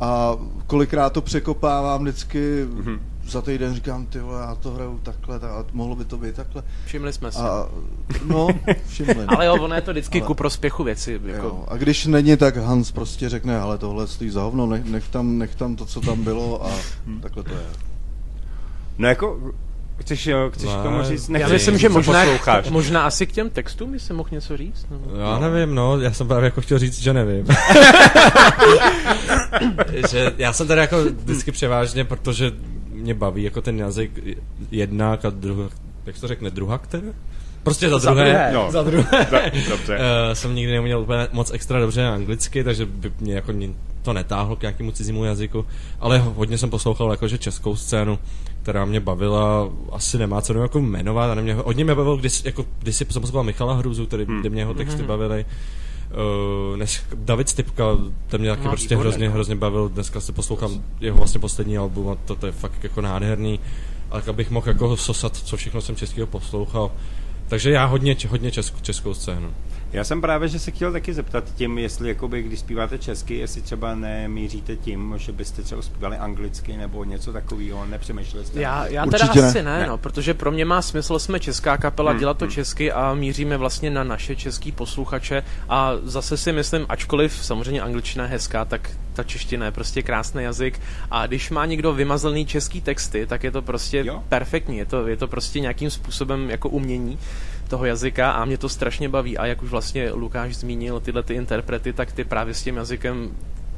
A 0.01 0.37
kolikrát 0.66 1.12
to 1.12 1.21
překopávám 1.23 2.03
vždycky, 2.03 2.66
mm-hmm. 2.66 2.99
Za 3.29 3.43
týden 3.43 3.75
říkám, 3.75 4.07
ty 4.07 4.19
vole, 4.19 4.41
já 4.41 4.55
to 4.55 4.71
hraju 4.71 5.01
takhle, 5.03 5.41
tak, 5.41 5.51
a 5.51 5.65
mohlo 5.73 5.97
by 5.97 6.05
to 6.05 6.17
být 6.19 6.35
takhle. 6.35 6.62
Všimli 6.87 7.12
jsme 7.12 7.33
si. 7.33 7.39
A 7.39 7.69
no, 8.25 8.49
všimli. 8.89 9.25
Ale 9.29 9.47
jo, 9.47 9.55
ono 9.55 9.75
je 9.75 9.81
to 9.81 9.91
vždycky 9.91 10.21
Ale- 10.21 10.27
ku 10.27 10.35
prospěchu 10.35 10.85
věci. 10.85 11.21
Jako, 11.25 11.47
Jo. 11.47 11.65
A 11.69 11.77
když 11.77 12.07
není, 12.07 12.37
tak 12.37 12.57
Hans 12.57 12.93
prostě 12.93 13.29
řekne, 13.29 13.59
ale 13.61 13.79
tohle 13.79 14.07
stojí 14.07 14.31
za 14.31 14.43
hovno, 14.43 14.67
nech, 14.67 14.85
nech, 14.85 15.09
tam, 15.09 15.39
nech 15.39 15.55
tam 15.55 15.77
to, 15.77 15.87
co 15.87 16.01
tam 16.01 16.23
bylo 16.25 16.67
a 16.67 16.71
takhle 17.23 17.43
to 17.43 17.51
je. 17.53 17.67
No 18.99 19.09
jako, 19.09 19.41
chceš, 19.99 20.27
jo, 20.27 20.51
chceš 20.55 20.69
Ne. 20.71 20.77
k 20.81 20.83
tomu 20.83 21.03
říct? 21.03 21.29
Já 21.29 21.33
nechceš, 21.33 21.53
myslím, 21.53 21.79
že 21.79 21.89
možná, 21.89 22.21
posloucháš. 22.25 22.71
možná 22.71 23.03
asi 23.07 23.27
k 23.27 23.33
těm 23.33 23.51
textům 23.51 23.93
by 23.93 23.99
si 24.01 24.12
mohl 24.12 24.29
něco 24.33 24.57
říct. 24.57 24.87
Nebo... 24.91 25.17
Já 25.17 25.39
nevím, 25.39 25.75
no, 25.75 26.01
já 26.01 26.12
jsem 26.12 26.29
právě 26.29 26.45
jako 26.45 26.61
chtěl 26.61 26.79
říct, 26.79 26.99
že 27.03 27.12
nevím. 27.12 27.47
že 30.11 30.33
já 30.39 30.53
jsem 30.53 30.67
tady 30.69 30.81
jako 30.81 31.05
vždycky 31.05 31.53
převážně, 31.53 32.05
protože 32.05 32.53
mě 33.07 33.14
baví 33.14 33.42
jako 33.42 33.62
ten 33.62 33.79
jazyk 33.79 34.11
jednak 34.71 35.25
a 35.25 35.31
druhá, 35.31 35.69
jak 36.07 36.14
se 36.14 36.21
to 36.21 36.29
řekne, 36.29 36.51
druhá 36.51 36.79
která? 36.79 37.03
Prostě 37.62 37.88
za 37.88 37.99
Za 37.99 38.11
druhé, 38.11 38.27
druhé. 38.27 38.53
No. 38.53 38.71
za 38.73 38.83
druhé. 38.83 39.53
Dobře. 39.69 39.99
Uh, 39.99 40.03
jsem 40.33 40.55
nikdy 40.55 40.73
neuměl 40.73 41.01
úplně 41.01 41.29
moc 41.33 41.51
extra 41.51 41.81
dobře 41.81 42.07
anglicky, 42.07 42.64
takže 42.64 42.87
by 42.87 43.12
mě 43.21 43.35
jako 43.35 43.53
to 44.03 44.12
netáhlo 44.12 44.57
k 44.57 44.62
nějakému 44.62 44.90
cizímu 44.90 45.25
jazyku, 45.25 45.66
ale 46.01 46.19
hodně 46.19 46.59
jsem 46.59 46.71
poslouchal 46.71 47.11
jakože 47.11 47.38
českou 47.38 47.77
scénu, 47.77 48.19
která 48.62 48.85
mě 48.85 49.01
bavila, 49.01 49.71
asi 49.92 50.19
nemá 50.19 50.42
co 50.42 50.55
jako 50.62 50.79
jmenovat, 50.81 51.31
ale 51.31 51.42
mě, 51.42 51.55
hodně 51.55 51.85
mě 51.85 51.95
bavil, 51.95 52.16
když, 52.16 52.45
jako, 52.45 52.64
když 52.79 52.97
si 52.97 53.05
jsem 53.05 53.23
poslouchal 53.23 53.45
Michala 53.45 53.75
Hruzu, 53.75 54.07
který, 54.07 54.25
kde 54.40 54.51
mě 54.51 54.61
jeho 54.61 54.75
texty 54.75 55.03
bavily, 55.03 55.47
Uh, 56.16 56.76
dnes, 56.76 57.00
David 57.14 57.48
Stipka, 57.48 57.85
ten 58.26 58.40
mě 58.40 58.50
taky 58.50 58.64
No, 58.64 58.70
prostě 58.70 58.96
hrozně, 58.96 59.26
no. 59.26 59.33
hrozně 59.33 59.57
bavil, 59.57 59.88
dneska 59.88 60.20
si 60.20 60.33
poslouchám 60.33 60.83
jeho 61.00 61.16
vlastně 61.16 61.40
poslední 61.40 61.79
album 61.79 62.09
a 62.09 62.14
to, 62.14 62.35
to 62.35 62.46
je 62.46 62.52
fakt 62.52 62.85
jako 62.85 63.00
nádherný, 63.00 63.61
ale 64.11 64.20
tak 64.22 64.29
abych 64.29 64.50
mohl 64.50 64.68
jako 64.68 64.96
sosat, 64.96 65.37
co 65.37 65.57
všechno 65.57 65.81
jsem 65.81 65.96
českého 65.96 66.26
poslouchal, 66.26 66.90
takže 67.48 67.70
já 67.70 67.85
hodně, 67.85 68.16
hodně 68.29 68.50
českou, 68.50 68.81
českou 68.81 69.14
scénu. 69.14 69.50
Já 69.92 70.05
jsem 70.05 70.20
právě, 70.20 70.49
že 70.49 70.59
se 70.59 70.70
chtěl 70.70 70.92
taky 70.92 71.14
zeptat 71.14 71.44
tím, 71.55 71.79
jestli 71.79 72.09
jakoby, 72.09 72.42
když 72.42 72.61
zpíváte 72.61 72.99
česky, 72.99 73.35
jestli 73.35 73.62
třeba 73.62 73.94
nemíříte 73.94 74.77
tím, 74.77 75.14
že 75.16 75.33
byste 75.33 75.62
třeba 75.62 75.83
zpívali 75.83 76.16
anglicky 76.16 76.77
nebo 76.77 77.05
něco 77.05 77.33
takového, 77.33 77.87
nepřemýšleli 77.87 78.46
jste. 78.46 78.61
Já, 78.61 78.87
já 78.87 79.05
Určitě 79.05 79.27
teda 79.29 79.42
ne. 79.42 79.49
asi 79.49 79.62
ne, 79.62 79.79
Ne. 79.81 79.87
no, 79.87 79.99
protože 79.99 80.35
pro 80.35 80.51
mě 80.53 80.64
má 80.64 80.83
smysl, 80.83 81.18
jsme 81.18 81.40
česká 81.40 81.77
kapela, 81.77 82.12
dělat 82.12 82.38
to 82.38 82.46
česky 82.46 82.92
a 82.92 83.14
míříme 83.14 83.57
vlastně 83.57 83.90
na 83.90 84.05
naše 84.05 84.37
český 84.37 84.72
posluchače 84.72 85.42
a 85.68 85.92
zase 86.03 86.37
si 86.37 86.53
myslím, 86.53 86.87
ačkoliv 86.88 87.33
samozřejmě 87.44 87.81
angličtina 87.83 88.25
je 88.25 88.31
hezká, 88.31 88.64
tak 88.64 88.90
ta 89.12 89.22
čeština 89.22 89.66
je 89.66 89.72
prostě 89.72 90.03
krásný 90.03 90.42
jazyk 90.42 90.81
a 91.11 91.27
když 91.27 91.51
má 91.51 91.66
někdo 91.66 91.92
vymazlený 91.94 92.46
český 92.46 92.81
texty, 92.81 93.27
tak 93.27 93.44
je 93.44 93.51
to 93.51 93.62
prostě 93.62 94.03
Jo. 94.07 94.22
perfektní, 94.29 94.77
je 94.79 94.87
to, 94.87 95.07
je 95.07 95.16
to 95.16 95.29
prostě 95.29 95.61
nějakým 95.61 95.90
způsobem 95.90 96.51
jako 96.51 96.68
umění 96.68 97.18
toho 97.68 97.85
jazyka 97.85 98.31
a 98.31 98.44
mě 98.44 98.59
to 98.59 98.68
strašně 98.68 99.09
baví 99.09 99.38
a 99.38 99.46
jak 99.46 99.62
už 99.62 99.70
vlastně 99.70 100.11
Lukáš 100.12 100.57
zmínil 100.57 101.00
tyhle 101.00 101.22
ty 101.22 101.35
interprety, 101.35 101.92
tak 101.92 102.12
ty 102.12 102.24
právě 102.24 102.55
s 102.55 102.62
tím 102.62 102.76
jazykem 102.76 103.31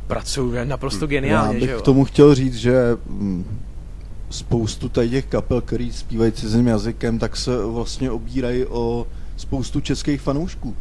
pracují 0.06 0.58
naprosto 0.64 1.04
Já 1.04 1.08
geniálně, 1.08 1.60
že 1.60 1.66
bych 1.66 1.70
jo? 1.70 1.78
k 1.80 1.84
tomu 1.84 2.04
chtěl 2.04 2.34
říct, 2.34 2.56
že 2.56 2.96
mm, 3.06 3.60
spoustu 4.30 4.88
tady 4.88 5.10
těch 5.10 5.26
kapel, 5.26 5.60
který 5.60 5.92
zpívají 5.92 6.32
cizím 6.32 6.66
jazykem, 6.66 7.18
tak 7.18 7.36
se 7.36 7.64
vlastně 7.66 8.10
obírají 8.10 8.64
o 8.64 9.06
spoustu 9.36 9.80
českých 9.80 10.20
fanoušků. 10.20 10.76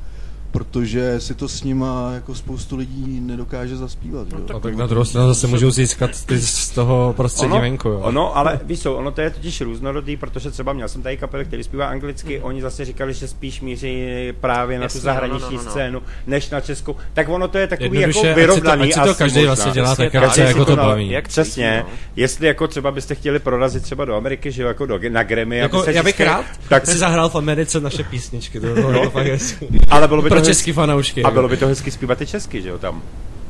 Protože 0.51 1.19
si 1.19 1.35
to 1.35 1.47
s 1.47 1.63
nima 1.63 2.11
jako 2.13 2.35
spoustu 2.35 2.75
lidí 2.77 3.19
nedokáže 3.21 3.77
zaspívat. 3.77 4.27
No, 4.49 4.55
A 4.55 4.59
tak 4.59 4.75
na 4.75 4.87
druhou 4.87 5.05
stranu 5.05 5.27
zase 5.27 5.47
můžou 5.47 5.71
získat 5.71 6.25
ty 6.25 6.37
z 6.41 6.69
toho 6.69 7.13
prostředí 7.17 7.51
ono, 7.51 7.61
venku. 7.61 7.89
Jo. 7.89 7.99
Ono, 7.99 8.37
ale 8.37 8.59
víš 8.63 8.79
co, 8.81 8.95
ono 8.95 9.11
to 9.11 9.21
je 9.21 9.29
totiž 9.29 9.61
různorodý, 9.61 10.17
protože 10.17 10.51
třeba 10.51 10.73
měl 10.73 10.87
jsem 10.89 11.01
tady 11.01 11.17
kapely, 11.17 11.45
který 11.45 11.63
zpívá 11.63 11.87
anglicky, 11.87 12.39
oni 12.41 12.61
zase 12.61 12.85
říkali, 12.85 13.13
že 13.13 13.27
spíš 13.27 13.61
míří 13.61 14.07
právě 14.41 14.77
na 14.79 14.83
Jasně, 14.83 14.99
tu 14.99 15.05
zahraniční 15.05 15.41
no, 15.45 15.51
no, 15.51 15.57
no, 15.57 15.65
no. 15.65 15.71
scénu, 15.71 16.01
než 16.27 16.49
na 16.49 16.61
českou. 16.61 16.95
Tak 17.13 17.29
ono 17.29 17.47
to 17.47 17.57
je 17.57 17.67
takový 17.67 17.99
Jednoduše, 17.99 18.27
jako 18.27 18.39
ať 18.39 18.45
si 18.45 18.45
to- 18.45 18.53
vyrovnaný. 18.55 18.93
ať 18.93 19.01
si 19.03 19.09
to 19.09 19.15
každý 19.15 19.39
možná. 19.39 19.49
vlastně 19.55 19.71
dělá 19.71 19.95
tak, 19.95 20.13
jak 20.13 20.23
tak. 20.23 20.33
se 20.35 20.41
jako 20.43 20.65
to 20.65 20.75
baví. 20.75 21.09
Jak 21.09 21.27
Přesně. 21.27 21.83
no. 21.87 21.89
Jestli 22.15 22.47
jako 22.47 22.67
třeba 22.67 22.91
byste 22.91 23.15
chtěli 23.15 23.39
prorazit 23.39 23.83
třeba 23.83 24.05
do 24.05 24.15
Ameriky, 24.15 24.51
že 24.51 24.63
jako 24.63 24.85
do, 24.85 24.99
na 25.09 25.23
Grammy. 25.23 25.57
Jako, 25.57 25.77
aby 25.77 25.85
se 25.85 25.93
já 25.93 26.03
bych 26.03 26.19
rád, 26.19 26.45
Tak, 26.45 26.67
tak 26.69 26.85
si 26.87 26.97
zahrál 26.97 27.29
v 27.29 27.35
Americe 27.35 27.79
naše 27.79 28.03
písničky, 28.03 28.59
to 28.59 28.67
by 28.67 28.73
bylo 28.73 28.91
no. 28.91 29.11
ale 29.89 30.07
bylo 30.07 30.21
by 30.21 30.29
Pro 30.41 30.45
český 30.45 30.71
fanoušky. 30.71 31.23
A 31.23 31.31
bylo 31.31 31.49
by 31.49 31.57
to 31.57 31.67
hezky 31.67 31.91
zpívat 31.91 32.21
i 32.21 32.25
česky, 32.25 32.61
že 32.61 32.69
jo, 32.69 32.77
tam. 32.77 33.01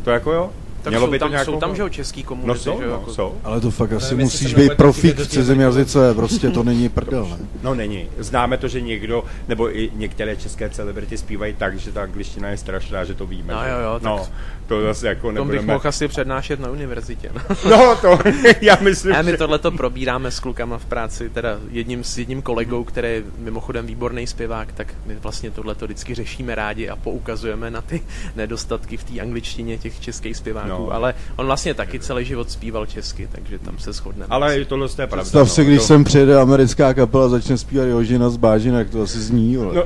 To 0.03 0.11
jako 0.11 0.31
jo. 0.31 0.51
Tak 0.87 0.91
Mělo 0.91 1.05
jsou, 1.07 1.11
by 1.11 1.19
to 1.19 1.25
tam, 1.25 1.31
nějakou- 1.31 1.51
jsou 1.51 1.59
tam, 1.59 1.75
že 1.75 1.81
jo, 1.81 1.89
český 1.89 2.23
komunity, 2.23 2.47
No 2.47 2.55
jsou, 2.55 2.77
že 2.79 2.83
jo, 2.85 2.89
no, 2.91 2.95
jako- 2.99 3.13
jsou. 3.13 3.35
Ale 3.43 3.61
to 3.61 3.71
fakt 3.71 3.93
asi 3.93 4.05
Nevím, 4.13 4.23
musíš 4.23 4.53
být 4.53 4.73
profík 4.73 5.17
v 5.19 5.27
cizím 5.27 5.59
jazyce, 5.59 6.13
prostě 6.13 6.49
to 6.49 6.63
není 6.71 6.89
prdel, 6.89 7.27
ne? 7.29 7.37
No 7.63 7.75
není. 7.75 8.09
Známe 8.17 8.57
to, 8.57 8.67
že 8.67 8.81
někdo, 8.81 9.23
nebo 9.47 9.77
i 9.77 9.89
některé 9.95 10.35
české 10.35 10.69
celebrity 10.69 11.17
zpívají 11.17 11.53
tak, 11.53 11.79
že 11.79 11.91
ta 11.91 12.01
angličtina 12.03 12.49
je 12.49 12.57
strašná, 12.57 13.03
že 13.03 13.13
to 13.13 13.25
víme. 13.25 13.53
No 13.53 13.59
že? 13.63 13.69
jo, 13.69 13.75
jo, 13.83 13.99
no, 14.03 14.17
tak- 14.17 14.31
to 14.67 14.81
zase 14.81 15.07
jako 15.07 15.21
tom 15.21 15.33
bych 15.33 15.55
nebudeme... 15.55 15.73
mohl 15.73 15.87
asi 15.87 16.07
přednášet 16.07 16.59
na 16.59 16.69
univerzitě. 16.69 17.31
No. 17.33 17.41
No, 17.77 17.95
to, 17.95 18.19
já 18.61 18.77
myslím, 18.81 19.15
A 19.15 19.21
my 19.21 19.31
že... 19.31 19.37
tohle 19.37 19.59
to 19.59 19.71
probíráme 19.71 20.31
s 20.31 20.39
klukama 20.39 20.77
v 20.77 20.85
práci, 20.85 21.29
teda 21.29 21.57
jedním 21.71 22.03
s 22.03 22.17
jedním 22.17 22.41
kolegou, 22.41 22.83
který 22.83 23.07
je 23.07 23.23
mimochodem 23.37 23.85
výborný 23.85 24.27
zpěvák, 24.27 24.71
tak 24.71 24.93
my 25.05 25.15
vlastně 25.15 25.51
tohle 25.51 25.75
to 25.75 25.85
vždycky 25.85 26.15
řešíme 26.15 26.55
rádi 26.55 26.89
a 26.89 26.95
poukazujeme 26.95 27.71
na 27.71 27.81
ty 27.81 28.01
nedostatky 28.35 28.97
v 28.97 29.03
té 29.03 29.19
angličtině 29.19 29.77
těch 29.77 29.99
českých 29.99 30.37
zpěváků. 30.37 30.69
No. 30.69 30.76
No. 30.79 30.93
Ale 30.93 31.13
on 31.35 31.45
vlastně 31.45 31.73
taky 31.73 31.99
celý 31.99 32.25
život 32.25 32.51
zpíval 32.51 32.85
česky, 32.85 33.27
takže 33.31 33.59
tam 33.59 33.77
se 33.79 33.93
shodneme. 33.93 34.27
Ale 34.29 34.59
i 34.59 34.65
tohle 34.65 34.87
je 35.01 35.07
pravda. 35.07 35.45
Si, 35.45 35.61
no, 35.61 35.67
když 35.67 35.79
to... 35.79 35.85
sem 35.85 36.03
přijede 36.03 36.39
americká 36.39 36.93
kapela 36.93 37.25
a 37.25 37.29
začne 37.29 37.57
zpívat 37.57 37.87
Jožina 37.87 38.29
z 38.29 38.37
Bážinek, 38.37 38.89
to 38.89 39.01
asi 39.01 39.19
zní, 39.19 39.57
vole. 39.57 39.75
No, 39.75 39.83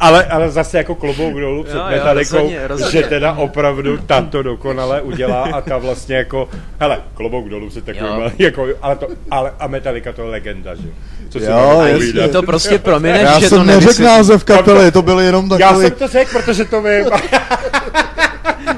ale, 0.00 0.24
ale 0.24 0.50
zase 0.50 0.78
jako 0.78 0.94
klobouk 0.94 1.34
dolů 1.40 1.64
před 1.64 1.76
Jo, 1.76 1.82
jo, 1.84 1.90
Metalikou, 1.90 2.36
rozhodně, 2.36 2.68
rozhodně. 2.68 3.00
že 3.02 3.06
teda 3.08 3.32
opravdu 3.32 3.98
tato 3.98 4.42
dokonale 4.42 5.02
udělá 5.02 5.42
a 5.52 5.60
ta 5.60 5.78
vlastně 5.78 6.16
jako, 6.16 6.48
hele, 6.80 6.98
klobouk 7.14 7.48
dolů 7.48 7.70
se 7.70 7.82
takovým, 7.82 8.06
Jo. 8.22 8.30
jako, 8.38 8.66
ale, 8.82 8.96
to, 8.96 9.08
ale 9.30 9.52
a 9.58 9.66
Metallica 9.66 10.12
to 10.12 10.22
je 10.22 10.28
legenda, 10.28 10.74
že? 10.74 10.88
Co 11.28 11.38
si 11.38 11.44
Jo, 11.44 11.82
jasně. 11.86 12.28
to 12.28 12.42
prostě 12.42 12.78
promineš, 12.78 13.22
Já 13.22 13.40
že 13.40 13.48
jsem 13.48 13.58
to 13.58 13.64
neřekl 13.64 14.02
název 14.02 14.44
kapely, 14.44 14.92
to 14.92 15.02
byl 15.02 15.20
jenom 15.20 15.50
Já 15.58 15.68
takový... 15.68 15.86
jsem 15.86 15.94
to 15.98 16.08
řekl, 16.08 16.42
protože 16.42 16.64
to 16.64 16.82
vím. 16.82 17.04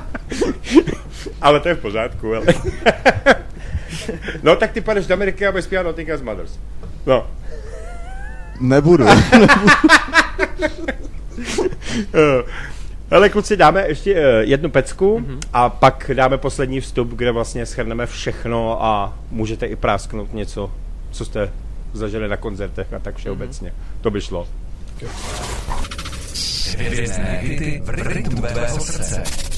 ale 1.40 1.60
to 1.60 1.68
je 1.68 1.74
v 1.74 1.80
pořádku, 1.80 2.34
ale. 2.34 2.46
no 4.42 4.56
tak 4.56 4.72
ty 4.72 4.80
padeš 4.80 5.06
do 5.06 5.14
Ameriky, 5.14 5.46
aby 5.46 5.62
zpíval 5.62 5.84
Nothing 5.84 6.08
Else 6.08 6.24
Matters. 6.24 6.58
No. 7.06 7.26
Nebudu. 8.60 9.06
Eh, 12.14 12.42
Hele 13.10 13.28
kluci, 13.28 13.56
dáme 13.56 13.88
ještě 13.88 14.14
eh, 14.14 14.44
jednu 14.44 14.70
pecku 14.70 15.18
mm-hmm. 15.18 15.38
a 15.52 15.68
pak 15.68 16.10
dáme 16.14 16.38
poslední 16.38 16.80
vstup, 16.80 17.08
kde 17.08 17.32
vlastně 17.32 17.66
schrneme 17.66 18.06
všechno 18.06 18.84
a 18.84 19.18
můžete 19.30 19.66
i 19.66 19.76
prásknout 19.76 20.34
něco, 20.34 20.70
co 21.10 21.24
jste 21.24 21.50
zažili 21.92 22.28
na 22.28 22.36
koncertech 22.36 22.92
a 22.92 22.98
tak 22.98 23.16
všeobecně. 23.16 23.70
Mm-hmm. 23.70 24.00
To 24.00 24.10
by 24.10 24.20
šlo. 24.20 24.48
Hvězdné 26.78 27.38
hity 27.42 27.82
v 27.84 27.88
rytmu 27.88 28.42
tvého 28.42 28.80
srdce. 28.80 29.49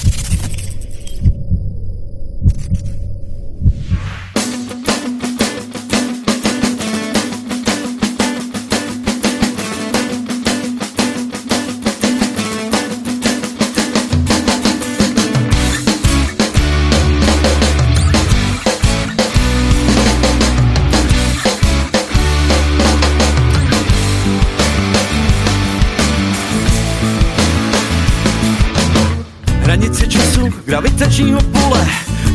Gravitačního 30.72 31.40
pole 31.40 31.88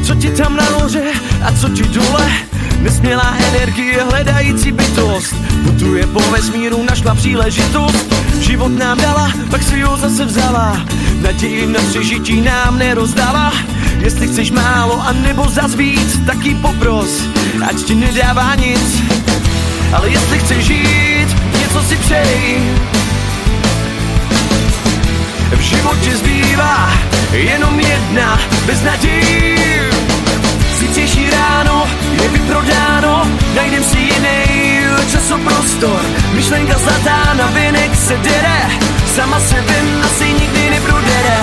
Co 0.04 0.16
ti 0.16 0.30
tam 0.32 0.56
nahoře 0.56 1.04
a 1.44 1.52
co 1.52 1.70
ti 1.70 1.84
dole? 1.84 2.32
Nesmělá 2.82 3.36
energie 3.48 4.04
hledající 4.04 4.72
bytost 4.72 5.36
Putuje 5.64 6.08
po 6.08 6.20
vesmíru, 6.20 6.84
našla 6.84 7.16
příležitost. 7.16 8.14
Život 8.40 8.68
nám 8.68 8.98
dala, 8.98 9.32
pak 9.50 9.64
si 9.64 9.82
ho 9.82 9.98
zase 9.98 10.26
vzala. 10.26 10.86
Naději 11.22 11.68
na 11.68 11.80
přežití 11.90 12.42
nám 12.42 12.78
nerozdala. 12.78 13.54
Jestli 14.00 14.28
chceš 14.28 14.52
málo 14.52 15.02
a 15.02 15.14
nebo 15.14 15.50
zas 15.50 15.76
víc 15.76 16.20
Tak 16.26 16.46
jí 16.46 16.56
popros, 16.56 17.22
ať 17.70 17.76
ti 17.84 17.96
nedává 17.96 18.56
nic. 18.56 19.04
Ale 19.94 20.10
jestli 20.10 20.40
chceš 20.40 20.66
žít, 20.66 21.28
něco 21.60 21.84
si 21.84 21.96
přej. 21.96 22.60
V 25.52 25.60
životě 25.60 26.18
zbývá 26.18 27.17
jenom 27.32 27.80
jedna 27.80 28.40
bez 28.66 28.84
naději. 28.84 29.58
Zítřejší 30.80 31.30
ráno 31.30 31.88
je 32.22 32.30
vyprodáno, 32.30 33.28
najdem 33.56 33.84
si 33.84 33.98
jiný 33.98 34.68
časoprostor. 35.12 36.02
Myšlenka 36.34 36.78
zlatá 36.78 37.34
na 37.34 37.48
vinek 37.48 37.96
se 37.96 38.18
dere, 38.18 38.62
sama 39.16 39.40
se 39.40 39.56
ven 39.56 40.02
asi 40.06 40.34
nikdy 40.34 40.70
neprodere. 40.70 41.38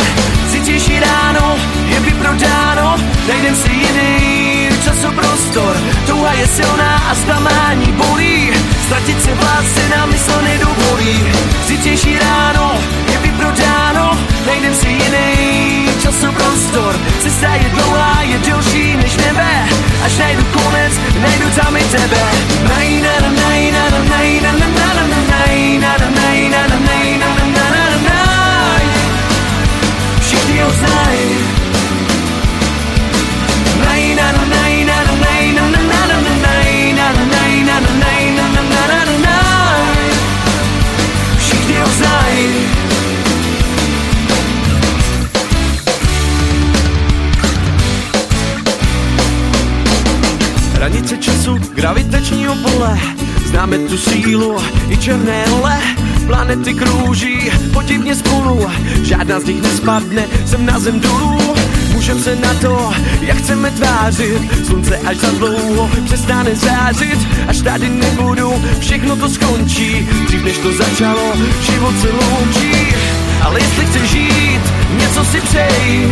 Zítřejší 0.49 1.01
ráno 1.01 1.57
je 1.87 2.01
vyprodáno, 2.01 2.97
najdem 3.29 3.57
si 3.57 3.71
jiný 3.71 4.69
časoprostor. 4.85 5.77
Touha 6.07 6.33
je 6.33 6.47
silná 6.47 6.97
a 7.11 7.15
zklamání 7.15 7.93
bolí, 7.93 8.51
ztratit 8.87 9.23
se 9.23 9.35
v 9.35 9.43
lásce 9.43 9.97
nám 9.97 10.11
mysl 10.11 10.43
nedovolí. 10.43 11.33
Zítřejší 11.67 12.19
ráno 12.19 12.79
je 13.45 13.51
vyprodáno, 13.51 14.19
najdem 14.47 14.75
si 14.75 14.89
jiný 14.89 15.89
časoprostor. 16.03 16.97
Cesta 17.21 17.55
je 17.55 17.69
dlouhá, 17.69 18.23
je 18.23 18.39
delší 18.39 18.97
než 18.97 19.17
nebe, 19.17 19.69
až 20.05 20.17
najdu 20.19 20.45
konec, 20.53 20.93
najdu 21.21 21.49
tam 21.57 21.77
i 21.77 21.85
tebe. 21.85 22.25
Naj, 22.69 23.01
na, 23.01 23.15
na, 23.21 23.29
naj, 23.29 23.73
na, 23.73 23.85
na, 23.91 24.01
naj, 24.09 24.41
na, 24.41 24.53
na, 24.53 24.67
na, 24.69 24.85
na, 24.95 25.07
na, 25.07 25.21
naj, 25.29 25.79
na, 25.79 25.93
na, 25.99 26.25
gravitačního 51.85 52.55
pole. 52.55 52.99
Známe 53.47 53.79
tu 53.79 53.99
sílu 53.99 54.57
i 54.89 54.97
černé 54.97 55.45
ole 55.47 55.79
Planety 56.27 56.75
krouží 56.75 57.51
podivně 57.73 58.15
spolu. 58.15 58.67
Žádná 59.03 59.41
z 59.41 59.45
nich 59.45 59.63
nespadne 59.63 60.27
sem 60.47 60.67
na 60.67 60.79
zem 60.79 61.01
dolů. 61.01 61.55
Můžem 61.93 62.21
se 62.21 62.37
na 62.37 62.55
to, 62.55 62.93
jak 63.21 63.37
chceme 63.37 63.71
tvářit. 63.71 64.67
Slunce 64.67 64.99
až 64.99 65.17
za 65.17 65.31
dlouho 65.31 65.91
přestane 66.05 66.57
zářit. 66.57 67.19
Až 67.49 67.61
tady 67.61 67.89
nebudu, 67.89 68.53
všechno 68.81 69.17
to 69.17 69.29
skončí. 69.29 70.09
Dřív 70.27 70.45
než 70.45 70.59
to 70.59 70.73
začalo, 70.73 71.33
život 71.61 72.01
se 72.01 72.09
loučí. 72.09 72.95
Ale 73.43 73.61
jestli 73.61 73.87
chceš 73.87 74.11
žít, 74.11 74.61
něco 74.99 75.25
si 75.25 75.41
přej 75.41 76.09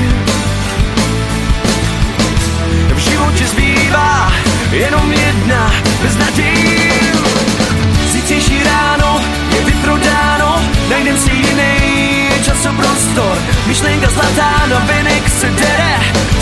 Myšlenka 13.72 14.08
zlatá 14.10 14.66
na 14.68 14.78
vinek 14.78 15.28
se 15.28 15.48
dere, 15.48 15.94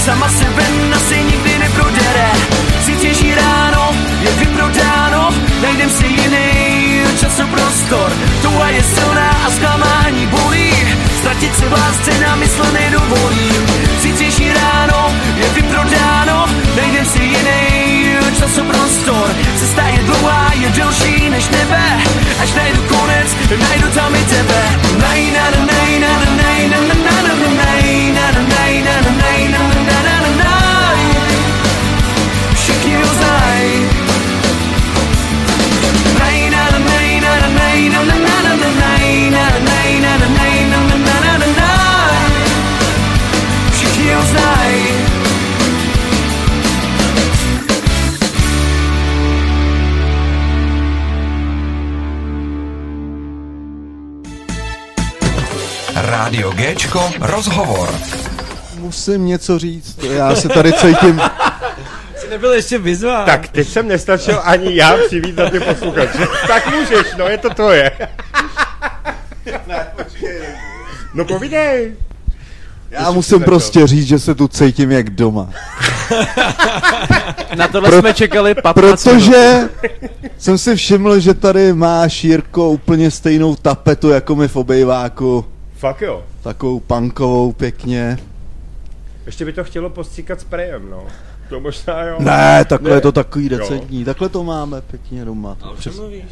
sama 0.05 0.29
se 0.29 0.45
ven 0.45 0.95
asi 0.95 1.23
nikdy 1.23 1.59
neprodere. 1.59 2.31
Zítřejší 2.83 3.35
ráno 3.35 3.95
je 4.21 4.31
vyprodáno, 4.31 5.31
najdem 5.63 5.91
si 5.91 6.07
jiný 6.07 7.03
časoprostor. 7.21 8.13
Touha 8.43 8.71
je 8.71 8.83
silná 8.83 9.31
a 9.47 9.51
zklamání 9.51 10.27
bolí, 10.27 10.75
ztratit 11.19 11.57
se 11.57 11.67
v 11.69 11.73
lásce 11.73 12.21
na 12.21 12.37
mysl 12.37 12.65
nedovolí. 12.73 13.51
Zítřejší 14.01 14.53
ráno 14.53 15.15
je 15.37 15.49
vyprodáno, 15.49 16.47
najdem 16.77 17.05
si 17.05 17.23
jiný 17.23 17.90
časoprostor. 18.35 19.29
Cesta 19.57 19.83
je 19.87 20.03
dlouhá, 20.03 20.53
je 20.55 20.69
delší 20.71 21.31
než 21.31 21.49
nebe, 21.49 21.85
až 22.43 22.53
najdu 22.55 22.83
konec, 22.83 23.29
najdu 23.69 23.89
tam 23.95 24.15
i 24.15 24.25
tebe. 24.25 24.63
Naj, 24.99 25.23
na, 25.33 25.45
na, 25.51 25.67
naj, 25.67 25.99
na, 25.99 26.31
Géčko 56.29 57.11
rozhovor. 57.21 57.95
Musím 58.79 59.27
něco 59.27 59.59
říct, 59.59 59.99
já 60.05 60.35
se 60.35 60.49
tady 60.49 60.73
cítím, 60.73 61.21
Jsi 62.17 62.29
nebyl 62.31 62.53
ještě 62.53 62.79
vyzván. 62.79 63.27
Tak, 63.27 63.49
teď 63.49 63.69
jsem 63.69 63.89
nestačil 63.89 64.41
ani 64.45 64.77
já 64.77 64.97
přivítat 65.07 65.51
ty 65.53 65.61
posluchače. 65.61 66.27
tak 66.49 66.67
můžeš, 66.75 67.07
no, 67.19 67.27
je 67.29 67.39
to 67.39 67.51
tvoje. 67.51 67.93
No 71.15 71.25
povídej. 71.25 71.97
já 72.91 73.11
musím 73.11 73.41
prostě 73.43 73.87
říct, 73.87 74.07
že 74.07 74.19
se 74.19 74.35
tu 74.35 74.49
cítím 74.49 74.91
jak 74.91 75.11
doma. 75.11 75.51
Na 77.57 77.69
tohle 77.69 77.89
Pro- 77.91 77.99
jsme 78.01 78.15
čekali 78.15 78.55
15 78.55 79.05
minut. 79.07 79.19
Protože 79.25 79.69
jsem 80.39 80.59
si 80.59 80.77
všiml, 80.77 81.21
že 81.21 81.35
tady 81.35 81.73
máš, 81.73 82.25
Jirko, 82.25 82.71
úplně 82.71 83.11
stejnou 83.11 83.57
tapetu, 83.57 84.09
jako 84.11 84.37
my 84.37 84.49
v 84.49 84.57
obejváku. 84.57 85.45
Fakt 85.81 86.03
jo. 86.03 86.25
Takovou 86.43 86.81
punkovou 86.81 87.53
pěkně. 87.53 88.19
Ještě 89.27 89.45
by 89.45 89.53
to 89.53 89.65
chtělo 89.65 89.91
postříkat 89.91 90.41
sprejem, 90.41 90.91
no. 90.91 91.07
To 91.49 91.61
možná 91.61 92.03
jo. 92.03 92.17
Ne, 92.21 92.65
takhle 92.65 92.91
Ne. 92.91 92.97
je 92.97 93.01
to 93.01 93.13
takový 93.13 93.45
Jo. 93.53 93.59
decentní. 93.59 94.05
Takhle 94.05 94.29
to 94.29 94.45
máme 94.45 94.81
pěkně 94.81 95.25
doma. 95.25 95.57
A 95.63 95.71
o 95.71 95.77
čem 95.77 95.97
mluvíš? 95.97 96.25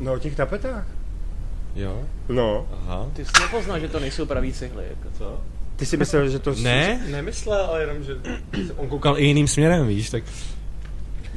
No, 0.00 0.12
o 0.12 0.18
těch 0.18 0.36
tapetách. 0.36 0.86
Jo, 1.74 2.02
No. 2.28 2.66
aha. 2.82 3.06
Ty 3.12 3.24
jsi 3.24 3.30
nepoznal, 3.42 3.80
že 3.80 3.88
to 3.88 4.00
nejsou 4.00 4.26
pravý 4.26 4.52
cihly, 4.52 4.84
jako 4.90 5.08
co? 5.18 5.40
Ty 5.76 5.86
si 5.86 5.96
myslel, 5.96 6.28
že 6.28 6.38
to... 6.38 6.54
Ne, 6.62 7.00
nemyslel, 7.10 7.64
ale 7.66 7.80
jenom, 7.80 8.04
že 8.04 8.12
on 8.76 8.88
koukal 8.88 9.18
i 9.18 9.24
jiným 9.24 9.48
směrem, 9.48 9.86
víš, 9.86 10.10
tak... 10.10 10.22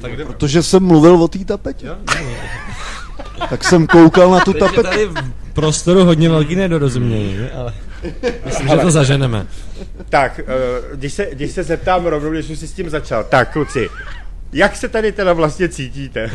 Tak 0.01 0.18
jdeme. 0.18 0.26
Protože 0.34 0.63
jsem 0.63 0.84
mluvil 0.84 1.24
o 1.24 1.28
té 1.28 1.45
tapetě. 1.45 1.88
Jo, 1.88 1.95
Tak 3.49 3.63
jsem 3.63 3.88
koukal 3.88 4.32
na 4.32 4.39
tu 4.39 4.53
Teď 4.53 4.59
tapetu. 4.59 4.84
tady 4.84 5.09
prostoru 5.56 6.06
hodně 6.06 6.30
velký 6.30 6.56
nedorozumění, 6.56 7.49
ale 7.56 7.74
myslím, 8.45 8.68
že 8.68 8.78
to 8.78 8.91
zaženeme. 8.91 9.47
Tak, 10.10 10.39
eh, 10.39 10.43
když 10.95 11.14
se, 11.14 11.28
když 11.32 11.51
se 11.51 11.64
zeptám 11.64 12.06
rovnou, 12.06 12.32
když 12.32 12.49
už 12.49 12.60
jsi 12.60 12.68
s 12.68 12.74
tím 12.74 12.89
začal. 12.89 13.24
Tak, 13.24 13.53
kluci, 13.53 13.89
jak 14.53 14.76
se 14.76 14.89
tady 14.89 15.12
teda 15.12 15.34
vlastně 15.34 15.70
cítíte? 15.70 16.32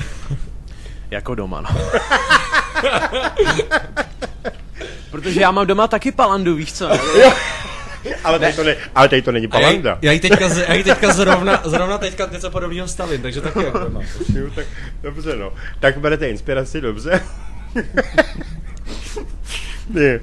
Jako 1.11 1.35
doma, 1.35 1.61
no. 1.61 1.68
Protože 5.11 5.41
já 5.41 5.51
mám 5.51 5.66
doma 5.66 5.89
taky 5.89 6.12
palandu, 6.12 6.55
víš 6.55 6.73
co? 6.73 6.89
Ale 8.25 8.39
tady 8.39 8.53
to, 8.53 8.64
ne, 8.64 8.77
ale 8.95 9.09
tady 9.09 9.23
to 9.23 9.33
není 9.33 9.45
já, 9.45 9.51
palanda. 9.61 9.99
já, 10.03 10.12
jí 10.12 10.21
teďka, 10.21 10.49
z- 10.49 10.64
já 10.68 10.75
jí 10.75 10.85
teďka 10.85 11.12
zrovna, 11.12 11.62
zrovna 11.64 11.99
teďka 11.99 12.29
něco 12.33 12.51
podobného 12.51 12.89
stavím, 12.89 13.23
takže 13.23 13.41
taky 13.41 13.64
jako 13.64 13.79
doma. 13.79 14.01
Tak 14.55 14.66
dobře, 15.03 15.37
no. 15.37 15.53
Tak 15.81 15.99
berete 15.99 16.29
inspiraci, 16.29 16.81
dobře. 16.81 17.21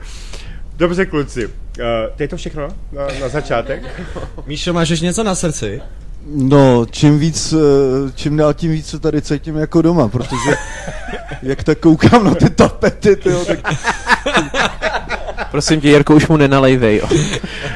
Dobře, 0.78 1.06
kluci. 1.06 1.48
Uh, 1.48 1.54
to 2.18 2.24
je 2.24 2.28
to 2.28 2.38
všechno 2.38 2.68
na, 2.92 3.08
na 3.22 3.30
začátek? 3.30 3.84
Míšo, 4.46 4.74
máš 4.74 4.90
ještě 4.90 5.06
něco 5.06 5.24
na 5.24 5.36
srdci? 5.36 5.82
No, 6.26 6.86
čím 6.92 7.20
víc, 7.20 7.54
eh, 7.54 8.12
čím 8.16 8.38
dál 8.38 8.54
tím 8.54 8.72
víc 8.72 8.88
se 8.88 9.00
tady 9.00 9.22
cítím 9.22 9.56
jako 9.56 9.82
doma, 9.82 10.08
protože 10.08 10.58
jak 11.42 11.64
tak 11.64 11.80
koukám 11.80 12.24
na 12.24 12.36
ty 12.36 12.50
tapety, 12.50 13.16
tyjo, 13.16 13.46
tak 13.46 13.60
Prosím 15.52 15.82
tě, 15.82 15.90
Jirko, 15.90 16.16
už 16.16 16.28
mu 16.28 16.38
nenalejvej, 16.38 16.98
jo. 16.98 17.08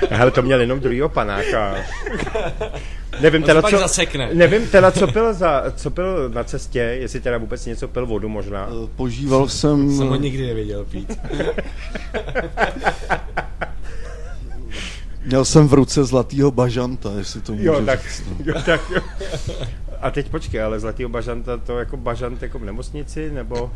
Hele, 0.09 0.31
to 0.31 0.41
měl 0.41 0.61
jenom 0.61 0.79
druhýho 0.79 1.09
panáka. 1.09 1.75
Nevím 3.21 3.41
On 3.41 3.45
teda, 3.47 3.61
co, 3.61 3.77
zasekne. 3.77 4.29
nevím 4.33 4.67
teda, 4.67 4.91
co 4.91 5.07
pil, 5.07 5.33
za, 5.33 5.63
co 5.75 5.91
pil 5.91 6.29
na 6.29 6.43
cestě, 6.43 6.79
jestli 6.79 7.19
teda 7.21 7.37
vůbec 7.37 7.65
něco 7.65 7.87
pil 7.87 8.05
vodu 8.05 8.29
možná. 8.29 8.67
eh, 8.69 8.87
požíval 8.95 9.47
jsem... 9.47 9.97
Jsem 9.97 10.07
ho 10.07 10.15
nikdy 10.15 10.47
nevěděl 10.47 10.85
pít. 10.91 11.19
Měl 15.25 15.45
jsem 15.45 15.67
v 15.67 15.73
ruce 15.73 16.05
zlatýho 16.05 16.51
bažanta, 16.51 17.09
jestli 17.17 17.41
to 17.41 17.51
můžu 17.51 17.65
Jo, 17.65 17.85
tak, 17.85 18.03
říct. 18.03 18.23
no. 18.29 18.35
jo, 18.45 18.61
tak 18.65 18.81
jo. 18.95 19.01
A 20.01 20.11
teď 20.11 20.29
počkej, 20.29 20.63
ale 20.63 20.79
zlatýho 20.79 21.09
bažanta, 21.09 21.57
to 21.57 21.79
jako 21.79 21.97
bažant 21.97 22.41
jako 22.41 22.59
v 22.59 22.65
nemocnici, 22.65 23.31
nebo... 23.31 23.71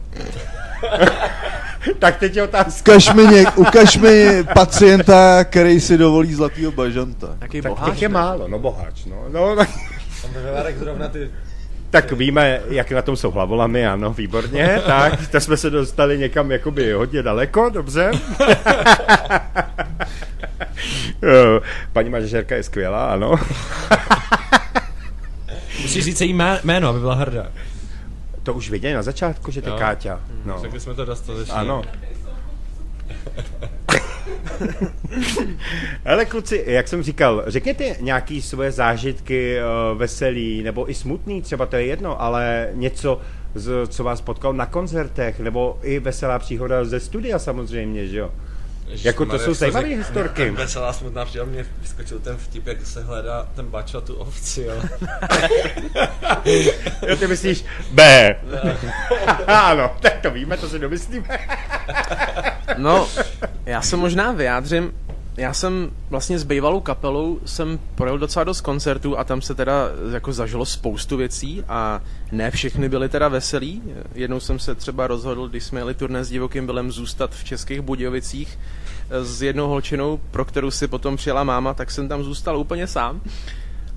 tak 2.00 2.18
teď 2.20 2.36
je 2.36 2.44
otázka. 2.44 2.92
Ukaž 2.92 3.14
mi, 3.14 3.24
něk, 3.28 3.58
ukaž 3.58 3.98
mi 3.98 4.44
pacienta, 4.54 5.44
který 5.44 5.82
si 5.82 5.98
dovolí 5.98 6.34
zlatýho 6.34 6.72
bažanta. 6.72 7.38
Jaký 7.42 7.62
Tak 7.62 7.72
boháč, 7.72 7.92
těch 7.94 8.02
je 8.02 8.10
ne? 8.10 8.14
málo, 8.14 8.48
no 8.48 8.60
boháč, 8.60 9.06
no. 9.06 9.26
no 9.30 9.56
tak, 9.56 9.70
Tam 10.22 10.32
zrovna 10.80 11.08
ty... 11.08 11.30
tak 11.96 12.12
víme, 12.12 12.62
jak 12.70 12.92
na 12.92 13.02
tom 13.02 13.16
jsou 13.16 13.32
hlavolami, 13.32 13.88
ano, 13.88 14.14
výborně, 14.14 14.82
tak, 14.88 15.28
to 15.28 15.40
jsme 15.40 15.58
se 15.58 15.70
dostali 15.70 16.18
někam 16.18 16.52
jakoby 16.52 16.92
hodně 16.92 17.24
daleko, 17.24 17.70
dobře. 17.70 18.12
Paní 21.94 22.10
manažerka 22.10 22.56
je 22.56 22.64
skvělá, 22.64 23.06
ano. 23.06 23.36
Musíš 25.82 26.04
říct 26.04 26.22
její 26.22 26.34
jmé- 26.34 26.60
jméno, 26.64 26.90
aby 26.90 27.00
byla 27.00 27.16
hrdá. 27.16 27.48
To 28.44 28.54
už 28.54 28.70
věděli 28.70 28.94
na 28.94 29.02
začátku, 29.02 29.52
že 29.52 29.62
to 29.62 29.70
je. 29.70 29.80
Káťa. 29.80 30.20
No. 30.46 30.60
Řekli 30.62 30.80
jsme 30.80 30.94
to 30.94 31.06
dostatečně. 31.06 31.54
Ano. 31.54 31.82
Ale 36.06 36.26
kluci, 36.26 36.64
jak 36.68 36.88
jsem 36.88 37.04
říkal, 37.04 37.44
řekněte 37.48 37.96
nějaký 38.00 38.42
svoje 38.42 38.72
zážitky 38.72 39.58
uh, 39.58 39.98
veselý 39.98 40.64
nebo 40.64 40.90
i 40.90 40.94
smutný, 40.94 41.42
třeba 41.42 41.66
to 41.66 41.76
je 41.76 41.86
jedno, 41.86 42.22
ale 42.22 42.70
něco, 42.74 43.22
z, 43.56 43.88
co 43.88 44.04
vás 44.04 44.22
potkalo 44.22 44.54
na 44.54 44.66
koncertech, 44.66 45.40
nebo 45.40 45.80
i 45.82 46.00
veselá 46.00 46.40
příhoda 46.40 46.86
ze 46.86 47.00
studia 47.00 47.40
samozřejmě, 47.40 48.08
že 48.08 48.18
jo? 48.18 48.32
Jako 48.88 49.26
to 49.26 49.40
jsou 49.40 49.54
zajímavé 49.54 49.88
historky. 49.88 50.50
Veselá 50.52 50.94
smutná 50.94 51.26
příhoda, 51.26 51.52
mě 51.52 51.66
vyskočil 51.82 52.20
ten 52.20 52.38
vtip, 52.38 52.68
jak 52.68 52.86
se 52.86 53.04
hledá 53.04 53.48
ten 53.56 53.66
bača 53.66 54.02
tu 54.02 54.16
ovci, 54.16 54.70
ale... 54.70 54.90
Jo, 57.08 57.16
ty 57.16 57.28
myslíš 57.28 57.66
B. 57.92 58.36
ano, 59.48 59.92
tak 60.02 60.22
to 60.22 60.32
víme, 60.32 60.58
to 60.58 60.70
si 60.70 60.80
domyslíme. 60.80 61.40
No, 62.78 63.08
já 63.66 63.82
se 63.82 63.98
možná 63.98 64.32
vyjádřím. 64.32 64.94
Já 65.38 65.54
jsem 65.54 65.92
vlastně 66.10 66.40
s 66.40 66.44
bývalou 66.44 66.82
kapelou 66.82 67.40
jsem 67.46 67.80
projel 67.96 68.18
docela 68.18 68.44
dost 68.44 68.62
koncertů 68.62 69.18
a 69.18 69.24
tam 69.24 69.42
se 69.42 69.56
teda 69.56 69.90
jako 70.12 70.34
zažilo 70.34 70.66
spoustu 70.66 71.18
věcí 71.18 71.64
a 71.68 72.02
ne 72.32 72.52
všechny 72.52 72.90
byly 72.90 73.10
teda 73.10 73.28
veselý. 73.28 73.82
Jednou 74.14 74.40
jsem 74.40 74.60
se 74.60 74.76
třeba 74.76 75.08
rozhodl, 75.08 75.48
když 75.48 75.64
jsme 75.64 75.80
jeli 75.80 75.94
turné 75.94 76.24
s 76.24 76.30
divokým 76.30 76.66
bylem 76.66 76.92
zůstat 76.92 77.36
v 77.36 77.44
Českých 77.44 77.82
Budějovicích 77.82 78.60
s 79.10 79.42
jednou 79.42 79.68
holčinou, 79.68 80.20
pro 80.32 80.46
kterou 80.46 80.72
si 80.72 80.88
potom 80.88 81.18
přijela 81.18 81.44
máma, 81.44 81.74
tak 81.74 81.92
jsem 81.92 82.08
tam 82.08 82.24
zůstal 82.24 82.58
úplně 82.58 82.88
sám. 82.88 83.22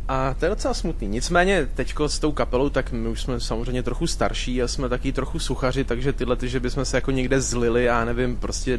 A 0.09 0.34
to 0.34 0.44
je 0.44 0.48
docela 0.48 0.74
smutný. 0.74 1.09
Nicméně 1.09 1.68
teďko 1.74 2.09
s 2.09 2.18
tou 2.18 2.32
kapelou, 2.32 2.68
tak 2.68 2.92
my 2.92 3.09
už 3.09 3.22
jsme 3.22 3.40
samozřejmě 3.40 3.82
trochu 3.82 4.06
starší 4.06 4.62
a 4.62 4.68
jsme 4.68 4.88
taky 4.88 5.12
trochu 5.12 5.38
suchaři, 5.38 5.84
takže 5.84 6.12
tyhle, 6.12 6.36
ty, 6.36 6.48
že 6.48 6.61
bychom 6.61 6.84
se 6.84 6.96
jako 6.96 7.11
někde 7.11 7.40
zlili, 7.40 7.84
já 7.84 8.04
nevím, 8.04 8.36
prostě 8.36 8.78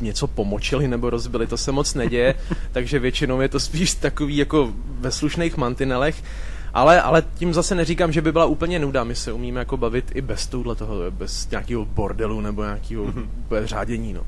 něco 0.00 0.26
pomočili 0.26 0.88
nebo 0.88 1.10
rozbili, 1.10 1.46
to 1.46 1.56
se 1.56 1.72
moc 1.72 1.94
neděje, 1.94 2.34
takže 2.72 2.98
většinou 2.98 3.40
je 3.40 3.48
to 3.48 3.60
spíš 3.60 3.94
takový 3.94 4.36
jako 4.36 4.72
ve 5.00 5.10
slušných 5.10 5.56
mantinelech. 5.56 6.22
Ale, 6.74 7.02
ale 7.02 7.22
tím 7.34 7.54
zase 7.54 7.74
neříkám, 7.74 8.12
že 8.12 8.22
by 8.22 8.32
byla 8.32 8.44
úplně 8.44 8.78
nuda. 8.78 9.04
My 9.04 9.14
se 9.14 9.32
umíme 9.32 9.60
jako 9.60 9.76
bavit 9.76 10.12
i 10.14 10.20
bez 10.20 10.46
touhle 10.46 10.74
toho, 10.74 11.10
bez 11.10 11.50
nějakého 11.50 11.84
bordelu 11.84 12.40
nebo 12.40 12.62
nějakého 12.62 13.04
mm-hmm. 13.04 13.64
řádění, 13.64 14.12
no. 14.12 14.22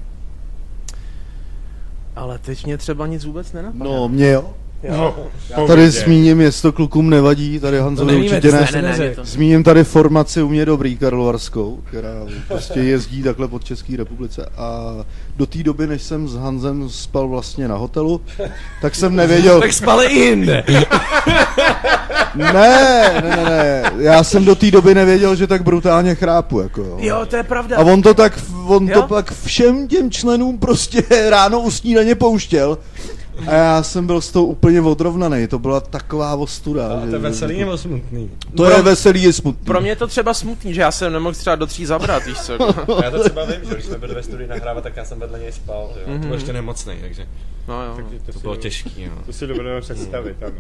Ale 2.16 2.38
teď 2.38 2.66
mě 2.66 2.78
třeba 2.78 3.06
nic 3.06 3.24
vůbec 3.24 3.52
nenapadá. 3.52 3.84
No, 3.84 4.08
mě 4.08 4.30
jo. 4.30 4.54
No, 4.90 5.14
Já 5.50 5.66
tady 5.66 5.90
zmíním, 5.90 6.40
jestli 6.40 6.62
to 6.62 6.72
klukům 6.72 7.10
nevadí, 7.10 7.60
tady 7.60 7.78
Hanzovi 7.80 8.16
určitě 8.16 8.52
ne. 8.52 8.68
ne, 8.74 8.82
ne, 8.98 9.10
to- 9.14 9.24
Zmíním 9.24 9.62
tady 9.62 9.84
formaci 9.84 10.42
u 10.42 10.48
mě 10.48 10.64
dobrý 10.66 10.96
Karlovarskou, 10.96 11.80
která 11.84 12.08
prostě 12.48 12.80
jezdí 12.80 13.22
takhle 13.22 13.48
pod 13.48 13.64
České 13.64 13.96
republice 13.96 14.46
a 14.56 14.94
do 15.36 15.46
té 15.46 15.62
doby, 15.62 15.86
než 15.86 16.02
jsem 16.02 16.28
s 16.28 16.34
Hanzem 16.34 16.88
spal 16.90 17.28
vlastně 17.28 17.68
na 17.68 17.76
hotelu, 17.76 18.20
tak 18.82 18.94
jsem 18.94 19.16
nevěděl, 19.16 19.60
Tak 19.60 19.72
spali 19.72 20.06
i 20.06 20.18
jinde. 20.18 20.64
ne, 22.34 22.52
ne, 22.52 23.22
ne, 23.22 23.44
ne, 23.44 23.92
já 23.98 24.24
jsem 24.24 24.44
do 24.44 24.54
té 24.54 24.70
doby 24.70 24.94
nevěděl, 24.94 25.36
že 25.36 25.46
tak 25.46 25.62
brutálně 25.62 26.14
chrápu, 26.14 26.60
jako 26.60 26.80
jo. 26.82 26.96
Jo, 27.00 27.26
to 27.26 27.36
je 27.36 27.42
pravda. 27.42 27.76
A 27.76 27.80
on 27.80 28.02
to 28.02 28.14
tak, 28.14 28.38
on 28.66 28.88
Jo? 28.88 28.94
to 29.02 29.08
pak 29.08 29.32
všem 29.44 29.88
těm 29.88 30.10
členům 30.10 30.58
prostě 30.58 31.02
ráno 31.30 31.60
u 31.60 31.70
snídaně 31.70 32.14
pouštěl. 32.14 32.78
A 33.46 33.54
já 33.54 33.82
jsem 33.82 34.06
byl 34.06 34.20
s 34.20 34.32
tou 34.32 34.44
úplně 34.44 34.80
odrovnaný, 34.80 35.46
to 35.46 35.58
byla 35.58 35.80
taková 35.80 36.34
ostuda. 36.34 36.86
A 36.88 37.00
to 37.00 37.06
že- 37.06 37.12
je 37.12 37.18
veselý 37.18 37.58
nebo 37.58 37.78
smutný? 37.78 38.30
To 38.56 38.70
je 38.70 38.82
veselý, 38.82 39.22
je 39.22 39.32
smutný. 39.32 39.64
Pro 39.66 39.80
mě 39.80 39.90
je 39.90 39.96
to 39.96 40.06
třeba 40.06 40.34
smutný, 40.34 40.74
že 40.74 40.80
já 40.80 40.90
jsem 40.90 41.12
nemohl 41.12 41.34
třeba 41.34 41.56
do 41.56 41.66
tří 41.66 41.86
zabrat, 41.86 42.24
víš 42.26 42.40
co? 42.40 42.52
Já 43.04 43.10
to 43.10 43.22
třeba 43.22 43.44
vím, 43.44 43.56
že 43.68 43.74
když 43.74 43.84
jsme 43.86 43.98
byli 43.98 44.14
ve 44.14 44.22
studii 44.22 44.48
nahrávat, 44.48 44.82
tak 44.84 44.96
já 44.96 45.04
jsem 45.04 45.18
vedle 45.20 45.38
něj 45.38 45.52
spal. 45.52 45.90
Jo? 46.06 46.12
To 46.18 46.26
byl 46.26 46.34
ještě 46.34 46.52
nemocný, 46.52 46.94
takže 47.00 47.26
No 47.68 47.84
jo. 47.84 47.96
to 48.32 48.38
bylo 48.40 48.56
těžký. 48.56 49.06
No. 49.06 49.22
To 49.26 49.32
si 49.32 49.46
dovedeme 49.46 49.80
představit, 49.80 50.36
ano. 50.46 50.54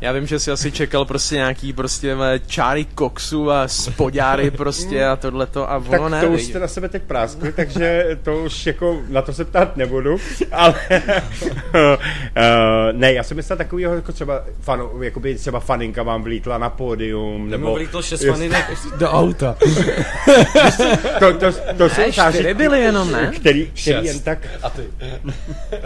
Já 0.00 0.12
vím, 0.12 0.26
že 0.26 0.38
si 0.38 0.50
asi 0.50 0.72
čekal 0.72 1.04
prostě 1.04 1.34
nějaký 1.34 1.72
prostě 1.72 2.16
čáry 2.46 2.84
koksu 2.84 3.50
a 3.50 3.68
spoďáry 3.68 4.50
prostě 4.56 5.06
a 5.06 5.16
tohleto 5.16 5.70
a 5.70 5.80
Tak 5.80 6.00
ono 6.00 6.08
ne. 6.08 6.20
to 6.20 6.28
už 6.28 6.42
jste 6.42 6.58
na 6.58 6.68
sebe 6.68 6.88
teď 6.88 7.02
práskli, 7.02 7.52
takže 7.52 8.18
to 8.22 8.38
už 8.44 8.66
jako 8.66 9.00
na 9.08 9.22
to 9.22 9.32
se 9.32 9.44
ptát 9.44 9.76
nebudu, 9.76 10.16
ale 10.52 10.74
ne, 12.92 13.12
já 13.12 13.22
jsem 13.22 13.36
myslel 13.36 13.56
takovýho 13.56 13.94
jako 13.94 14.12
třeba 14.12 14.44
fanu, 14.60 15.02
jakoby 15.02 15.34
třeba 15.34 15.60
faninka 15.60 16.02
vám 16.02 16.22
vlítla 16.22 16.58
na 16.58 16.70
pódium, 16.70 17.50
Nebo 17.50 17.66
nebo 17.66 17.74
vlítlo 17.74 18.02
šest 18.02 18.24
faninek 18.26 18.64
do 18.98 19.10
auta. 19.10 19.56
to, 21.18 21.32
to, 21.32 21.52
to 21.78 21.88
jsou 21.88 22.00
Ne, 22.00 22.12
čtyři 22.12 22.12
zážitky, 22.16 22.54
byly 22.54 22.80
jenom, 22.80 23.12
ne? 23.12 23.32
který, 23.36 23.70
který 23.82 24.06
jen 24.06 24.20
tak, 24.20 24.38
A 24.62 24.70
ty. 24.70 24.82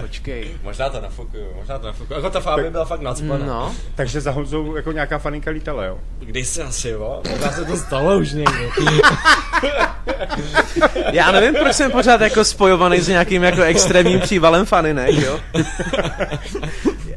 Počkej. 0.00 0.50
Možná 0.62 0.88
to 0.88 1.00
nafukuju, 1.00 1.46
možná 1.56 1.78
to 1.78 1.86
nafukuju. 1.86 2.18
Jako 2.18 2.30
ta 2.30 2.40
Fábě 2.40 2.70
byla 2.70 2.84
fakt 2.84 3.00
nacpaná. 3.00 3.46
No, 3.46 3.74
takže 3.94 4.20
za 4.20 4.30
Honzou 4.30 4.76
jako 4.76 4.92
nějaká 4.92 5.18
faninka 5.18 5.50
lítala, 5.50 5.84
jo? 5.84 5.98
Když 6.18 6.46
se 6.46 6.62
asi, 6.62 6.88
jo? 6.88 7.22
Možná 7.30 7.52
se 7.52 7.64
to 7.64 7.76
stalo 7.76 8.18
už 8.18 8.32
někdy. 8.32 8.68
já 11.12 11.30
nevím, 11.32 11.54
proč 11.54 11.76
jsem 11.76 11.90
pořád 11.90 12.20
jako 12.20 12.44
spojovaný 12.44 13.00
s 13.00 13.08
nějakým 13.08 13.42
jako 13.42 13.62
extrémním 13.62 14.20
přívalem 14.20 14.66
faninek, 14.66 15.14
jo? 15.14 15.40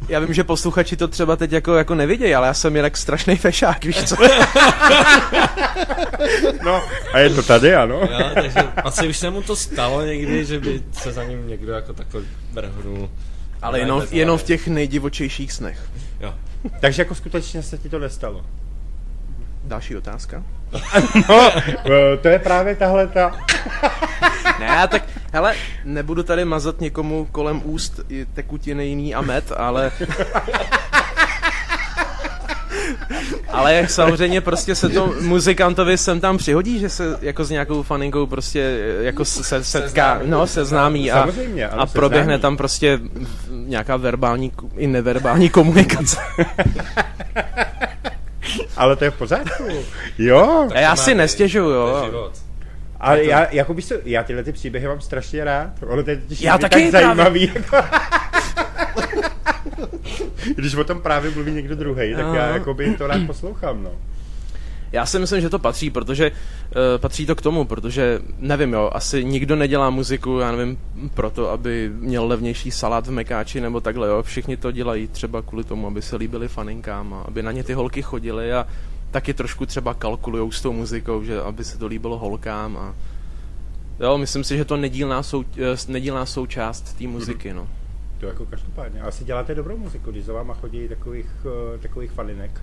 Já 0.09 0.19
vím, 0.19 0.33
že 0.33 0.43
posluchači 0.43 0.97
to 0.97 1.07
třeba 1.07 1.35
teď 1.35 1.51
jako, 1.51 1.75
jako 1.75 1.95
nevidějí, 1.95 2.35
ale 2.35 2.47
já 2.47 2.53
jsem 2.53 2.75
jinak 2.75 2.97
strašný 2.97 3.35
fešák, 3.35 3.85
víš 3.85 4.03
co? 4.03 4.15
No, 6.65 6.81
a 7.13 7.19
je 7.19 7.29
to 7.29 7.43
tady, 7.43 7.75
ano. 7.75 7.95
Jo, 7.95 8.29
takže 8.33 8.59
asi 8.83 9.07
už 9.07 9.17
se 9.17 9.29
mu 9.29 9.41
to 9.41 9.55
stalo 9.55 10.01
někdy, 10.01 10.45
že 10.45 10.59
by 10.59 10.83
se 10.91 11.11
za 11.11 11.23
ním 11.23 11.47
někdo 11.47 11.73
jako 11.73 11.93
takhle 11.93 12.21
vrhnul. 12.53 13.09
Ale 13.61 13.79
jenom, 13.79 14.03
jenom 14.11 14.37
v 14.37 14.43
těch 14.43 14.67
nejdivočejších 14.67 15.51
snech. 15.51 15.79
Jo. 16.19 16.33
Takže 16.79 17.01
jako 17.01 17.15
skutečně 17.15 17.63
se 17.63 17.77
ti 17.77 17.89
to 17.89 17.99
nestalo. 17.99 18.45
Další 19.63 19.97
otázka? 19.97 20.43
No, 21.29 21.51
eh, 21.67 22.17
to 22.17 22.27
je 22.27 22.39
právě 22.39 22.75
tahle 22.75 23.07
ta... 23.07 23.31
Ne, 24.59 24.87
tak 24.87 25.03
hele, 25.33 25.55
nebudu 25.83 26.23
tady 26.23 26.45
mazat 26.45 26.81
někomu 26.81 27.27
kolem 27.31 27.61
úst 27.63 27.99
i 28.09 28.25
tekutiny 28.25 28.87
jiný 28.87 29.15
a 29.15 29.21
med, 29.21 29.51
ale... 29.57 29.91
Ale 33.53 33.87
samozřejmě 33.87 34.41
prostě 34.41 34.75
se 34.75 34.89
to 34.89 35.13
muzikantovi 35.21 35.97
sem 35.97 36.19
tam 36.19 36.37
přihodí, 36.37 36.79
že 36.79 36.89
se 36.89 37.17
jako 37.21 37.45
s 37.45 37.49
nějakou 37.49 37.83
faninkou 37.83 38.25
prostě 38.25 38.79
jako 39.01 39.25
se 39.25 39.63
setká, 39.63 40.21
no, 40.25 40.47
seznámí 40.47 41.11
a, 41.11 41.27
a 41.77 41.85
proběhne 41.85 42.39
tam 42.39 42.57
prostě 42.57 42.99
nějaká 43.49 43.97
verbální 43.97 44.51
i 44.77 44.87
neverbální 44.87 45.49
komunikace. 45.49 46.17
Ale 48.77 48.95
to 48.95 49.03
je 49.03 49.11
v 49.11 49.17
pořádku. 49.17 49.63
Jo. 50.17 50.69
A 50.73 50.79
já 50.79 50.95
si 50.95 51.15
nestěžuju, 51.15 51.65
To 51.65 51.71
jo. 51.75 52.05
život. 52.05 52.31
A 52.99 53.15
já, 53.15 53.47
jako 53.51 53.73
bych 53.73 53.85
se, 53.85 54.01
já 54.05 54.23
tyhle 54.23 54.43
ty 54.43 54.51
příběhy 54.51 54.87
mám 54.87 55.01
strašně 55.01 55.43
rád. 55.43 55.69
Ono 55.87 56.03
to 56.03 56.09
je 56.09 56.21
Já 56.39 56.57
taky 56.57 56.91
tak 56.91 57.03
zajímavý. 57.03 57.51
Jako... 57.55 57.77
Když 60.55 60.75
o 60.75 60.83
tom 60.83 61.01
právě 61.01 61.31
mluví 61.31 61.51
někdo 61.51 61.75
druhý, 61.75 62.15
tak 62.15 62.25
já 62.33 62.45
jako 62.47 62.73
by 62.73 62.95
to 62.97 63.07
rád 63.07 63.21
poslouchám, 63.27 63.83
no. 63.83 63.91
Já 64.93 65.05
si 65.05 65.19
myslím, 65.19 65.41
že 65.41 65.49
to 65.49 65.59
patří, 65.59 65.89
protože 65.89 66.31
uh, 66.31 66.77
patří 66.97 67.25
to 67.25 67.35
k 67.35 67.41
tomu, 67.41 67.65
protože 67.65 68.21
nevím, 68.39 68.73
jo, 68.73 68.89
asi 68.93 69.23
nikdo 69.23 69.55
nedělá 69.55 69.89
muziku, 69.89 70.39
já 70.39 70.51
nevím, 70.51 70.77
proto, 71.13 71.49
aby 71.49 71.91
měl 71.93 72.27
levnější 72.27 72.71
salát 72.71 73.07
v 73.07 73.11
Mekáči 73.11 73.61
nebo 73.61 73.81
takhle, 73.81 74.07
jo. 74.07 74.23
Všichni 74.23 74.57
to 74.57 74.71
dělají 74.71 75.07
třeba 75.07 75.41
kvůli 75.41 75.63
tomu, 75.63 75.87
aby 75.87 76.01
se 76.01 76.15
líbili 76.15 76.47
faninkám 76.47 77.13
a 77.13 77.21
aby 77.21 77.43
na 77.43 77.51
ně 77.51 77.63
ty 77.63 77.73
holky 77.73 78.01
chodily 78.01 78.53
a 78.53 78.67
taky 79.11 79.33
trošku 79.33 79.65
třeba 79.65 79.93
kalkulujou 79.93 80.51
s 80.51 80.61
tou 80.61 80.73
muzikou, 80.73 81.23
že 81.23 81.41
aby 81.41 81.63
se 81.63 81.77
to 81.77 81.87
líbilo 81.87 82.17
holkám 82.17 82.77
a 82.77 82.95
jo, 83.99 84.17
myslím 84.17 84.43
si, 84.43 84.57
že 84.57 84.65
to 84.65 84.77
nedílná, 84.77 85.23
sou, 85.23 85.43
eh, 85.57 85.91
nedílná 85.91 86.25
součást 86.25 86.97
té 86.97 87.07
muziky, 87.07 87.53
no. 87.53 87.67
To 88.19 88.25
jako 88.25 88.45
každopádně. 88.45 89.01
Asi 89.01 89.23
děláte 89.25 89.55
dobrou 89.55 89.77
muziku, 89.77 90.11
když 90.11 90.25
za 90.25 90.33
váma 90.33 90.53
chodí 90.53 90.87
takových, 90.87 91.29
uh, 91.45 91.79
takových 91.81 92.11
falinek. 92.11 92.61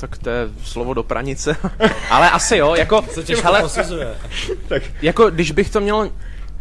Tak 0.00 0.18
to 0.18 0.30
je 0.30 0.48
slovo 0.64 0.94
do 0.94 1.02
pranice. 1.02 1.56
Ale 2.10 2.30
asi 2.30 2.56
jo, 2.56 2.74
jako, 2.74 3.04
Se 3.12 3.22
těžko 3.24 3.42
hele. 3.42 3.62
Tak 4.68 4.82
Jako, 5.02 5.30
když 5.30 5.50
bych 5.52 5.70
to 5.70 5.80
měl 5.80 6.10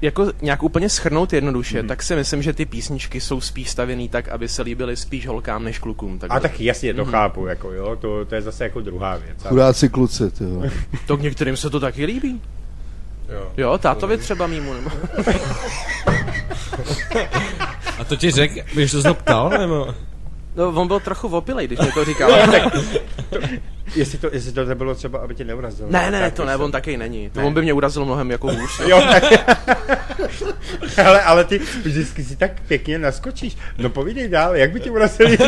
jako 0.01 0.31
nějak 0.41 0.63
úplně 0.63 0.89
schrnout 0.89 1.33
jednoduše, 1.33 1.83
tak 1.83 2.03
si 2.03 2.15
myslím, 2.15 2.41
že 2.43 2.53
ty 2.53 2.65
písničky 2.65 3.21
jsou 3.21 3.41
spíš 3.41 3.69
stavěný 3.69 4.09
tak, 4.09 4.27
aby 4.29 4.47
se 4.47 4.61
líbily 4.61 4.95
spíš 4.95 5.27
holkám 5.27 5.63
než 5.63 5.79
klukům. 5.79 6.19
Tak 6.19 6.31
a 6.31 6.39
tak 6.39 6.59
jasně 6.59 6.93
to 6.93 7.05
chápu, 7.05 7.47
jako 7.47 7.71
jo, 7.71 7.95
to, 8.01 8.25
to 8.25 8.35
je 8.35 8.41
zase 8.41 8.63
jako 8.63 8.81
druhá 8.81 9.15
věc. 9.17 9.37
ale- 9.41 9.49
Chudáci 9.49 9.89
kluci, 9.89 10.31
ty 10.31 10.43
jo. 10.43 10.63
To 11.07 11.17
k 11.17 11.21
některým 11.21 11.57
se 11.57 11.69
to 11.69 11.79
taky 11.79 12.05
líbí. 12.05 12.41
Jo. 13.29 13.51
Jo, 13.57 13.77
tátovi 13.77 14.17
třeba 14.17 14.47
mýmu. 14.47 14.73
Nebo... 14.73 14.89
A 17.99 18.03
to 18.03 18.15
ti 18.15 18.31
řek, 18.31 18.73
když 18.73 18.91
to 18.91 19.01
znovu 19.01 19.15
ptal, 19.15 19.49
nebo? 19.49 19.95
No, 20.57 20.67
on 20.67 20.87
byl 20.87 20.99
trochu 20.99 21.27
opilej, 21.27 21.67
když 21.67 21.79
mi 21.79 21.91
to 21.91 22.05
říkal. 22.05 22.31
Jestli 23.95 24.17
to, 24.17 24.29
jestli 24.33 24.51
to 24.51 24.65
nebylo 24.65 24.95
třeba, 24.95 25.19
aby 25.19 25.35
tě 25.35 25.43
neurazil. 25.45 25.87
ne, 25.89 26.11
ne, 26.11 26.19
tak 26.19 26.33
to 26.33 26.45
ne, 26.45 26.51
jsem- 26.51 26.61
on 26.61 26.71
taky 26.71 26.97
není. 26.97 27.29
To 27.29 27.41
on 27.47 27.53
by 27.53 27.61
mě 27.61 27.73
urazil 27.73 28.05
mnohem 28.05 28.31
jako 28.31 28.47
hůř. 28.51 28.79
Jo, 28.87 29.01
tak... 29.11 29.23
ale, 31.05 31.21
ale 31.21 31.43
ty 31.43 31.59
vždycky 31.83 32.23
si 32.23 32.35
tak 32.35 32.51
pěkně 32.67 32.99
naskočíš. 32.99 33.57
No 33.77 33.89
povídej 33.89 34.27
dál, 34.29 34.55
jak 34.55 34.71
by 34.71 34.79
tě 34.79 34.91
urazili? 34.91 35.37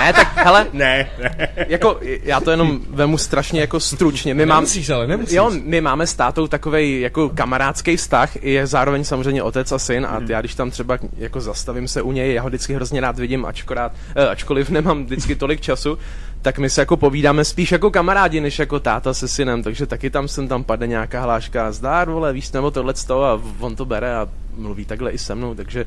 Ne, 0.00 0.12
tak 0.12 0.36
hele, 0.36 0.66
ne, 0.72 1.10
ne. 1.22 1.48
jako 1.68 2.00
já 2.22 2.40
to 2.40 2.50
jenom 2.50 2.80
vemu 2.90 3.18
strašně 3.18 3.60
jako 3.60 3.80
stručně. 3.80 4.34
My 4.34 4.46
máme, 4.46 4.60
Nemusíš, 4.60 4.90
ale 4.90 5.06
nemusíš. 5.06 5.34
Jo, 5.36 5.50
my 5.64 5.80
máme 5.80 6.06
s 6.06 6.14
tátou 6.14 6.46
takový 6.46 7.00
jako 7.00 7.28
kamarádský 7.28 7.96
vztah, 7.96 8.44
je 8.44 8.66
zároveň 8.66 9.04
samozřejmě 9.04 9.42
otec 9.42 9.72
a 9.72 9.78
syn 9.78 10.06
a 10.06 10.20
já 10.28 10.40
když 10.40 10.54
tam 10.54 10.70
třeba 10.70 10.98
jako 11.16 11.40
zastavím 11.40 11.88
se 11.88 12.02
u 12.02 12.12
něj, 12.12 12.34
já 12.34 12.42
ho 12.42 12.48
vždycky 12.48 12.74
hrozně 12.74 13.00
rád 13.00 13.18
vidím, 13.18 13.44
ačkorát, 13.44 13.92
eh, 14.16 14.28
ačkoliv 14.28 14.70
nemám 14.70 15.04
vždycky 15.04 15.34
tolik 15.36 15.60
času, 15.60 15.98
tak 16.42 16.58
my 16.58 16.70
se 16.70 16.80
jako 16.80 16.96
povídáme 16.96 17.44
spíš 17.44 17.72
jako 17.72 17.90
kamarádi, 17.90 18.40
než 18.40 18.58
jako 18.58 18.80
táta 18.80 19.14
se 19.14 19.28
synem, 19.28 19.62
takže 19.62 19.86
taky 19.86 20.10
tam 20.10 20.28
sem 20.28 20.48
tam 20.48 20.64
padne 20.64 20.86
nějaká 20.86 21.22
hláška, 21.22 21.72
zdár, 21.72 22.10
vole, 22.10 22.32
víš, 22.32 22.52
nebo 22.52 22.70
tohle 22.70 22.94
a 23.10 23.40
on 23.60 23.76
to 23.76 23.84
bere 23.84 24.16
a 24.16 24.28
mluví 24.56 24.84
takhle 24.84 25.10
i 25.10 25.18
se 25.18 25.34
mnou, 25.34 25.54
takže 25.54 25.84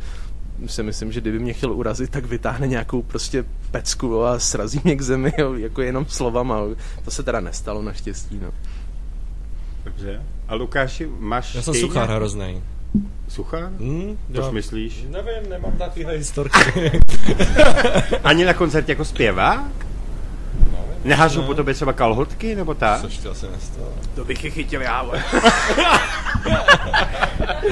si 0.66 0.84
myslím, 0.84 1.12
že 1.12 1.22
kdyby 1.22 1.40
mě 1.40 1.54
chtěl 1.54 1.72
urazit, 1.74 2.10
tak 2.10 2.26
vytáhne 2.26 2.68
nějakou 2.68 3.02
prostě 3.02 3.46
pecku 3.72 4.24
a 4.26 4.40
srazí 4.40 4.82
mě 4.84 4.96
k 4.96 5.02
zemi, 5.02 5.34
jo, 5.38 5.54
jako 5.54 5.82
jenom 5.82 6.06
slovama. 6.06 6.58
Jo. 6.58 6.76
To 7.06 7.12
se 7.12 7.24
teda 7.24 7.40
nestalo 7.40 7.82
naštěstí, 7.82 8.40
no. 8.44 8.52
Dobře. 9.86 10.22
A 10.48 10.56
Lukáši, 10.56 11.10
máš 11.20 11.56
Já 11.56 11.62
jsem 11.62 11.74
stejně- 11.74 11.88
suchár 11.88 12.10
hroznej. 12.10 12.62
Suchár? 13.28 13.70
Hm? 13.80 14.18
Což 14.36 14.46
Jo. 14.46 14.52
myslíš? 14.52 15.06
Nevím, 15.10 15.50
nemám 15.50 15.72
takovýhle 15.72 16.14
historky. 16.14 16.60
Ani 18.24 18.46
na 18.46 18.54
koncertě 18.54 18.92
jako 18.92 19.06
zpěvák? 19.06 19.83
Nehážou 21.04 21.42
ne. 21.42 21.48
po 21.48 21.54
tobě 21.54 21.74
třeba 21.74 21.94
kalhotky, 21.94 22.56
nebo 22.56 22.74
tak? 22.74 23.02
Což 23.02 23.18
to 23.18 23.32
asi 23.32 23.46
nestalo. 23.52 23.90
To 24.16 24.26
bych 24.26 24.44
je 24.44 24.50
chytil 24.52 24.82
já, 24.82 25.04
vole. 25.04 25.24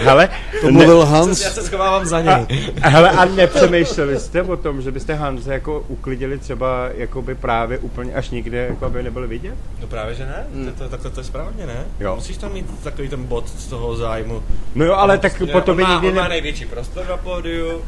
Hele, 0.03 0.29
To 0.61 0.71
mluvil 0.71 0.99
Já 0.99 1.05
Hans. 1.05 1.39
se 1.41 1.63
schovávám 1.63 2.05
za 2.05 2.21
něj. 2.21 2.45
hele, 2.81 3.09
a 3.09 3.25
nepřemýšleli 3.25 4.19
jste 4.19 4.41
o 4.43 4.57
tom, 4.57 4.81
že 4.81 4.91
byste 4.91 5.13
Hanze 5.13 5.53
jako 5.53 5.85
uklidili 5.87 6.37
třeba 6.37 6.89
jakoby 6.95 7.35
právě 7.35 7.77
úplně 7.77 8.13
až 8.13 8.29
nikde, 8.29 8.57
jako 8.57 8.85
aby 8.85 9.03
nebyli 9.03 9.27
vidět? 9.27 9.55
No 9.81 9.87
právě, 9.87 10.15
že 10.15 10.25
ne? 10.25 10.45
To, 10.65 10.83
to, 10.83 10.89
takhle 10.89 11.11
to 11.11 11.19
je 11.19 11.23
správně, 11.23 11.65
ne? 11.67 11.85
Jo. 11.99 12.15
Musíš 12.15 12.37
tam 12.37 12.53
mít 12.53 12.83
takový 12.83 13.09
ten 13.09 13.23
bod 13.23 13.49
z 13.49 13.67
toho 13.67 13.95
zájmu. 13.95 14.43
No 14.75 14.85
jo, 14.85 14.93
ale 14.93 15.17
tak 15.17 15.41
po 15.51 15.73
má, 15.73 15.93
nikdy 15.93 16.07
on 16.07 16.15
má 16.15 16.23
ne... 16.23 16.29
největší 16.29 16.65
prostor 16.65 17.05
na 17.09 17.17
pódiu, 17.17 17.81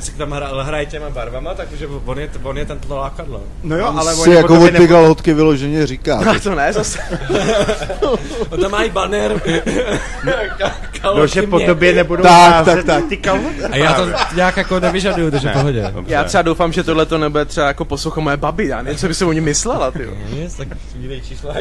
si 0.00 0.12
tam 0.12 0.30
hra, 0.30 0.62
hraje 0.62 0.86
těma 0.86 1.10
barvama, 1.10 1.54
takže 1.54 1.86
on 1.86 2.18
je, 2.18 2.28
on 2.42 2.58
je 2.58 2.66
ten 2.66 2.78
to 2.78 2.96
lákadlo. 2.96 3.42
No 3.62 3.76
jo, 3.76 3.86
ale 3.96 4.14
si 4.14 4.30
jako 4.30 4.60
od 4.60 4.70
ty 4.70 4.78
ne... 4.78 4.88
kalhotky 4.88 5.34
vyloženě 5.34 5.86
říká. 5.86 6.18
A 6.18 6.38
to 6.38 6.54
ne, 6.54 6.72
zase. 6.72 6.98
On 8.50 8.60
tam 8.60 8.70
má 8.70 8.82
i 8.82 8.90
banner. 8.90 9.42
No, 11.04 11.26
že 11.26 11.42
po 11.42 11.60
tobě 11.60 11.92
nebudou 11.92 12.22
Tak, 12.22 12.52
házet 12.52 12.74
tak, 12.74 12.86
tak. 12.86 13.08
ty 13.08 13.16
kalhoty. 13.16 13.64
A 13.64 13.76
já 13.76 13.92
to 13.92 14.08
nějak 14.34 14.56
jako 14.56 14.80
nevyžaduju, 14.80 15.30
takže 15.30 15.48
pohodě. 15.48 15.90
Dobře. 15.94 16.14
Já 16.14 16.24
třeba 16.24 16.42
doufám, 16.42 16.72
že 16.72 16.84
tohle 16.84 17.06
to 17.06 17.18
nebude 17.18 17.44
třeba 17.44 17.66
jako 17.66 17.84
poslouchat 17.84 18.20
moje 18.20 18.36
babi, 18.36 18.66
já 18.66 18.82
nevím, 18.82 18.98
co 18.98 19.08
by 19.08 19.14
se 19.14 19.24
o 19.24 19.32
ní 19.32 19.40
myslela, 19.40 19.90
ty. 19.90 20.08
Nic, 20.30 20.54
tak 20.54 20.68
čísla. 21.22 21.54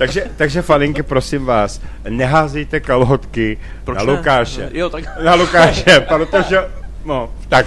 Takže, 0.00 0.24
takže 0.36 0.62
faninky, 0.62 1.02
prosím 1.02 1.44
vás, 1.44 1.80
neházejte 2.08 2.80
kalhotky 2.80 3.58
Proč 3.84 3.98
na 3.98 4.04
ne? 4.04 4.12
Lukáše. 4.12 4.68
Jo, 4.72 4.90
tak 4.90 5.04
Na 5.24 5.34
Lukáše, 5.34 6.00
protože... 6.00 6.58
No, 7.04 7.30
tak, 7.48 7.66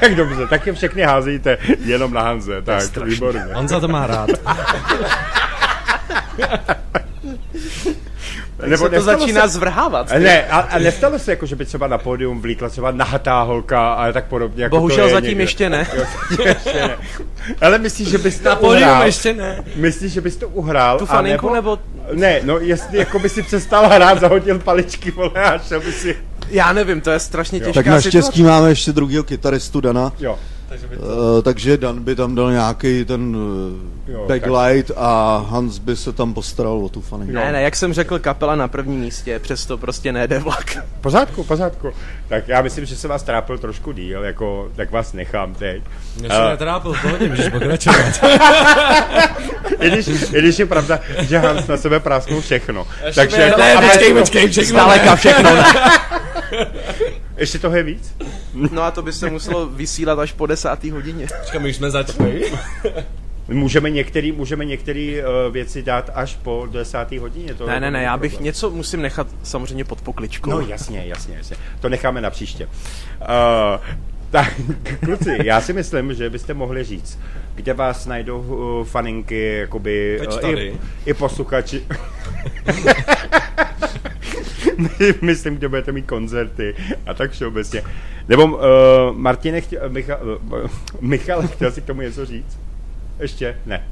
tak 0.00 0.14
dobře, 0.14 0.46
tak 0.46 0.66
je 0.66 0.72
všechny 0.72 1.02
házejte 1.02 1.58
jenom 1.84 2.14
na 2.14 2.22
Hanze, 2.22 2.62
tak, 2.62 2.96
výborně. 3.04 3.40
Honza 3.52 3.80
to 3.80 3.88
má 3.88 4.06
rád. 4.06 4.30
se 8.76 8.88
to 8.88 9.00
začíná 9.02 9.46
zvrhávat. 9.46 10.12
A 10.12 10.18
Ne, 10.18 10.44
a, 10.46 10.58
a 10.58 10.78
nestalo 10.78 11.18
se 11.18 11.32
jako, 11.32 11.46
že 11.46 11.56
by 11.56 11.64
třeba 11.64 11.86
na 11.86 11.98
pódium 11.98 12.40
vlíkla 12.40 12.68
třeba 12.68 12.90
nahatá 12.90 13.42
holka 13.42 13.92
a 13.94 14.12
tak 14.12 14.24
podobně. 14.24 14.62
Jako 14.62 14.76
Bohužel 14.76 14.98
to 15.04 15.08
je 15.08 15.12
zatím 15.14 15.28
někde. 15.28 15.42
ještě 15.42 15.70
ne. 15.70 15.86
Jo, 15.96 16.04
ještě 16.44 16.72
ne. 16.74 16.96
Ale 17.60 17.78
myslíš, 17.78 18.08
že 18.08 18.18
bys 18.18 18.38
to 18.38 18.48
Na 18.48 18.56
pódium 18.56 18.82
uhrál? 18.88 19.06
ještě 19.06 19.34
ne. 19.34 19.64
Myslíš, 19.76 20.12
že 20.12 20.20
bys 20.20 20.36
to 20.36 20.48
uhrál? 20.48 20.98
Tu 20.98 21.04
a 21.04 21.06
faninku 21.06 21.54
nebo... 21.54 21.78
Ne, 22.12 22.40
no 22.42 22.58
jestli 22.58 22.98
jako 22.98 23.18
by 23.18 23.28
si 23.28 23.42
přestal 23.42 23.88
hrát, 23.88 24.20
zahodil 24.20 24.58
paličky, 24.58 25.10
vole, 25.10 25.30
a 25.44 25.58
šel 25.58 25.80
by 25.80 25.92
si... 25.92 26.16
Já 26.50 26.72
nevím, 26.72 27.00
to 27.00 27.10
je 27.10 27.18
strašně 27.18 27.58
těžká 27.60 27.72
Tak 27.72 27.86
naštěstí 27.86 28.20
situace. 28.32 28.42
máme 28.42 28.68
ještě 28.68 28.92
druhého 28.92 29.24
kytaristu 29.24 29.80
Dana, 29.80 30.12
Jo. 30.18 30.38
Uh, 30.98 31.42
takže 31.42 31.76
Dan 31.76 32.02
by 32.04 32.16
tam 32.16 32.34
dal 32.34 32.50
nějaký 32.52 33.04
ten 33.04 33.36
Jo, 34.08 34.20
uh, 34.22 34.28
backlight 34.28 34.90
a 34.96 35.36
Hans 35.48 35.78
by 35.78 35.96
se 35.96 36.12
tam 36.12 36.34
postaral 36.34 36.72
o 36.84 36.88
tu 36.88 37.00
faninku. 37.00 37.32
Ne, 37.32 37.52
ne, 37.52 37.62
jak 37.62 37.76
jsem 37.76 37.92
řekl, 37.92 38.18
kapela 38.18 38.56
na 38.56 38.68
prvním 38.68 39.00
místě, 39.00 39.38
přesto 39.38 39.78
prostě 39.78 40.12
nejde 40.12 40.38
vlak. 40.38 40.76
Pořádku, 41.00 41.44
pořádku. 41.44 41.92
Tak 42.28 42.48
já 42.48 42.62
myslím, 42.62 42.84
že 42.84 42.96
se 42.96 43.08
vás 43.08 43.22
trápil 43.22 43.58
trošku 43.58 43.92
díl, 43.92 44.24
jako, 44.24 44.68
tak 44.76 44.90
vás 44.90 45.12
nechám 45.12 45.54
teď. 45.54 45.82
Mě 46.20 46.28
se 46.28 46.36
Eh, 46.46 46.48
netrápil, 46.50 46.94
pohodě, 47.02 47.28
můžeš 47.28 47.48
pokračovat. 47.52 48.20
I 49.80 49.90
když, 49.90 50.08
I 50.08 50.38
když 50.38 50.58
je 50.58 50.66
pravda, 50.66 51.00
že 51.20 51.38
Hans 51.38 51.66
na 51.66 51.76
sebe 51.76 52.00
prásknul 52.00 52.40
všechno. 52.40 52.86
Takže, 53.14 53.36
ne, 53.36 53.42
jako, 53.44 53.60
ne, 53.60 53.74
ale- 53.74 53.88
počkej, 53.88 54.14
počkej, 54.14 54.48
všechno 54.48 54.80
Zdaleka 54.80 55.16
všechno, 55.24 55.54
ne. 55.54 55.64
Ještě 57.36 57.58
toho 57.58 57.76
je 57.76 57.82
víc? 57.82 58.14
No 58.54 58.82
a 58.82 58.90
to 58.90 59.02
by 59.02 59.12
se 59.12 59.30
muselo 59.30 59.66
vysílat 59.66 60.18
až 60.18 60.32
po 60.32 60.46
desátý 60.46 60.90
hodině. 60.90 61.26
Počkej, 61.40 61.60
my 61.60 61.68
už 61.70 61.76
jsme 61.76 61.90
začali. 61.90 62.52
Můžeme 63.48 63.90
některé 63.90 64.32
můžeme 64.32 64.64
některý, 64.64 65.16
uh, 65.18 65.52
věci 65.52 65.82
dát 65.82 66.10
až 66.14 66.36
po 66.42 66.68
desáté 66.72 67.20
hodině. 67.20 67.54
To 67.54 67.66
Ne, 67.66 67.80
ne, 67.80 67.90
ne, 67.90 68.02
já 68.02 68.16
bych 68.16 68.32
problém. 68.32 68.44
něco 68.44 68.70
musím 68.70 69.02
nechat 69.02 69.26
samozřejmě 69.42 69.84
pod 69.84 70.00
pokličkou. 70.00 70.50
No 70.50 70.60
jasně, 70.60 71.02
jasně, 71.06 71.36
jasně. 71.36 71.56
To 71.80 71.88
necháme 71.88 72.20
na 72.20 72.30
příště. 72.30 72.66
Uh, 72.66 73.86
tak, 74.34 74.60
kluci, 75.04 75.36
já 75.44 75.60
si 75.60 75.72
myslím, 75.72 76.14
že 76.14 76.30
byste 76.30 76.54
mohli 76.54 76.84
říct, 76.84 77.18
kde 77.54 77.74
vás 77.74 78.06
najdou 78.06 78.40
uh, 78.40 78.86
faninky, 78.86 79.58
jakoby 79.58 80.16
Teď 80.20 80.32
uh, 80.32 80.40
tady. 80.40 80.66
i, 80.66 80.78
i 81.10 81.14
posluchači. 81.14 81.86
myslím, 85.22 85.56
kde 85.56 85.68
budete 85.68 85.92
mít 85.92 86.06
koncerty 86.06 86.74
a 87.06 87.14
tak 87.14 87.30
všeobecně. 87.30 87.82
Nebo 88.28 88.44
uh, 88.44 88.60
Martine, 89.12 89.60
chtěl, 89.60 89.88
Michal, 89.88 90.18
uh, 90.22 90.70
Michal, 91.00 91.48
chtěl 91.48 91.72
si 91.72 91.80
k 91.80 91.84
tomu 91.84 92.00
něco 92.00 92.26
říct? 92.26 92.58
Ještě? 93.20 93.56
Ne. 93.66 93.84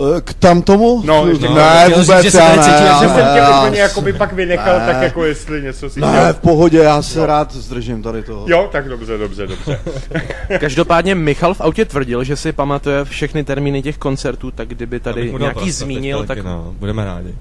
Eh, 0.00 0.20
K 0.20 0.34
tam 0.34 0.62
tomu? 0.62 1.02
No, 1.04 1.26
ještě- 1.28 1.48
no, 1.48 1.54
ne, 1.54 1.84
chtěl 1.84 1.98
říct, 1.98 2.08
vůbec 2.08 2.24
že 2.24 2.30
se 2.30 2.38
já 2.38 2.56
ne, 2.56 2.62
cítil, 2.62 2.86
já 2.86 2.98
jsem 2.98 3.10
tě 3.10 3.42
úplně 3.66 3.80
jakoby 3.80 4.12
pak 4.12 4.32
vynechal, 4.32 4.78
Ne. 4.78 4.86
tak 4.86 5.02
jako 5.02 5.24
jestli 5.24 5.62
něco 5.62 5.90
si 5.90 6.00
Ne, 6.00 6.06
chtěl. 6.08 6.32
v 6.32 6.38
pohodě, 6.38 6.78
já 6.78 7.02
se 7.02 7.26
rád 7.26 7.54
zdržím 7.54 8.02
tady 8.02 8.22
toho. 8.22 8.44
Jo, 8.48 8.68
tak 8.72 8.88
dobře, 8.88 9.18
dobře, 9.18 9.46
dobře. 9.46 9.80
Každopádně 10.60 11.14
Michal 11.14 11.54
v 11.54 11.60
autě 11.60 11.84
tvrdil, 11.84 12.24
že 12.24 12.36
si 12.36 12.52
pamatuje 12.52 13.04
všechny 13.04 13.44
termíny 13.44 13.82
těch 13.82 13.98
koncertů, 13.98 14.50
tak 14.50 14.68
kdyby 14.68 15.00
tady 15.00 15.32
nějaký 15.38 15.54
prostor 15.54 15.70
zmínil, 15.72 16.24
tak 16.26 16.44
no, 16.44 16.74
budeme 16.78 17.04
rádi. 17.04 17.34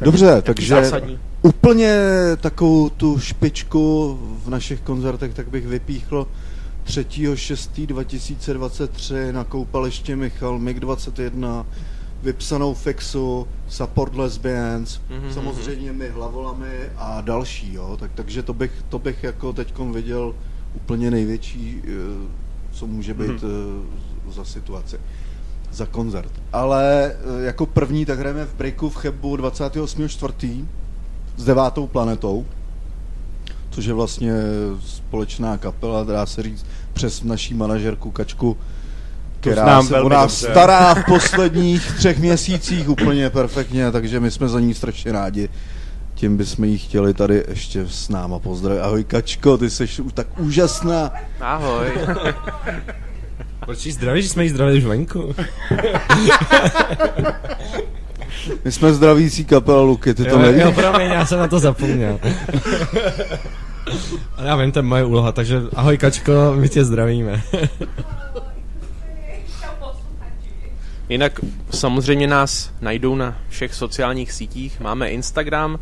Dobře, 0.00 0.42
takže 0.42 0.74
zásadní. 0.74 1.18
úplně 1.42 1.94
takovou 2.40 2.88
tu 2.88 3.18
špičku 3.18 4.18
v 4.44 4.50
našich 4.50 4.80
koncertech, 4.80 5.34
tak 5.34 5.48
bych 5.48 5.66
vypíchl 5.66 6.26
3.6.2023 6.98 9.32
na 9.32 9.44
koupaliště 9.44 10.16
Michal, 10.16 10.58
MiG-21, 10.58 11.64
vypsanou 12.22 12.74
Fixu, 12.74 13.46
Support 13.68 14.14
Lesbians, 14.14 15.00
Mhm, 15.10 15.32
samozřejmě 15.34 15.92
my 15.92 16.08
hlavolami 16.08 16.68
a 16.96 17.20
další, 17.20 17.74
jo, 17.74 17.96
tak, 18.00 18.10
takže 18.14 18.42
to 18.42 18.54
bych, 18.54 18.72
to 18.88 18.98
bych 18.98 19.24
jako 19.24 19.52
teďkom 19.52 19.92
viděl 19.92 20.34
úplně 20.74 21.10
největší, 21.10 21.82
eh, 21.84 21.88
co 22.72 22.86
může 22.86 23.14
být 23.14 23.44
eh, 23.44 23.46
za 24.32 24.44
situaci 24.44 25.00
za 25.72 25.86
koncert. 25.86 26.32
Ale 26.52 27.12
eh, 27.12 27.16
jako 27.44 27.66
první 27.66 28.06
tak 28.06 28.18
hrajeme 28.18 28.44
v 28.44 28.54
breaku 28.54 28.88
v 28.90 28.96
Chebu 28.96 29.36
28.4. 29.36 30.64
s 31.36 31.44
devátou 31.44 31.86
planetou, 31.86 32.46
což 33.70 33.84
je 33.84 33.94
vlastně 33.94 34.32
společná 34.86 35.58
kapela, 35.58 36.04
dá 36.04 36.26
se 36.26 36.42
říct, 36.42 36.66
přes 36.92 37.22
naší 37.22 37.54
manažerku 37.54 38.10
Kačku, 38.10 38.56
která 39.40 39.62
znám 39.62 39.86
se 39.86 39.92
velmi 39.92 40.06
o 40.06 40.08
nás 40.08 40.40
dobře. 40.40 40.52
stará 40.52 40.94
v 40.94 41.04
posledních 41.04 41.92
třech 41.92 42.18
měsících 42.18 42.88
úplně 42.88 43.30
perfektně, 43.30 43.92
takže 43.92 44.20
my 44.20 44.30
jsme 44.30 44.48
za 44.48 44.60
ní 44.60 44.74
strašně 44.74 45.12
rádi. 45.12 45.48
Tím 46.14 46.36
bychom 46.36 46.64
jí 46.64 46.78
chtěli 46.78 47.14
tady 47.14 47.44
ještě 47.48 47.84
s 47.88 48.08
náma 48.08 48.38
pozdravit. 48.38 48.80
Ahoj 48.80 49.04
Kačko, 49.04 49.58
ty 49.58 49.70
jsi 49.70 49.84
už 49.84 50.00
tak 50.14 50.40
úžasná. 50.40 51.12
Ahoj. 51.40 51.86
Proč 53.64 53.86
jí 53.86 53.92
zdraví, 53.92 54.22
že 54.22 54.28
jsme 54.28 54.44
jí 54.44 54.50
zdravili 54.50 54.78
už 54.78 54.84
venku? 54.84 55.34
My 58.64 58.72
jsme 58.72 58.92
zdravící 58.92 59.44
kapela 59.44 59.82
Luky, 59.82 60.14
ty 60.14 60.24
to 60.24 60.30
jo, 60.30 60.38
nevíš? 60.38 60.62
jo, 60.62 60.72
promiň, 60.72 61.10
já 61.10 61.26
jsem 61.26 61.38
na 61.38 61.48
to 61.48 61.58
zapomněl. 61.58 62.18
Ale 64.36 64.48
já 64.48 64.56
vím, 64.56 64.72
to 64.72 64.78
je 64.78 64.82
moje 64.82 65.04
úloha, 65.04 65.32
takže 65.32 65.60
ahoj 65.76 65.98
Kačko, 65.98 66.32
my 66.54 66.68
tě 66.68 66.84
zdravíme. 66.84 67.42
Jinak 71.08 71.40
samozřejmě 71.70 72.26
nás 72.26 72.72
najdou 72.80 73.14
na 73.14 73.36
všech 73.48 73.74
sociálních 73.74 74.32
sítích. 74.32 74.80
Máme 74.80 75.10
Instagram, 75.10 75.78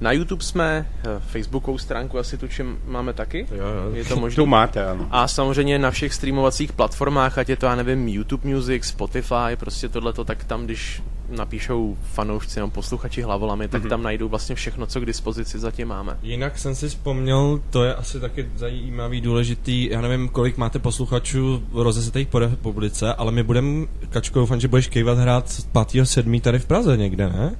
na 0.00 0.12
YouTube 0.12 0.42
jsme, 0.44 0.86
eh, 1.04 1.08
Facebookovou 1.26 1.78
stránku 1.78 2.18
asi 2.18 2.38
tu 2.38 2.48
čem 2.48 2.78
máme 2.86 3.12
taky. 3.12 3.46
Jo, 3.50 3.56
jo. 3.66 3.94
Je 3.94 4.04
to 4.04 4.14
Tu 4.14 4.20
možné. 4.20 4.46
máte, 4.46 4.86
ano. 4.86 5.08
A 5.10 5.28
samozřejmě 5.28 5.78
na 5.78 5.90
všech 5.90 6.14
streamovacích 6.14 6.72
platformách, 6.72 7.38
ať 7.38 7.48
je 7.48 7.56
to, 7.56 7.66
já 7.66 7.74
nevím, 7.74 8.08
YouTube 8.08 8.48
Music, 8.48 8.84
Spotify, 8.84 9.56
prostě 9.56 9.88
tohleto, 9.88 10.24
tak 10.24 10.44
tam, 10.44 10.64
když 10.64 11.02
napíšou 11.28 11.96
fanoušci 12.12 12.60
nebo 12.60 12.70
posluchači 12.70 13.22
hlavolami, 13.22 13.68
tak 13.68 13.86
tam 13.88 14.02
najdou 14.02 14.28
vlastně 14.28 14.54
všechno, 14.54 14.86
co 14.86 15.00
k 15.00 15.06
dispozici 15.06 15.58
zatím 15.58 15.88
máme. 15.88 16.16
Jinak 16.22 16.58
jsem 16.58 16.74
si 16.74 16.88
vzpomněl, 16.88 17.60
to 17.70 17.84
je 17.84 17.94
asi 17.94 18.20
taky 18.20 18.48
zajímavý, 18.56 19.20
důležitý, 19.20 19.88
já 19.90 20.00
nevím, 20.00 20.28
kolik 20.28 20.56
máte 20.56 20.78
posluchačů 20.78 21.62
rozesetých 21.72 22.28
po 22.28 22.38
republice, 22.38 23.14
ale 23.14 23.32
my 23.32 23.42
budeme, 23.42 23.86
Kačko, 24.10 24.38
doufám, 24.38 24.60
že 24.60 24.68
budeš 24.68 24.88
kejvat 24.88 25.18
hrát 25.18 25.44
5.7. 25.48 26.40
tady 26.40 26.58
v 26.58 26.66
Praze 26.66 26.96
někde, 26.96 27.28
ne? 27.28 27.56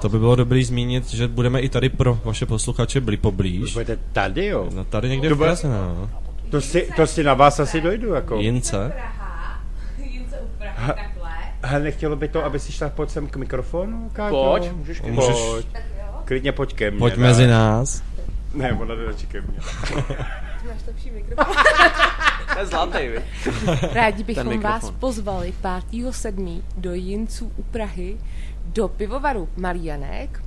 To 0.00 0.08
by 0.08 0.18
bylo 0.18 0.36
dobrý 0.36 0.64
zmínit, 0.64 1.10
že 1.10 1.28
budeme 1.28 1.60
i 1.60 1.68
tady 1.68 1.88
pro 1.88 2.18
vaše 2.24 2.46
posluchače 2.46 3.00
byli 3.00 3.16
poblíž. 3.16 3.72
Budete 3.72 3.98
tady, 4.12 4.46
jo? 4.46 4.68
No 4.74 4.84
tady 4.84 5.08
někde 5.08 5.28
To 5.28 5.34
v 5.34 5.38
bude- 5.38 5.46
Praze, 5.48 5.68
no. 5.68 6.10
To 6.50 6.60
si, 6.60 6.88
to 6.96 7.06
si 7.06 7.24
na 7.24 7.34
vás 7.34 7.60
asi 7.60 7.80
dojdu, 7.80 8.08
jako. 8.14 8.36
Jince. 8.36 8.92
Praha, 8.94 9.60
Jince 9.98 10.36
u 10.40 10.58
Prahy, 10.58 10.86
takhle. 10.86 11.30
Hele, 11.62 11.84
nechtělo 11.84 12.16
by 12.16 12.28
to, 12.28 12.44
aby 12.44 12.58
si 12.60 12.72
šla 12.72 12.88
pojď 12.88 13.10
sem 13.10 13.26
k 13.26 13.36
mikrofonu, 13.36 14.10
Káťo? 14.12 14.44
Pojď, 14.50 14.72
můžeš 14.72 15.00
ke. 15.00 15.10
Můžeš, 15.12 15.36
Pojď. 15.50 15.66
Klidně 16.24 16.52
pojď 16.52 16.74
ke 16.74 16.90
mně. 16.90 16.98
pojď 16.98 17.14
dá. 17.14 17.20
mezi 17.22 17.46
nás. 17.46 18.02
Ne, 18.54 18.72
ona 18.72 18.94
jde 18.94 19.04
radši 19.04 19.26
ke 19.26 19.40
mně. 19.40 19.58
Máš 20.68 20.80
lepší 20.86 21.10
mikrofon. 21.10 21.54
To 22.54 22.58
je 22.60 22.66
zlatý, 22.66 22.98
vy. 23.08 23.22
Rádi 23.92 24.24
bychom 24.24 24.60
vás 24.60 24.90
pozvali 24.90 25.54
5.7. 25.62 26.62
do 26.76 26.94
Jinců 26.94 27.52
u 27.56 27.62
Prahy 27.62 28.16
do 28.72 28.88
pivovaru 28.88 29.48
Marianek 29.56 30.42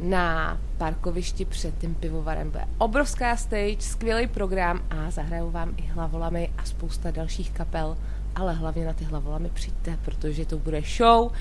na 0.00 0.58
parkovišti 0.78 1.44
před 1.44 1.78
tím 1.78 1.94
pivovarem. 1.94 2.50
Bude 2.50 2.64
obrovská 2.78 3.36
stage, 3.36 3.80
skvělý 3.80 4.26
program 4.26 4.80
a 4.90 5.10
zahrajou 5.10 5.50
vám 5.50 5.74
i 5.76 5.82
hlavolamy 5.82 6.50
a 6.58 6.64
spousta 6.64 7.10
dalších 7.10 7.50
kapel, 7.50 7.96
ale 8.34 8.54
hlavně 8.54 8.86
na 8.86 8.92
ty 8.92 9.04
hlavolamy 9.04 9.50
přijďte, 9.50 9.98
protože 10.04 10.46
to 10.46 10.58
bude 10.58 10.82
show, 10.96 11.32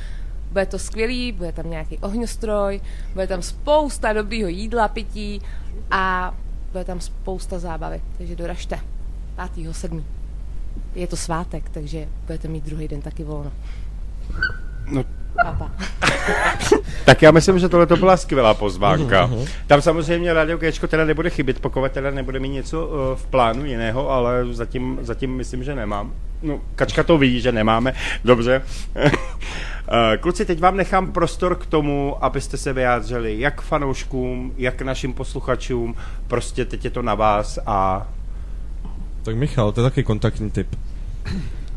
bude 0.51 0.65
to 0.65 0.80
skvělý, 0.80 1.32
bude 1.32 1.51
tam 1.51 1.70
nějaký 1.70 1.97
ohňostroj, 1.97 2.82
bude 3.13 3.28
tam 3.28 3.41
spousta 3.41 4.13
dobrýho 4.13 4.49
jídla, 4.49 4.88
pití 4.88 5.41
a 5.91 6.36
bude 6.72 6.84
tam 6.84 6.99
spousta 7.01 7.59
zábavy, 7.59 8.01
takže 8.17 8.36
doražte 8.36 8.80
5.7. 9.38 10.03
Je 10.95 11.07
to 11.07 11.17
svátek, 11.17 11.70
takže 11.70 12.07
budete 12.26 12.47
mít 12.47 12.65
druhý 12.65 12.88
den 12.88 13.01
taky 13.01 13.24
volno. 13.24 13.51
No, 14.91 15.03
Papa. 15.43 15.71
Tak 17.05 17.21
já 17.21 17.31
myslím, 17.31 17.59
že 17.59 17.69
tohle 17.69 17.85
to 17.85 17.97
byla 17.97 18.17
skvělá 18.17 18.53
pozvánka. 18.53 19.29
Tam 19.67 19.81
samozřejmě 19.81 20.33
Radio 20.33 20.57
Gčko 20.57 20.87
teda 20.87 21.05
nebude 21.05 21.29
chybět, 21.29 21.59
pokud 21.59 21.91
teda 21.91 22.11
nebude 22.11 22.39
mít 22.39 22.49
něco 22.49 22.87
uh, 22.87 22.93
v 23.15 23.25
plánu 23.25 23.65
jiného, 23.65 24.09
ale 24.09 24.45
zatím, 24.51 24.99
zatím 25.01 25.35
myslím, 25.35 25.63
že 25.63 25.75
nemám. 25.75 26.13
No, 26.41 26.59
Kačka 26.75 27.03
to 27.03 27.17
ví, 27.17 27.41
že 27.41 27.51
nemáme. 27.51 27.93
Dobře. 28.25 28.61
Eh, 29.91 30.17
Kluci, 30.17 30.45
teď 30.45 30.59
vám 30.59 30.77
nechám 30.77 31.11
prostor 31.11 31.55
k 31.55 31.65
tomu, 31.65 32.23
abyste 32.23 32.57
se 32.57 32.73
vyjádřili 32.73 33.39
jak 33.39 33.61
fanouškům, 33.61 34.53
jak 34.57 34.81
našim 34.81 35.13
posluchačům. 35.13 35.95
Prostě 36.27 36.65
teď 36.65 36.85
je 36.85 36.91
to 36.91 37.01
na 37.01 37.15
vás 37.15 37.59
a 37.65 38.07
Tak 39.23 39.35
Michal, 39.35 39.71
to 39.71 39.81
je 39.81 39.89
taky 39.89 40.03
kontaktní 40.03 40.51
typ. 40.51 40.67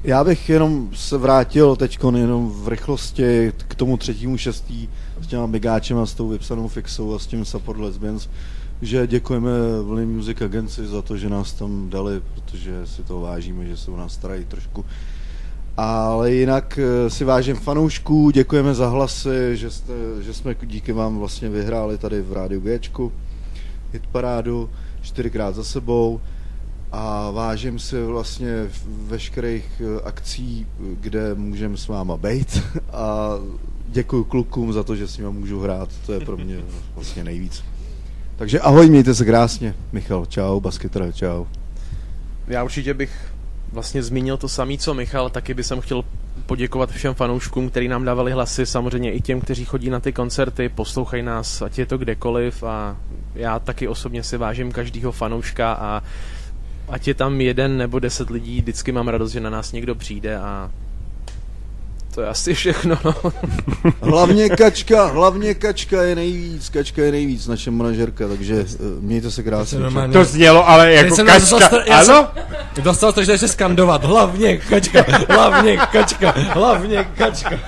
Já 0.05 0.25
bych 0.25 0.49
jenom 0.49 0.89
se 0.95 1.19
vrátil 1.19 1.77
teď 1.77 1.99
jenom 2.17 2.51
v 2.51 2.69
rychlosti 2.69 3.53
k 3.69 3.75
tomu 3.75 3.97
třetímu 3.97 4.37
šestý 4.37 4.89
s 5.21 5.27
těma 5.27 5.47
Migáčem 5.47 5.99
a 5.99 6.07
s 6.07 6.15
tou 6.15 6.29
vypsanou 6.29 6.69
fixou 6.69 7.15
a 7.15 7.19
s 7.19 7.27
tím 7.27 7.45
Support 7.45 7.81
Lesbians, 7.81 8.29
že 8.83 9.07
děkujeme 9.07 9.51
Vlny 9.83 10.07
Music 10.07 10.43
Agency 10.43 10.87
za 10.87 11.03
to, 11.03 11.17
že 11.17 11.29
nás 11.29 11.53
tam 11.53 11.91
dali, 11.91 12.23
protože 12.35 12.87
si 12.87 13.03
to 13.03 13.21
vážíme, 13.21 13.67
že 13.67 13.77
se 13.77 13.91
u 13.91 13.97
nás 13.97 14.13
starají 14.13 14.45
trošku. 14.45 14.85
Ale 15.77 16.33
jinak 16.33 16.79
eh, 16.79 17.11
si 17.11 17.25
vážím 17.25 17.57
fanoušků, 17.57 18.31
děkujeme 18.31 18.75
za 18.75 18.89
hlasy, 18.89 19.57
že, 19.57 19.71
jste, 19.71 19.93
že 20.21 20.35
jsme 20.35 20.57
díky 20.63 20.93
vám 20.93 21.19
vlastně 21.19 21.49
vyhráli 21.49 21.99
tady 21.99 22.23
v 22.23 22.33
Rádiu 22.33 22.61
Gčku 22.61 23.13
hitparádu 23.93 24.71
čtyřikrát 25.03 25.55
za 25.55 25.65
sebou 25.65 26.21
a 26.93 27.31
vážím 27.31 27.79
si 27.79 28.05
vlastně 28.05 28.71
veškerých 28.87 29.83
eh, 29.85 30.01
akcí, 30.05 30.67
kde 30.79 31.35
můžeme 31.35 31.77
s 31.77 31.89
váma 31.89 32.17
být 32.17 32.63
a 32.93 33.31
děkuji 33.89 34.25
klukům 34.25 34.73
za 34.73 34.83
to, 34.83 34.97
že 34.97 35.09
s 35.09 35.17
nimi 35.17 35.31
můžu 35.31 35.61
hrát, 35.61 35.89
to 36.07 36.13
je 36.13 36.21
pro 36.21 36.37
mě 36.37 36.57
vlastně 36.95 37.25
nejvíc. 37.25 37.65
Takže 38.37 38.61
ahoj, 38.61 38.91
mějte 38.91 39.15
se 39.15 39.25
krásně. 39.25 39.75
Michal, 39.93 40.27
čau, 40.27 40.61
basketra, 40.61 41.13
čau. 41.13 41.45
Já 42.47 42.65
určitě 42.65 42.95
bych 42.95 43.33
vlastně 43.73 44.03
zmínil 44.03 44.37
to 44.37 44.49
samé, 44.49 44.77
co 44.79 44.95
Michal, 44.95 45.31
taky 45.31 45.55
bych 45.55 45.67
chtěl 45.81 46.05
poděkovat 46.47 46.91
všem 46.91 47.15
fanouškům, 47.15 47.71
kteří 47.71 47.89
nám 47.89 48.05
dávali 48.05 48.33
hlasy, 48.33 48.67
samozřejmě 48.67 49.13
i 49.13 49.21
těm, 49.21 49.41
kteří 49.41 49.65
chodí 49.65 49.91
na 49.91 50.01
ty 50.01 50.13
koncerty, 50.13 50.69
poslouchají 50.69 51.23
nás, 51.23 51.63
ať 51.63 51.79
je 51.79 51.87
to 51.87 51.99
kdekoliv 51.99 52.63
a 52.63 52.97
já 53.35 53.59
taky 53.59 53.89
osobně 53.89 54.23
si 54.23 54.37
vážím 54.37 54.73
každého 54.73 55.13
fanouška 55.13 55.73
a 55.73 56.03
ať 56.93 57.09
je 57.09 57.15
tam 57.15 57.41
jeden 57.41 57.77
nebo 57.79 57.99
deset 57.99 58.31
lidí, 58.31 58.61
vždycky 58.61 58.93
mám 58.93 59.09
radost, 59.09 59.33
že 59.33 59.41
na 59.41 59.51
nás 59.51 59.73
někdo 59.73 59.95
přijde 59.95 60.37
a 60.37 60.71
to 62.15 62.21
je 62.21 62.29
asi 62.29 62.55
všechno, 62.55 62.99
no. 63.05 63.15
Hlavně 64.01 64.49
kačka, 64.49 65.07
hlavně 65.07 65.55
kačka 65.55 66.03
je 66.03 66.15
nejvíc, 66.15 66.69
kačka 66.69 67.03
je 67.03 67.13
nejvíc, 67.13 67.47
naše 67.47 67.71
manažerka, 67.71 68.29
takže 68.29 68.65
eh, 68.75 68.77
mějte 69.01 69.31
se 69.31 69.43
krásně. 69.43 69.79
normálně- 69.79 70.13
to 70.13 70.25
znělo 70.25 70.69
ale 70.69 70.93
jako 70.93 71.17
jsem 71.17 71.27
kačka. 71.27 71.59
dostal- 71.59 71.81
já 71.87 71.99
Ano? 72.01 72.29
Dostal 72.83 73.13
to, 73.13 73.25
že 73.25 73.39
se 73.39 73.49
skandovat. 73.49 74.05
Hlavně 74.05 74.57
kačka, 74.57 75.05
hlavně 75.29 75.77
kačka, 75.77 76.35
hlavně 76.37 77.05
kačka. 77.19 77.51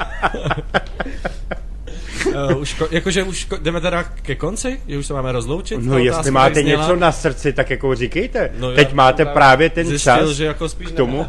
Uh, 2.35 2.59
už, 2.59 2.75
ko, 2.75 2.89
jakože 2.91 3.23
už 3.23 3.45
ko, 3.45 3.57
jdeme 3.63 3.81
teda 3.81 4.03
ke 4.03 4.35
konci? 4.35 4.81
Že 4.89 4.99
už 4.99 5.07
se 5.07 5.15
máme 5.15 5.33
rozloučit? 5.33 5.79
No 5.83 5.99
jestli 5.99 6.31
máte 6.31 6.61
zněla. 6.61 6.83
něco 6.83 6.97
na 6.97 7.13
srdci, 7.13 7.53
tak 7.53 7.71
jako 7.71 7.95
říkejte. 7.95 8.51
No, 8.59 8.71
já 8.71 8.77
Teď 8.77 8.93
máte 8.93 9.25
právě 9.25 9.71
ten 9.71 9.87
zjistil, 9.87 10.17
čas 10.17 10.31
že 10.31 10.45
jako 10.45 10.69
spíš 10.69 10.89
k 10.89 10.97
tomu. 10.97 11.27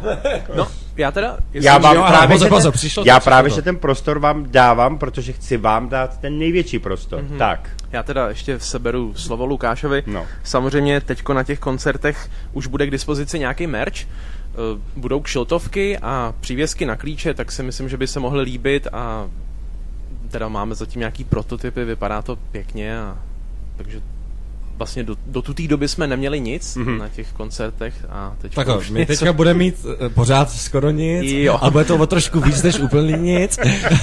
No, 0.54 0.68
já 0.96 1.10
teda... 1.10 1.36
Já 1.52 1.78
vám 1.78 1.96
jo, 1.96 2.04
právě, 2.08 2.28
pozor, 2.28 2.38
že 2.38 2.44
ten, 2.44 2.56
pozor, 2.56 2.72
přišlo 2.72 3.04
já 3.06 3.20
právě 3.20 3.50
že 3.50 3.62
ten 3.62 3.76
prostor 3.76 4.18
vám 4.18 4.46
dávám, 4.50 4.98
protože 4.98 5.32
chci 5.32 5.56
vám 5.56 5.88
dát 5.88 6.20
ten 6.20 6.38
největší 6.38 6.78
prostor. 6.78 7.22
Mhm. 7.22 7.38
Tak, 7.38 7.70
Já 7.92 8.02
teda 8.02 8.28
ještě 8.28 8.60
seberu 8.60 9.14
slovo 9.14 9.46
Lukášovi. 9.46 10.02
No. 10.06 10.26
Samozřejmě 10.44 11.00
teďko 11.00 11.34
na 11.34 11.42
těch 11.42 11.58
koncertech 11.58 12.30
už 12.52 12.66
bude 12.66 12.86
k 12.86 12.90
dispozici 12.90 13.38
nějaký 13.38 13.66
merch. 13.66 13.96
Eh, 14.00 14.80
Budou 14.96 15.20
kšiltovky 15.20 15.98
a 15.98 16.34
přívěsky 16.40 16.86
na 16.86 16.96
klíče, 16.96 17.34
tak 17.34 17.52
si 17.52 17.62
myslím, 17.62 17.88
že 17.88 17.96
by 17.96 18.06
se 18.06 18.20
mohly 18.20 18.42
líbit 18.42 18.88
a 18.92 19.28
teda 20.28 20.48
máme 20.48 20.74
zatím 20.74 21.00
nějaký 21.00 21.24
prototypy, 21.24 21.84
vypadá 21.84 22.22
to 22.22 22.36
pěkně 22.36 22.98
a 23.00 23.18
takže 23.76 24.00
vlastně 24.76 25.02
do, 25.04 25.16
do 25.26 25.42
tu 25.42 25.54
té 25.54 25.62
doby 25.68 25.88
jsme 25.88 26.06
neměli 26.06 26.40
nic 26.40 26.76
Mhm. 26.76 26.86
mm-hmm. 26.86 26.98
na 26.98 27.08
těch 27.08 27.32
koncertech 27.32 27.94
a 28.08 28.34
teď 28.38 28.54
Tak 28.54 28.68
už 28.78 28.90
my 28.90 28.98
něco- 29.00 29.12
teďka 29.12 29.32
budeme 29.32 29.58
mít 29.58 29.86
eh, 30.00 30.08
pořád 30.08 30.50
skoro 30.50 30.90
nic 30.90 31.32
Jo. 31.32 31.58
a 31.62 31.70
bude 31.70 31.84
to 31.84 31.96
o 31.96 32.06
trošku 32.06 32.40
víc 32.40 32.62
než 32.62 32.78
úplně 32.78 33.12
nic 33.12 33.58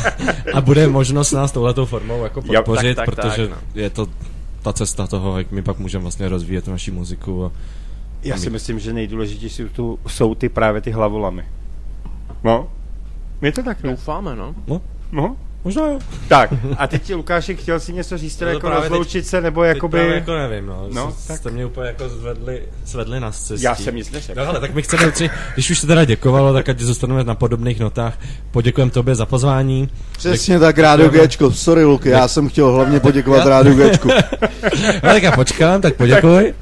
a 0.54 0.62
bude 0.62 0.88
možnost 0.88 1.32
nás 1.32 1.52
touhletou 1.52 1.86
formou 1.86 2.24
jako 2.24 2.40
Jo, 2.46 2.64
podpořit, 2.64 2.96
tak, 2.96 3.06
tak, 3.06 3.16
protože 3.16 3.48
tak, 3.48 3.58
je 3.76 3.90
to 3.90 4.08
ta 4.62 4.74
cesta 4.74 5.08
toho, 5.08 5.38
jak 5.38 5.52
my 5.52 5.62
pak 5.62 5.80
můžeme 5.80 6.02
vlastně 6.02 6.30
rozvíjet 6.30 6.68
naši 6.68 6.92
muziku 6.92 7.46
a 7.46 7.52
já 8.24 8.38
si 8.38 8.50
myslím, 8.50 8.80
že 8.80 8.94
nejdůležitější 8.94 9.64
tu 9.64 10.00
jsou 10.08 10.36
ty 10.36 10.50
právě 10.50 10.82
ty 10.82 10.92
hlavolamy. 10.92 11.46
No, 12.44 12.68
je 13.42 13.52
to 13.52 13.64
tak, 13.64 13.84
ne? 13.84 13.90
Doufáme, 13.92 14.36
no. 14.36 14.56
No. 15.12 15.36
Možná 15.64 15.88
jo. 15.88 16.00
Tak, 16.28 16.50
a 16.78 16.88
teď 16.88 17.14
Lukáši, 17.16 17.56
chtěl 17.56 17.80
jsi 17.80 17.94
něco 17.94 18.18
říct, 18.18 18.36
teda 18.36 18.52
No 18.52 18.54
to 18.54 18.58
jako 18.58 18.68
právě 18.68 18.82
teď- 18.82 18.90
rozloučit 18.92 19.28
se, 19.28 19.42
nebo 19.42 19.62
Teď 19.62 19.68
jakoby... 19.76 19.92
právě 19.98 20.16
jako 20.16 20.34
nevím, 20.34 20.66
no. 20.66 20.88
No, 20.94 21.06
no 21.06 21.16
tak. 21.28 21.38
jste 21.38 21.50
mě 21.52 21.66
úplně 21.66 21.88
jako 21.88 22.10
zvedli, 22.10 22.62
zvedli 22.86 23.20
na 23.20 23.32
cestě. 23.32 23.66
Já 23.68 23.76
jsem 23.76 23.96
nic 23.96 24.12
neřekl. 24.12 24.40
No 24.42 24.50
ale 24.50 24.60
tak 24.60 24.74
my 24.74 24.82
chceme, 24.82 25.12
tři, 25.12 25.30
když 25.54 25.70
už 25.70 25.80
se 25.80 25.88
teda 25.88 26.06
děkovalo, 26.06 26.54
tak 26.54 26.70
ať 26.70 26.80
zůstaneme 26.80 27.24
na 27.24 27.36
podobných 27.36 27.80
notách. 27.80 28.18
Poděkujeme 28.52 28.92
tobě 28.92 29.16
za 29.16 29.26
pozvání. 29.26 29.90
Přesně 30.18 30.60
tak, 30.60 30.78
Rádio 30.78 31.10
Gčko, 31.10 31.52
sorry 31.52 31.84
Luky, 31.84 32.10
já 32.10 32.28
jsem 32.28 32.50
chtěl 32.50 32.72
hlavně 32.72 33.00
poděkovat 33.00 33.46
Rádiu 33.46 33.76
Gčku. 33.90 34.10
No, 35.04 35.10
tak 35.10 35.24
já 35.24 35.32
počkám, 35.32 35.82
tak 35.82 35.96
poděkuj. 35.96 36.54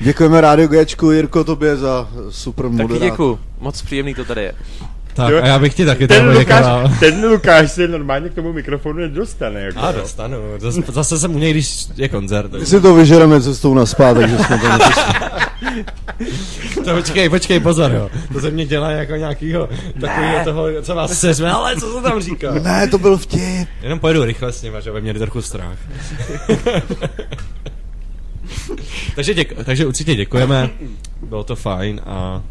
Děkujeme 0.00 0.40
Rádiu 0.40 0.68
Gčku, 0.68 1.10
Jirko, 1.10 1.44
tobě 1.44 1.76
za 1.76 2.08
super 2.30 2.64
Taky 2.66 2.76
moderátor. 2.82 3.10
děkuju. 3.10 3.38
Moc 3.60 3.82
příjemný 3.82 4.14
to 4.14 4.24
tady 4.24 4.42
je. 4.42 4.52
Tak 5.14 5.34
a 5.34 5.46
já 5.46 5.58
bych 5.58 5.74
ti 5.74 5.86
taky 5.86 6.08
Ten. 6.08 6.28
Lukáš, 6.38 6.90
ten 7.00 7.24
Lukáš 7.24 7.72
se 7.72 7.88
normálně 7.88 8.28
k 8.28 8.34
tomu 8.34 8.52
mikrofonu 8.52 8.98
nedostane. 8.98 9.60
Jako, 9.60 9.78
A 9.78 9.92
dostanu. 9.92 10.36
Zas, 10.58 10.74
zase 10.88 11.18
jsem 11.18 11.34
u 11.34 11.38
něj, 11.38 11.50
když 11.50 11.86
je 11.96 12.08
koncert. 12.08 12.52
My 12.52 12.66
si 12.66 12.80
to 12.80 12.94
vyžereme 12.94 13.40
cestou 13.40 13.74
na 13.74 13.86
spát, 13.86 14.14
takže 14.14 14.38
jsme 14.38 14.58
to. 14.58 14.66
To 16.84 16.94
počkej, 16.94 17.28
počkej, 17.28 17.60
pozor, 17.60 17.92
jo. 17.92 18.10
To 18.32 18.40
se 18.40 18.50
mě 18.50 18.66
dělá 18.66 18.90
jako 18.90 19.16
nějakýho 19.16 19.68
takového 20.00 20.44
toho, 20.44 20.66
co 20.82 20.94
vás 20.94 21.20
seřme, 21.20 21.50
ale 21.50 21.76
co 21.76 21.92
se 21.92 22.02
tam 22.02 22.20
říká? 22.20 22.52
Ne, 22.52 22.88
to 22.88 22.98
byl 22.98 23.16
vtip. 23.18 23.68
Jenom 23.82 23.98
pojedu 23.98 24.24
rychle 24.24 24.52
s 24.52 24.62
nima, 24.62 24.80
že 24.80 24.90
aby 24.90 25.00
měli 25.00 25.18
trochu 25.18 25.42
strach. 25.42 25.78
takže, 29.14 29.34
děk, 29.34 29.52
takže 29.64 29.86
určitě 29.86 30.14
děkujeme, 30.14 30.70
bylo 31.22 31.44
to 31.44 31.56
fajn 31.56 32.00
a 32.06 32.42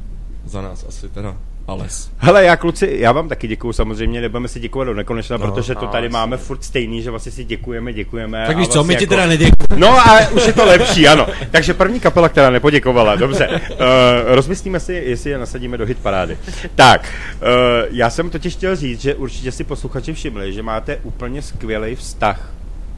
za 0.46 0.62
nás 0.62 0.86
asi 0.88 1.10
teda 1.10 1.38
Ales. 1.72 2.12
Hele, 2.18 2.44
já 2.46 2.56
kluci, 2.58 2.96
já 3.00 3.12
vám 3.12 3.30
taky 3.30 3.48
děkuju 3.48 3.74
samozřejmě, 3.74 4.22
nebudeme 4.22 4.48
si 4.48 4.60
děkovat 4.60 4.86
do 4.86 4.94
nekonečna, 4.94 5.38
No. 5.38 5.46
protože 5.52 5.76
to 5.76 5.86
No, 5.86 5.92
tady 5.92 6.06
jasně. 6.06 6.14
máme 6.14 6.38
furt 6.38 6.64
stejný, 6.64 7.02
že 7.02 7.10
vlastně 7.10 7.32
si 7.32 7.44
děkujeme, 7.44 7.94
děkujeme. 7.94 8.44
Tak 8.48 8.56
a 8.56 8.60
víš 8.60 8.68
co, 8.68 8.74
vlastně 8.74 8.88
my 8.94 8.98
ti 8.98 9.04
jako- 9.04 9.14
teda 9.14 9.26
neděkujeme. 9.28 9.76
No, 9.88 10.08
ale 10.10 10.28
už 10.30 10.48
je 10.48 10.54
to 10.54 10.66
lepší, 10.66 11.08
ano. 11.08 11.28
Takže 11.52 11.74
první 11.74 12.00
kapela, 12.00 12.30
která 12.30 12.50
nepoděkovala, 12.50 13.16
dobře. 13.16 13.48
Uh, 13.72 13.78
rozmyslíme 14.26 14.80
si, 14.80 14.94
jestli 14.94 15.30
je 15.30 15.38
nasadíme 15.38 15.78
do 15.78 15.86
hit 15.86 15.98
parády. 16.00 16.38
Tak, 16.76 17.14
uh, 17.42 17.48
já 17.92 18.10
jsem 18.10 18.30
totiž 18.30 18.54
chtěl 18.56 18.76
říct, 18.76 19.02
že 19.02 19.16
určitě 19.16 19.52
si 19.52 19.64
posluchači 19.64 20.14
všimli, 20.14 20.54
že 20.54 20.64
máte 20.64 20.98
úplně 21.04 21.42
skvělý 21.42 21.96
vztah. 21.96 22.52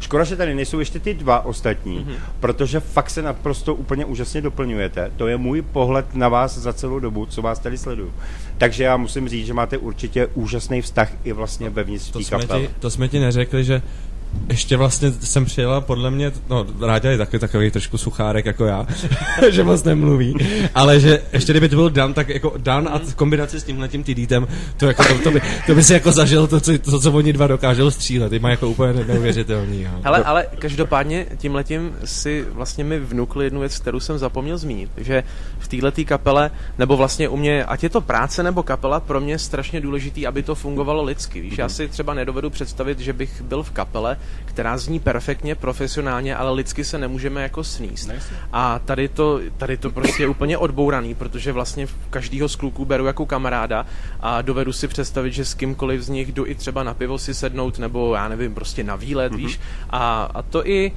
Škoda, 0.04 0.24
že 0.24 0.36
tady 0.36 0.56
nejsou 0.56 0.80
ještě 0.80 1.00
ty 1.00 1.14
dva 1.14 1.46
ostatní, 1.46 2.00
mm-hmm. 2.00 2.16
protože 2.40 2.80
fakt 2.80 3.10
se 3.10 3.22
naprosto 3.22 3.76
úplně 3.76 4.06
úžasně 4.06 4.42
doplňujete. 4.42 5.12
To 5.18 5.28
je 5.28 5.38
můj 5.38 5.62
pohled 5.62 6.16
na 6.16 6.30
vás 6.30 6.58
za 6.58 6.74
celou 6.74 7.00
dobu, 7.00 7.26
co 7.26 7.42
vás 7.42 7.60
tady 7.60 7.78
sleduju. 7.78 8.14
Takže 8.58 8.84
já 8.84 8.98
musím 8.98 9.30
říct, 9.30 9.46
že 9.46 9.54
máte 9.54 9.78
určitě 9.78 10.28
úžasný 10.34 10.82
vztah 10.82 11.12
i 11.24 11.34
vlastně 11.34 11.70
vevnitř 11.70 12.12
To 12.12 12.20
té 12.20 12.26
kapely. 12.26 12.70
to 12.80 12.90
jsme 12.90 13.08
ti 13.08 13.20
neřekli, 13.20 13.64
že 13.64 13.82
ještě 14.50 14.78
vlastně 14.78 15.12
jsem 15.12 15.46
přijela, 15.46 15.82
podle 15.82 16.12
mě, 16.12 16.32
no 16.50 16.66
Ráďa 16.82 17.12
je 17.12 17.18
taky 17.18 17.40
takový 17.40 17.72
trošku 17.72 17.98
suchárek 17.98 18.46
jako 18.46 18.66
já, 18.66 18.88
že 19.50 19.64
moc 19.64 19.84
nemluví, 19.84 20.36
ale 20.76 21.00
že 21.00 21.22
ještě 21.34 21.54
kdyby 21.54 21.70
to 21.70 21.76
byl 21.76 21.90
Dan, 21.90 22.14
tak 22.14 22.30
jako 22.30 22.54
Dan 22.58 22.90
a 22.92 23.00
v 23.00 23.16
kombinaci 23.16 23.60
s 23.60 23.64
tímhletím 23.64 24.04
TDtem, 24.04 24.48
to, 24.78 24.88
jako, 24.88 25.04
to, 25.04 25.20
to, 25.24 25.32
by, 25.32 25.42
to 25.68 25.76
by 25.76 25.84
si 25.84 25.94
jako 25.94 26.12
zažil 26.12 26.48
to, 26.48 26.60
co, 26.60 26.78
to, 26.78 27.00
co 27.00 27.12
oni 27.12 27.34
dva 27.34 27.48
dokážou 27.48 27.92
střílet, 27.92 28.30
ty 28.30 28.40
má 28.40 28.50
jako 28.50 28.70
úplně 28.70 28.94
neuvěřitelný. 28.94 29.82
Jo. 29.82 29.92
Hele, 30.04 30.24
ale 30.24 30.46
každopádně 30.60 31.26
tímhletím 31.38 31.96
si 32.06 32.46
vlastně 32.52 32.84
mi 32.84 33.00
vnukl 33.00 33.42
jednu 33.42 33.60
věc, 33.60 33.80
kterou 33.80 34.00
jsem 34.00 34.18
zapomněl 34.18 34.58
zmínit, 34.58 34.90
že 34.98 35.24
v 35.60 35.68
této 35.68 36.04
kapele, 36.06 36.52
nebo 36.78 36.98
vlastně 36.98 37.30
u 37.30 37.38
mě, 37.38 37.66
ať 37.66 37.84
je 37.84 37.90
to 37.90 38.02
práce 38.02 38.44
nebo 38.44 38.64
kapela, 38.64 39.00
pro 39.00 39.22
mě 39.22 39.34
je 39.34 39.40
strašně 39.40 39.82
důležitý, 39.82 40.28
aby 40.28 40.44
to 40.44 40.56
fungovalo 40.56 41.04
lidsky. 41.04 41.42
Víš, 41.42 41.58
já 41.58 41.70
si 41.70 41.88
třeba 41.88 42.14
nedovedu 42.14 42.50
představit, 42.50 43.00
že 43.00 43.14
bych 43.14 43.42
byl 43.42 43.64
v 43.64 43.72
kapele, 43.72 44.18
která 44.46 44.78
zní 44.78 45.00
perfektně, 45.00 45.56
profesionálně, 45.56 46.36
ale 46.36 46.52
lidsky 46.52 46.84
se 46.84 46.98
nemůžeme 46.98 47.42
jako 47.44 47.64
sníst. 47.64 48.10
A 48.52 48.80
tady 48.80 49.08
to, 49.08 49.40
tady 49.58 49.78
to 49.78 49.92
prostě 49.92 50.24
je 50.24 50.28
úplně 50.28 50.58
odbouraný, 50.58 51.16
protože 51.16 51.52
vlastně 51.52 51.88
každýho 52.10 52.50
z 52.50 52.56
kluků 52.56 52.86
beru 52.86 53.06
jako 53.06 53.26
kamaráda 53.26 53.86
a 54.20 54.42
dovedu 54.42 54.74
si 54.74 54.88
představit, 54.88 55.34
že 55.34 55.46
s 55.46 55.54
kýmkoliv 55.54 56.02
z 56.02 56.10
nich 56.10 56.32
jdu 56.32 56.46
i 56.46 56.56
třeba 56.56 56.84
na 56.84 56.94
pivo 56.94 57.18
si 57.18 57.34
sednout, 57.34 57.80
nebo 57.80 58.16
já 58.16 58.28
nevím, 58.28 58.54
prostě 58.54 58.84
na 58.84 58.96
výlet, 58.96 59.34
mm-hmm. 59.34 59.38
víš. 59.38 59.60
A, 59.90 60.24
a 60.34 60.42
to 60.42 60.68
i 60.68 60.92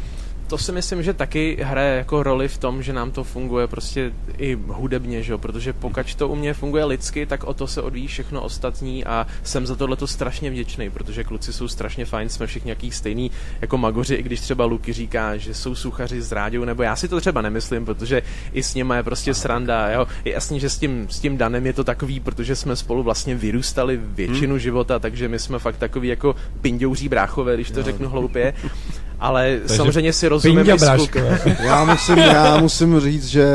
to 0.46 0.58
si 0.58 0.72
myslím, 0.72 1.02
že 1.02 1.14
taky 1.14 1.58
hraje 1.62 1.96
jako 1.96 2.22
roli 2.22 2.48
v 2.48 2.58
tom, 2.58 2.82
že 2.82 2.92
nám 2.92 3.10
to 3.10 3.24
funguje 3.24 3.66
prostě 3.66 4.12
i 4.38 4.58
hudebně, 4.66 5.22
že 5.22 5.32
jo? 5.32 5.38
protože 5.38 5.72
pokud 5.72 6.14
to 6.14 6.28
u 6.28 6.36
mě 6.36 6.54
funguje 6.54 6.84
lidsky, 6.84 7.26
tak 7.26 7.44
o 7.44 7.54
to 7.54 7.66
se 7.66 7.82
odvíjí 7.82 8.06
všechno 8.06 8.42
ostatní 8.42 9.04
a 9.04 9.26
jsem 9.42 9.66
za 9.66 9.76
tohle 9.76 9.96
to 9.96 10.06
strašně 10.06 10.50
vděčný, 10.50 10.90
protože 10.90 11.24
kluci 11.24 11.52
jsou 11.52 11.68
strašně 11.68 12.04
fajn, 12.04 12.28
jsme 12.28 12.46
všichni 12.46 12.68
nějaký 12.68 12.90
stejný 12.90 13.30
jako 13.60 13.78
magoři, 13.78 14.14
i 14.14 14.22
když 14.22 14.40
třeba 14.40 14.64
Luky 14.64 14.92
říká, 14.92 15.36
že 15.36 15.54
jsou 15.54 15.74
suchaři 15.74 16.22
z 16.22 16.32
rádiou, 16.32 16.64
nebo 16.64 16.82
já 16.82 16.96
si 16.96 17.08
to 17.08 17.20
třeba 17.20 17.42
nemyslím, 17.42 17.84
protože 17.84 18.22
i 18.52 18.62
s 18.62 18.74
nimi 18.74 18.94
je 18.96 19.02
prostě 19.02 19.34
sranda, 19.34 19.90
jo? 19.90 20.06
je 20.24 20.32
jasný, 20.32 20.60
že 20.60 20.70
s 20.70 20.78
tím, 20.78 21.06
s 21.10 21.20
tím 21.20 21.36
Danem 21.36 21.66
je 21.66 21.72
to 21.72 21.84
takový, 21.84 22.20
protože 22.20 22.56
jsme 22.56 22.76
spolu 22.76 23.02
vlastně 23.02 23.34
vyrůstali 23.34 24.00
většinu 24.02 24.54
hmm. 24.54 24.58
života, 24.58 24.98
takže 24.98 25.28
my 25.28 25.38
jsme 25.38 25.58
fakt 25.58 25.76
takový 25.76 26.08
jako 26.08 26.36
pindouří 26.60 27.08
bráchové, 27.08 27.54
když 27.54 27.70
to 27.70 27.80
jo. 27.80 27.84
řeknu 27.84 28.08
hloupě 28.08 28.54
ale 29.20 29.56
Takže 29.58 29.76
samozřejmě 29.76 30.12
si 30.12 30.28
rozumím 30.28 30.66
já 31.64 31.84
musím, 31.84 32.18
já 32.18 32.60
musím 32.60 33.00
říct, 33.00 33.26
že 33.26 33.46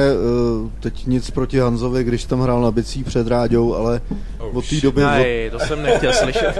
uh, 0.62 0.70
teď 0.80 1.06
nic 1.06 1.32
proti 1.32 1.60
Hanzovi, 1.60 2.04
když 2.04 2.26
tam 2.26 2.42
hrál 2.42 2.62
na 2.62 2.72
bicí 2.72 3.04
před 3.04 3.28
ráďou, 3.28 3.76
ale 3.76 4.02
oh, 4.40 4.58
od 4.58 4.70
té 4.70 4.82
doby... 4.82 5.02
Ne, 5.02 5.26
od... 5.48 5.52
to 5.52 5.66
jsem 5.66 5.84
nechtěl 5.84 6.14
slyšet. 6.14 6.60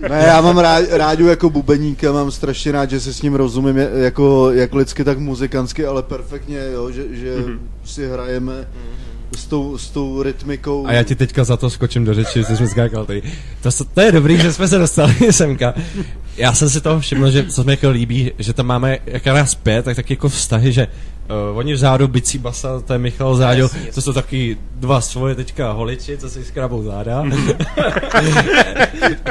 ne, 0.08 0.24
já 0.26 0.40
mám 0.40 0.58
rád, 0.58 0.84
ráďu 0.90 1.26
jako 1.26 1.50
bubeníka, 1.50 2.12
mám 2.12 2.30
strašně 2.30 2.72
rád, 2.72 2.90
že 2.90 3.00
si 3.00 3.14
s 3.14 3.22
ním 3.22 3.34
rozumím 3.34 3.76
jako 3.76 4.50
jak 4.52 4.74
lidsky, 4.74 5.04
tak 5.04 5.18
muzikantsky, 5.18 5.86
ale 5.86 6.02
perfektně, 6.02 6.58
jo, 6.72 6.90
že, 6.90 7.04
že 7.10 7.36
mm-hmm. 7.36 7.58
si 7.84 8.08
hrajeme 8.08 8.52
mm-hmm. 8.52 9.38
s 9.38 9.46
tou, 9.46 9.78
s 9.78 9.90
tou 9.90 10.22
rytmikou. 10.22 10.86
A 10.86 10.92
já 10.92 11.02
ti 11.02 11.14
teďka 11.14 11.44
za 11.44 11.56
to 11.56 11.70
skočím 11.70 12.04
do 12.04 12.14
řeči, 12.14 12.44
že 12.48 12.56
jsme 12.56 12.68
skákal 12.68 13.06
tady. 13.06 13.22
To, 13.62 13.70
to 13.94 14.00
je 14.00 14.12
dobrý, 14.12 14.36
že 14.36 14.52
jsme 14.52 14.68
se 14.68 14.78
dostali 14.78 15.14
semka 15.30 15.74
já 16.38 16.54
jsem 16.54 16.70
si 16.70 16.80
toho 16.80 17.00
všiml, 17.00 17.30
že 17.30 17.46
co 17.46 17.64
mi 17.64 17.72
jako 17.72 17.90
líbí, 17.90 18.32
že 18.38 18.52
tam 18.52 18.66
máme, 18.66 18.98
jak 19.06 19.26
nás 19.26 19.54
pět, 19.54 19.84
tak 19.84 19.96
taky 19.96 20.12
jako 20.12 20.28
vztahy, 20.28 20.72
že 20.72 20.88
Uh, 21.50 21.58
oni 21.58 21.72
vzadu, 21.72 22.08
bicí 22.08 22.38
basa, 22.38 22.80
to 22.80 22.92
je 22.92 22.98
Michal 22.98 23.36
Záďo, 23.36 23.68
to 23.94 24.02
jsou 24.02 24.12
taky 24.12 24.56
dva 24.74 25.00
svoje 25.00 25.34
teďka 25.34 25.72
holiči, 25.72 26.18
co 26.18 26.30
si 26.30 26.44
skrabou 26.44 26.82
záda. 26.82 27.24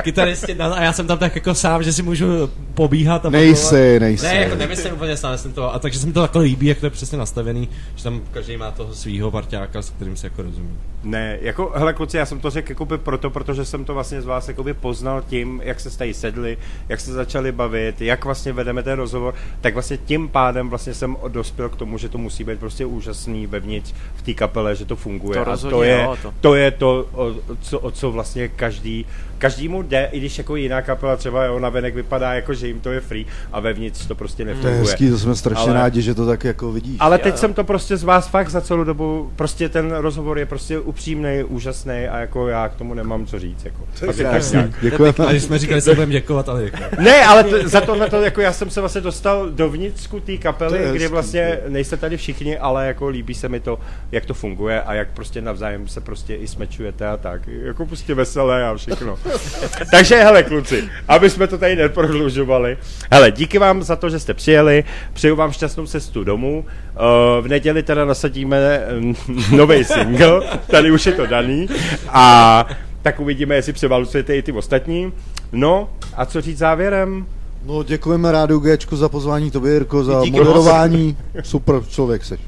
Kytaristi, 0.02 0.56
a 0.56 0.84
já 0.84 0.94
jsem 0.94 1.08
tam 1.08 1.18
tak 1.18 1.36
jako 1.36 1.56
sám, 1.56 1.84
že 1.84 1.94
si 1.94 2.04
můžu 2.04 2.50
pobíhat. 2.74 3.26
A 3.26 3.30
nejsi, 3.30 4.00
nejsi. 4.00 4.26
Ne, 4.26 4.36
jako 4.36 4.56
nemyslím 4.56 4.94
úplně 4.94 5.18
sám, 5.18 5.38
jsem 5.38 5.54
to, 5.54 5.74
a 5.74 5.80
takže 5.80 6.00
jsem 6.00 6.14
to 6.14 6.22
takhle 6.22 6.44
líbí, 6.44 6.68
jak 6.68 6.80
to 6.80 6.86
je 6.86 6.90
přesně 6.90 7.18
nastavený, 7.18 7.70
že 7.96 8.04
tam 8.04 8.22
každý 8.32 8.58
má 8.58 8.72
toho 8.72 8.94
svého 8.94 9.32
parťáka, 9.32 9.82
s 9.82 9.90
kterým 9.90 10.16
se 10.16 10.28
jako 10.28 10.42
rozumí. 10.42 10.78
Ne, 11.04 11.38
jako, 11.42 11.72
hele 11.76 11.94
kluci, 11.94 12.18
já 12.18 12.26
jsem 12.26 12.40
to 12.40 12.50
řekl 12.50 12.72
jakoby 12.72 12.98
proto, 12.98 13.30
protože 13.30 13.66
jsem 13.66 13.86
to 13.86 13.94
vlastně 13.94 14.22
z 14.22 14.26
vás 14.26 14.48
jakoby 14.48 14.74
poznal 14.74 15.24
tím, 15.28 15.62
jak 15.64 15.80
se 15.80 15.98
tady 15.98 16.14
sedli, 16.14 16.58
jak 16.90 16.97
se 17.02 17.14
začali 17.14 17.52
bavit, 17.52 18.02
jak 18.02 18.26
vlastně 18.26 18.54
vedeme 18.54 18.84
ten 18.84 18.94
rozhovor, 18.94 19.34
tak 19.62 19.74
vlastně 19.74 19.98
tím 19.98 20.30
pádem 20.30 20.70
vlastně 20.70 20.94
jsem 20.94 21.18
dospěl 21.28 21.70
k 21.70 21.76
tomu, 21.76 21.98
že 21.98 22.10
to 22.10 22.18
musí 22.18 22.44
být 22.44 22.60
prostě 22.60 22.86
úžasný 22.86 23.48
vevnitř 23.48 23.94
v 24.16 24.22
té 24.22 24.34
kapele, 24.34 24.76
že 24.76 24.86
to 24.86 24.96
funguje. 24.96 25.46
To 25.46 25.52
a 25.52 25.58
to 25.58 25.84
je, 25.84 26.02
jo, 26.04 26.18
to. 26.22 26.34
to 26.42 26.56
je 26.56 26.72
to, 26.72 27.08
o, 27.14 27.34
co, 27.62 27.80
o 27.80 27.92
co 27.92 28.12
vlastně 28.12 28.48
každý 28.48 29.06
každému 29.38 29.82
jde, 29.82 30.10
i 30.12 30.20
když 30.20 30.38
jako 30.38 30.56
jiná 30.56 30.82
kapela 30.82 31.16
třeba 31.16 31.46
jo, 31.46 31.60
na 31.60 31.70
venek 31.70 31.96
vypadá 31.96 32.34
jako, 32.34 32.54
že 32.54 32.68
jim 32.68 32.80
to 32.80 32.92
je 32.92 33.02
free 33.02 33.26
a 33.52 33.60
vevnitř 33.60 34.08
to 34.08 34.16
prostě 34.16 34.46
nefunguje. 34.46 34.74
To 34.74 34.78
je 34.78 34.84
hezký, 34.84 35.10
to 35.10 35.18
jsme 35.18 35.36
strašně 35.36 35.72
ale, 35.72 35.74
rádi, 35.74 36.02
že 36.02 36.16
to 36.16 36.26
tak 36.26 36.44
jako 36.44 36.72
vidíš. 36.72 36.98
Ale 37.00 37.18
teď 37.18 37.34
já. 37.34 37.38
jsem 37.38 37.54
to 37.54 37.64
prostě 37.64 37.98
z 37.98 38.04
vás 38.04 38.28
fakt 38.28 38.50
za 38.50 38.62
celou 38.62 38.84
dobu, 38.84 39.32
prostě 39.36 39.70
ten 39.70 39.92
rozhovor 39.92 40.40
je 40.40 40.46
prostě 40.46 40.80
upřímný, 40.80 41.44
úžasný 41.48 42.08
a 42.08 42.20
jako 42.20 42.48
já 42.48 42.70
k 42.70 42.76
tomu 42.76 42.94
nemám 42.94 43.26
co 43.26 43.40
říct. 43.40 43.66
Jako. 43.66 44.10
Asi 44.10 44.24
tak 44.24 44.44
Děkujeme. 44.82 45.16
A 45.28 45.32
když 45.32 45.44
jsme 45.44 45.60
říkali, 45.60 45.82
že 45.82 45.94
budeme 45.94 46.12
děkovat, 46.12 46.50
ale 46.50 46.64
děkujeme. 46.64 46.87
Ne, 47.00 47.26
ale 47.26 47.44
t- 47.44 47.68
za 47.68 47.82
tohle 47.82 48.10
to, 48.10 48.22
jako 48.22 48.42
já 48.42 48.54
jsem 48.54 48.70
se 48.70 48.80
vlastně 48.80 49.02
dostal 49.02 49.50
dovnitřku 49.50 50.20
té 50.20 50.38
kapely, 50.38 50.80
kdy 50.94 51.08
vlastně 51.08 51.60
nejste 51.68 51.98
tady 51.98 52.18
všichni, 52.18 52.58
ale 52.58 52.88
jako 52.88 53.08
líbí 53.08 53.34
se 53.34 53.50
mi 53.50 53.60
to, 53.60 53.80
jak 54.12 54.26
to 54.26 54.34
funguje 54.34 54.82
a 54.82 54.94
jak 54.94 55.08
prostě 55.14 55.42
navzájem 55.42 55.88
se 55.88 56.02
prostě 56.02 56.36
i 56.36 56.48
smečujete 56.48 57.08
a 57.08 57.18
tak. 57.18 57.48
Jako 57.48 57.86
prostě 57.86 58.14
veselé 58.14 58.68
a 58.68 58.76
všechno. 58.76 59.20
Takže 59.92 60.16
hele 60.16 60.44
kluci, 60.44 60.90
aby 61.08 61.30
jsme 61.30 61.48
to 61.48 61.58
tady 61.58 61.76
neprodlužovali. 61.76 62.78
Hele, 63.12 63.32
díky 63.32 63.58
vám 63.58 63.84
za 63.84 63.96
to, 63.96 64.10
že 64.10 64.20
jste 64.20 64.34
přijeli, 64.34 64.84
přeju 65.14 65.36
vám 65.36 65.52
šťastnou 65.52 65.88
cestu 65.88 66.24
domů. 66.24 66.66
Uh, 66.66 67.46
v 67.46 67.48
neděli 67.48 67.84
teda 67.84 68.06
nasadíme 68.06 68.82
nový 69.52 69.84
single, 69.84 70.42
tady 70.68 70.92
už 70.92 71.06
je 71.06 71.12
to 71.12 71.26
daný. 71.26 71.68
A 72.10 72.66
tak 73.02 73.20
uvidíme, 73.20 73.56
jestli 73.56 73.74
převalucujete 73.74 74.38
i 74.38 74.42
ty 74.42 74.52
ostatní. 74.52 75.14
No, 75.52 75.90
a 76.16 76.26
co 76.26 76.42
říct 76.42 76.58
závěrem? 76.58 77.26
No, 77.66 77.84
děkujeme 77.84 78.32
Rádiu 78.32 78.60
Gčku 78.60 78.98
za 78.98 79.10
pozvání, 79.10 79.52
tobě 79.52 79.74
Jirko, 79.74 80.04
za 80.04 80.22
Díky 80.24 80.38
moderování. 80.38 81.18
Super 81.44 81.82
člověk 81.90 82.26
seš. 82.26 82.40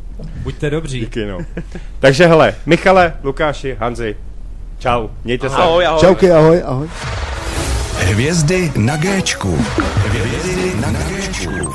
Buďte 0.43 0.69
dobří. 0.69 0.99
Díky, 0.99 1.25
no. 1.25 1.37
Takže 1.99 2.27
hele, 2.27 2.55
Michale, 2.65 3.13
Lukáši, 3.23 3.77
Hanzi, 3.79 4.15
Čau, 4.79 5.07
mějte 5.23 5.49
se. 5.49 5.55
Ahoj, 5.55 5.85
ahoj. 5.85 5.99
Čauky, 6.01 6.31
ahoj, 6.31 6.63
ahoj. 6.65 6.89
Hvězdy 7.97 8.71
na 8.77 8.97
Géčku. 8.97 9.57
Hvězdy 10.05 10.75
na 10.81 10.91
Géčku. 10.91 11.73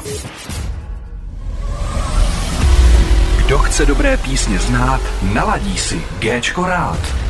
Kdo 3.47 3.59
chce 3.59 3.87
dobré 3.87 4.17
písně 4.17 4.59
znát, 4.59 5.01
naladí 5.33 5.79
si 5.79 6.03
Géčko 6.19 6.67
rád. 6.67 7.24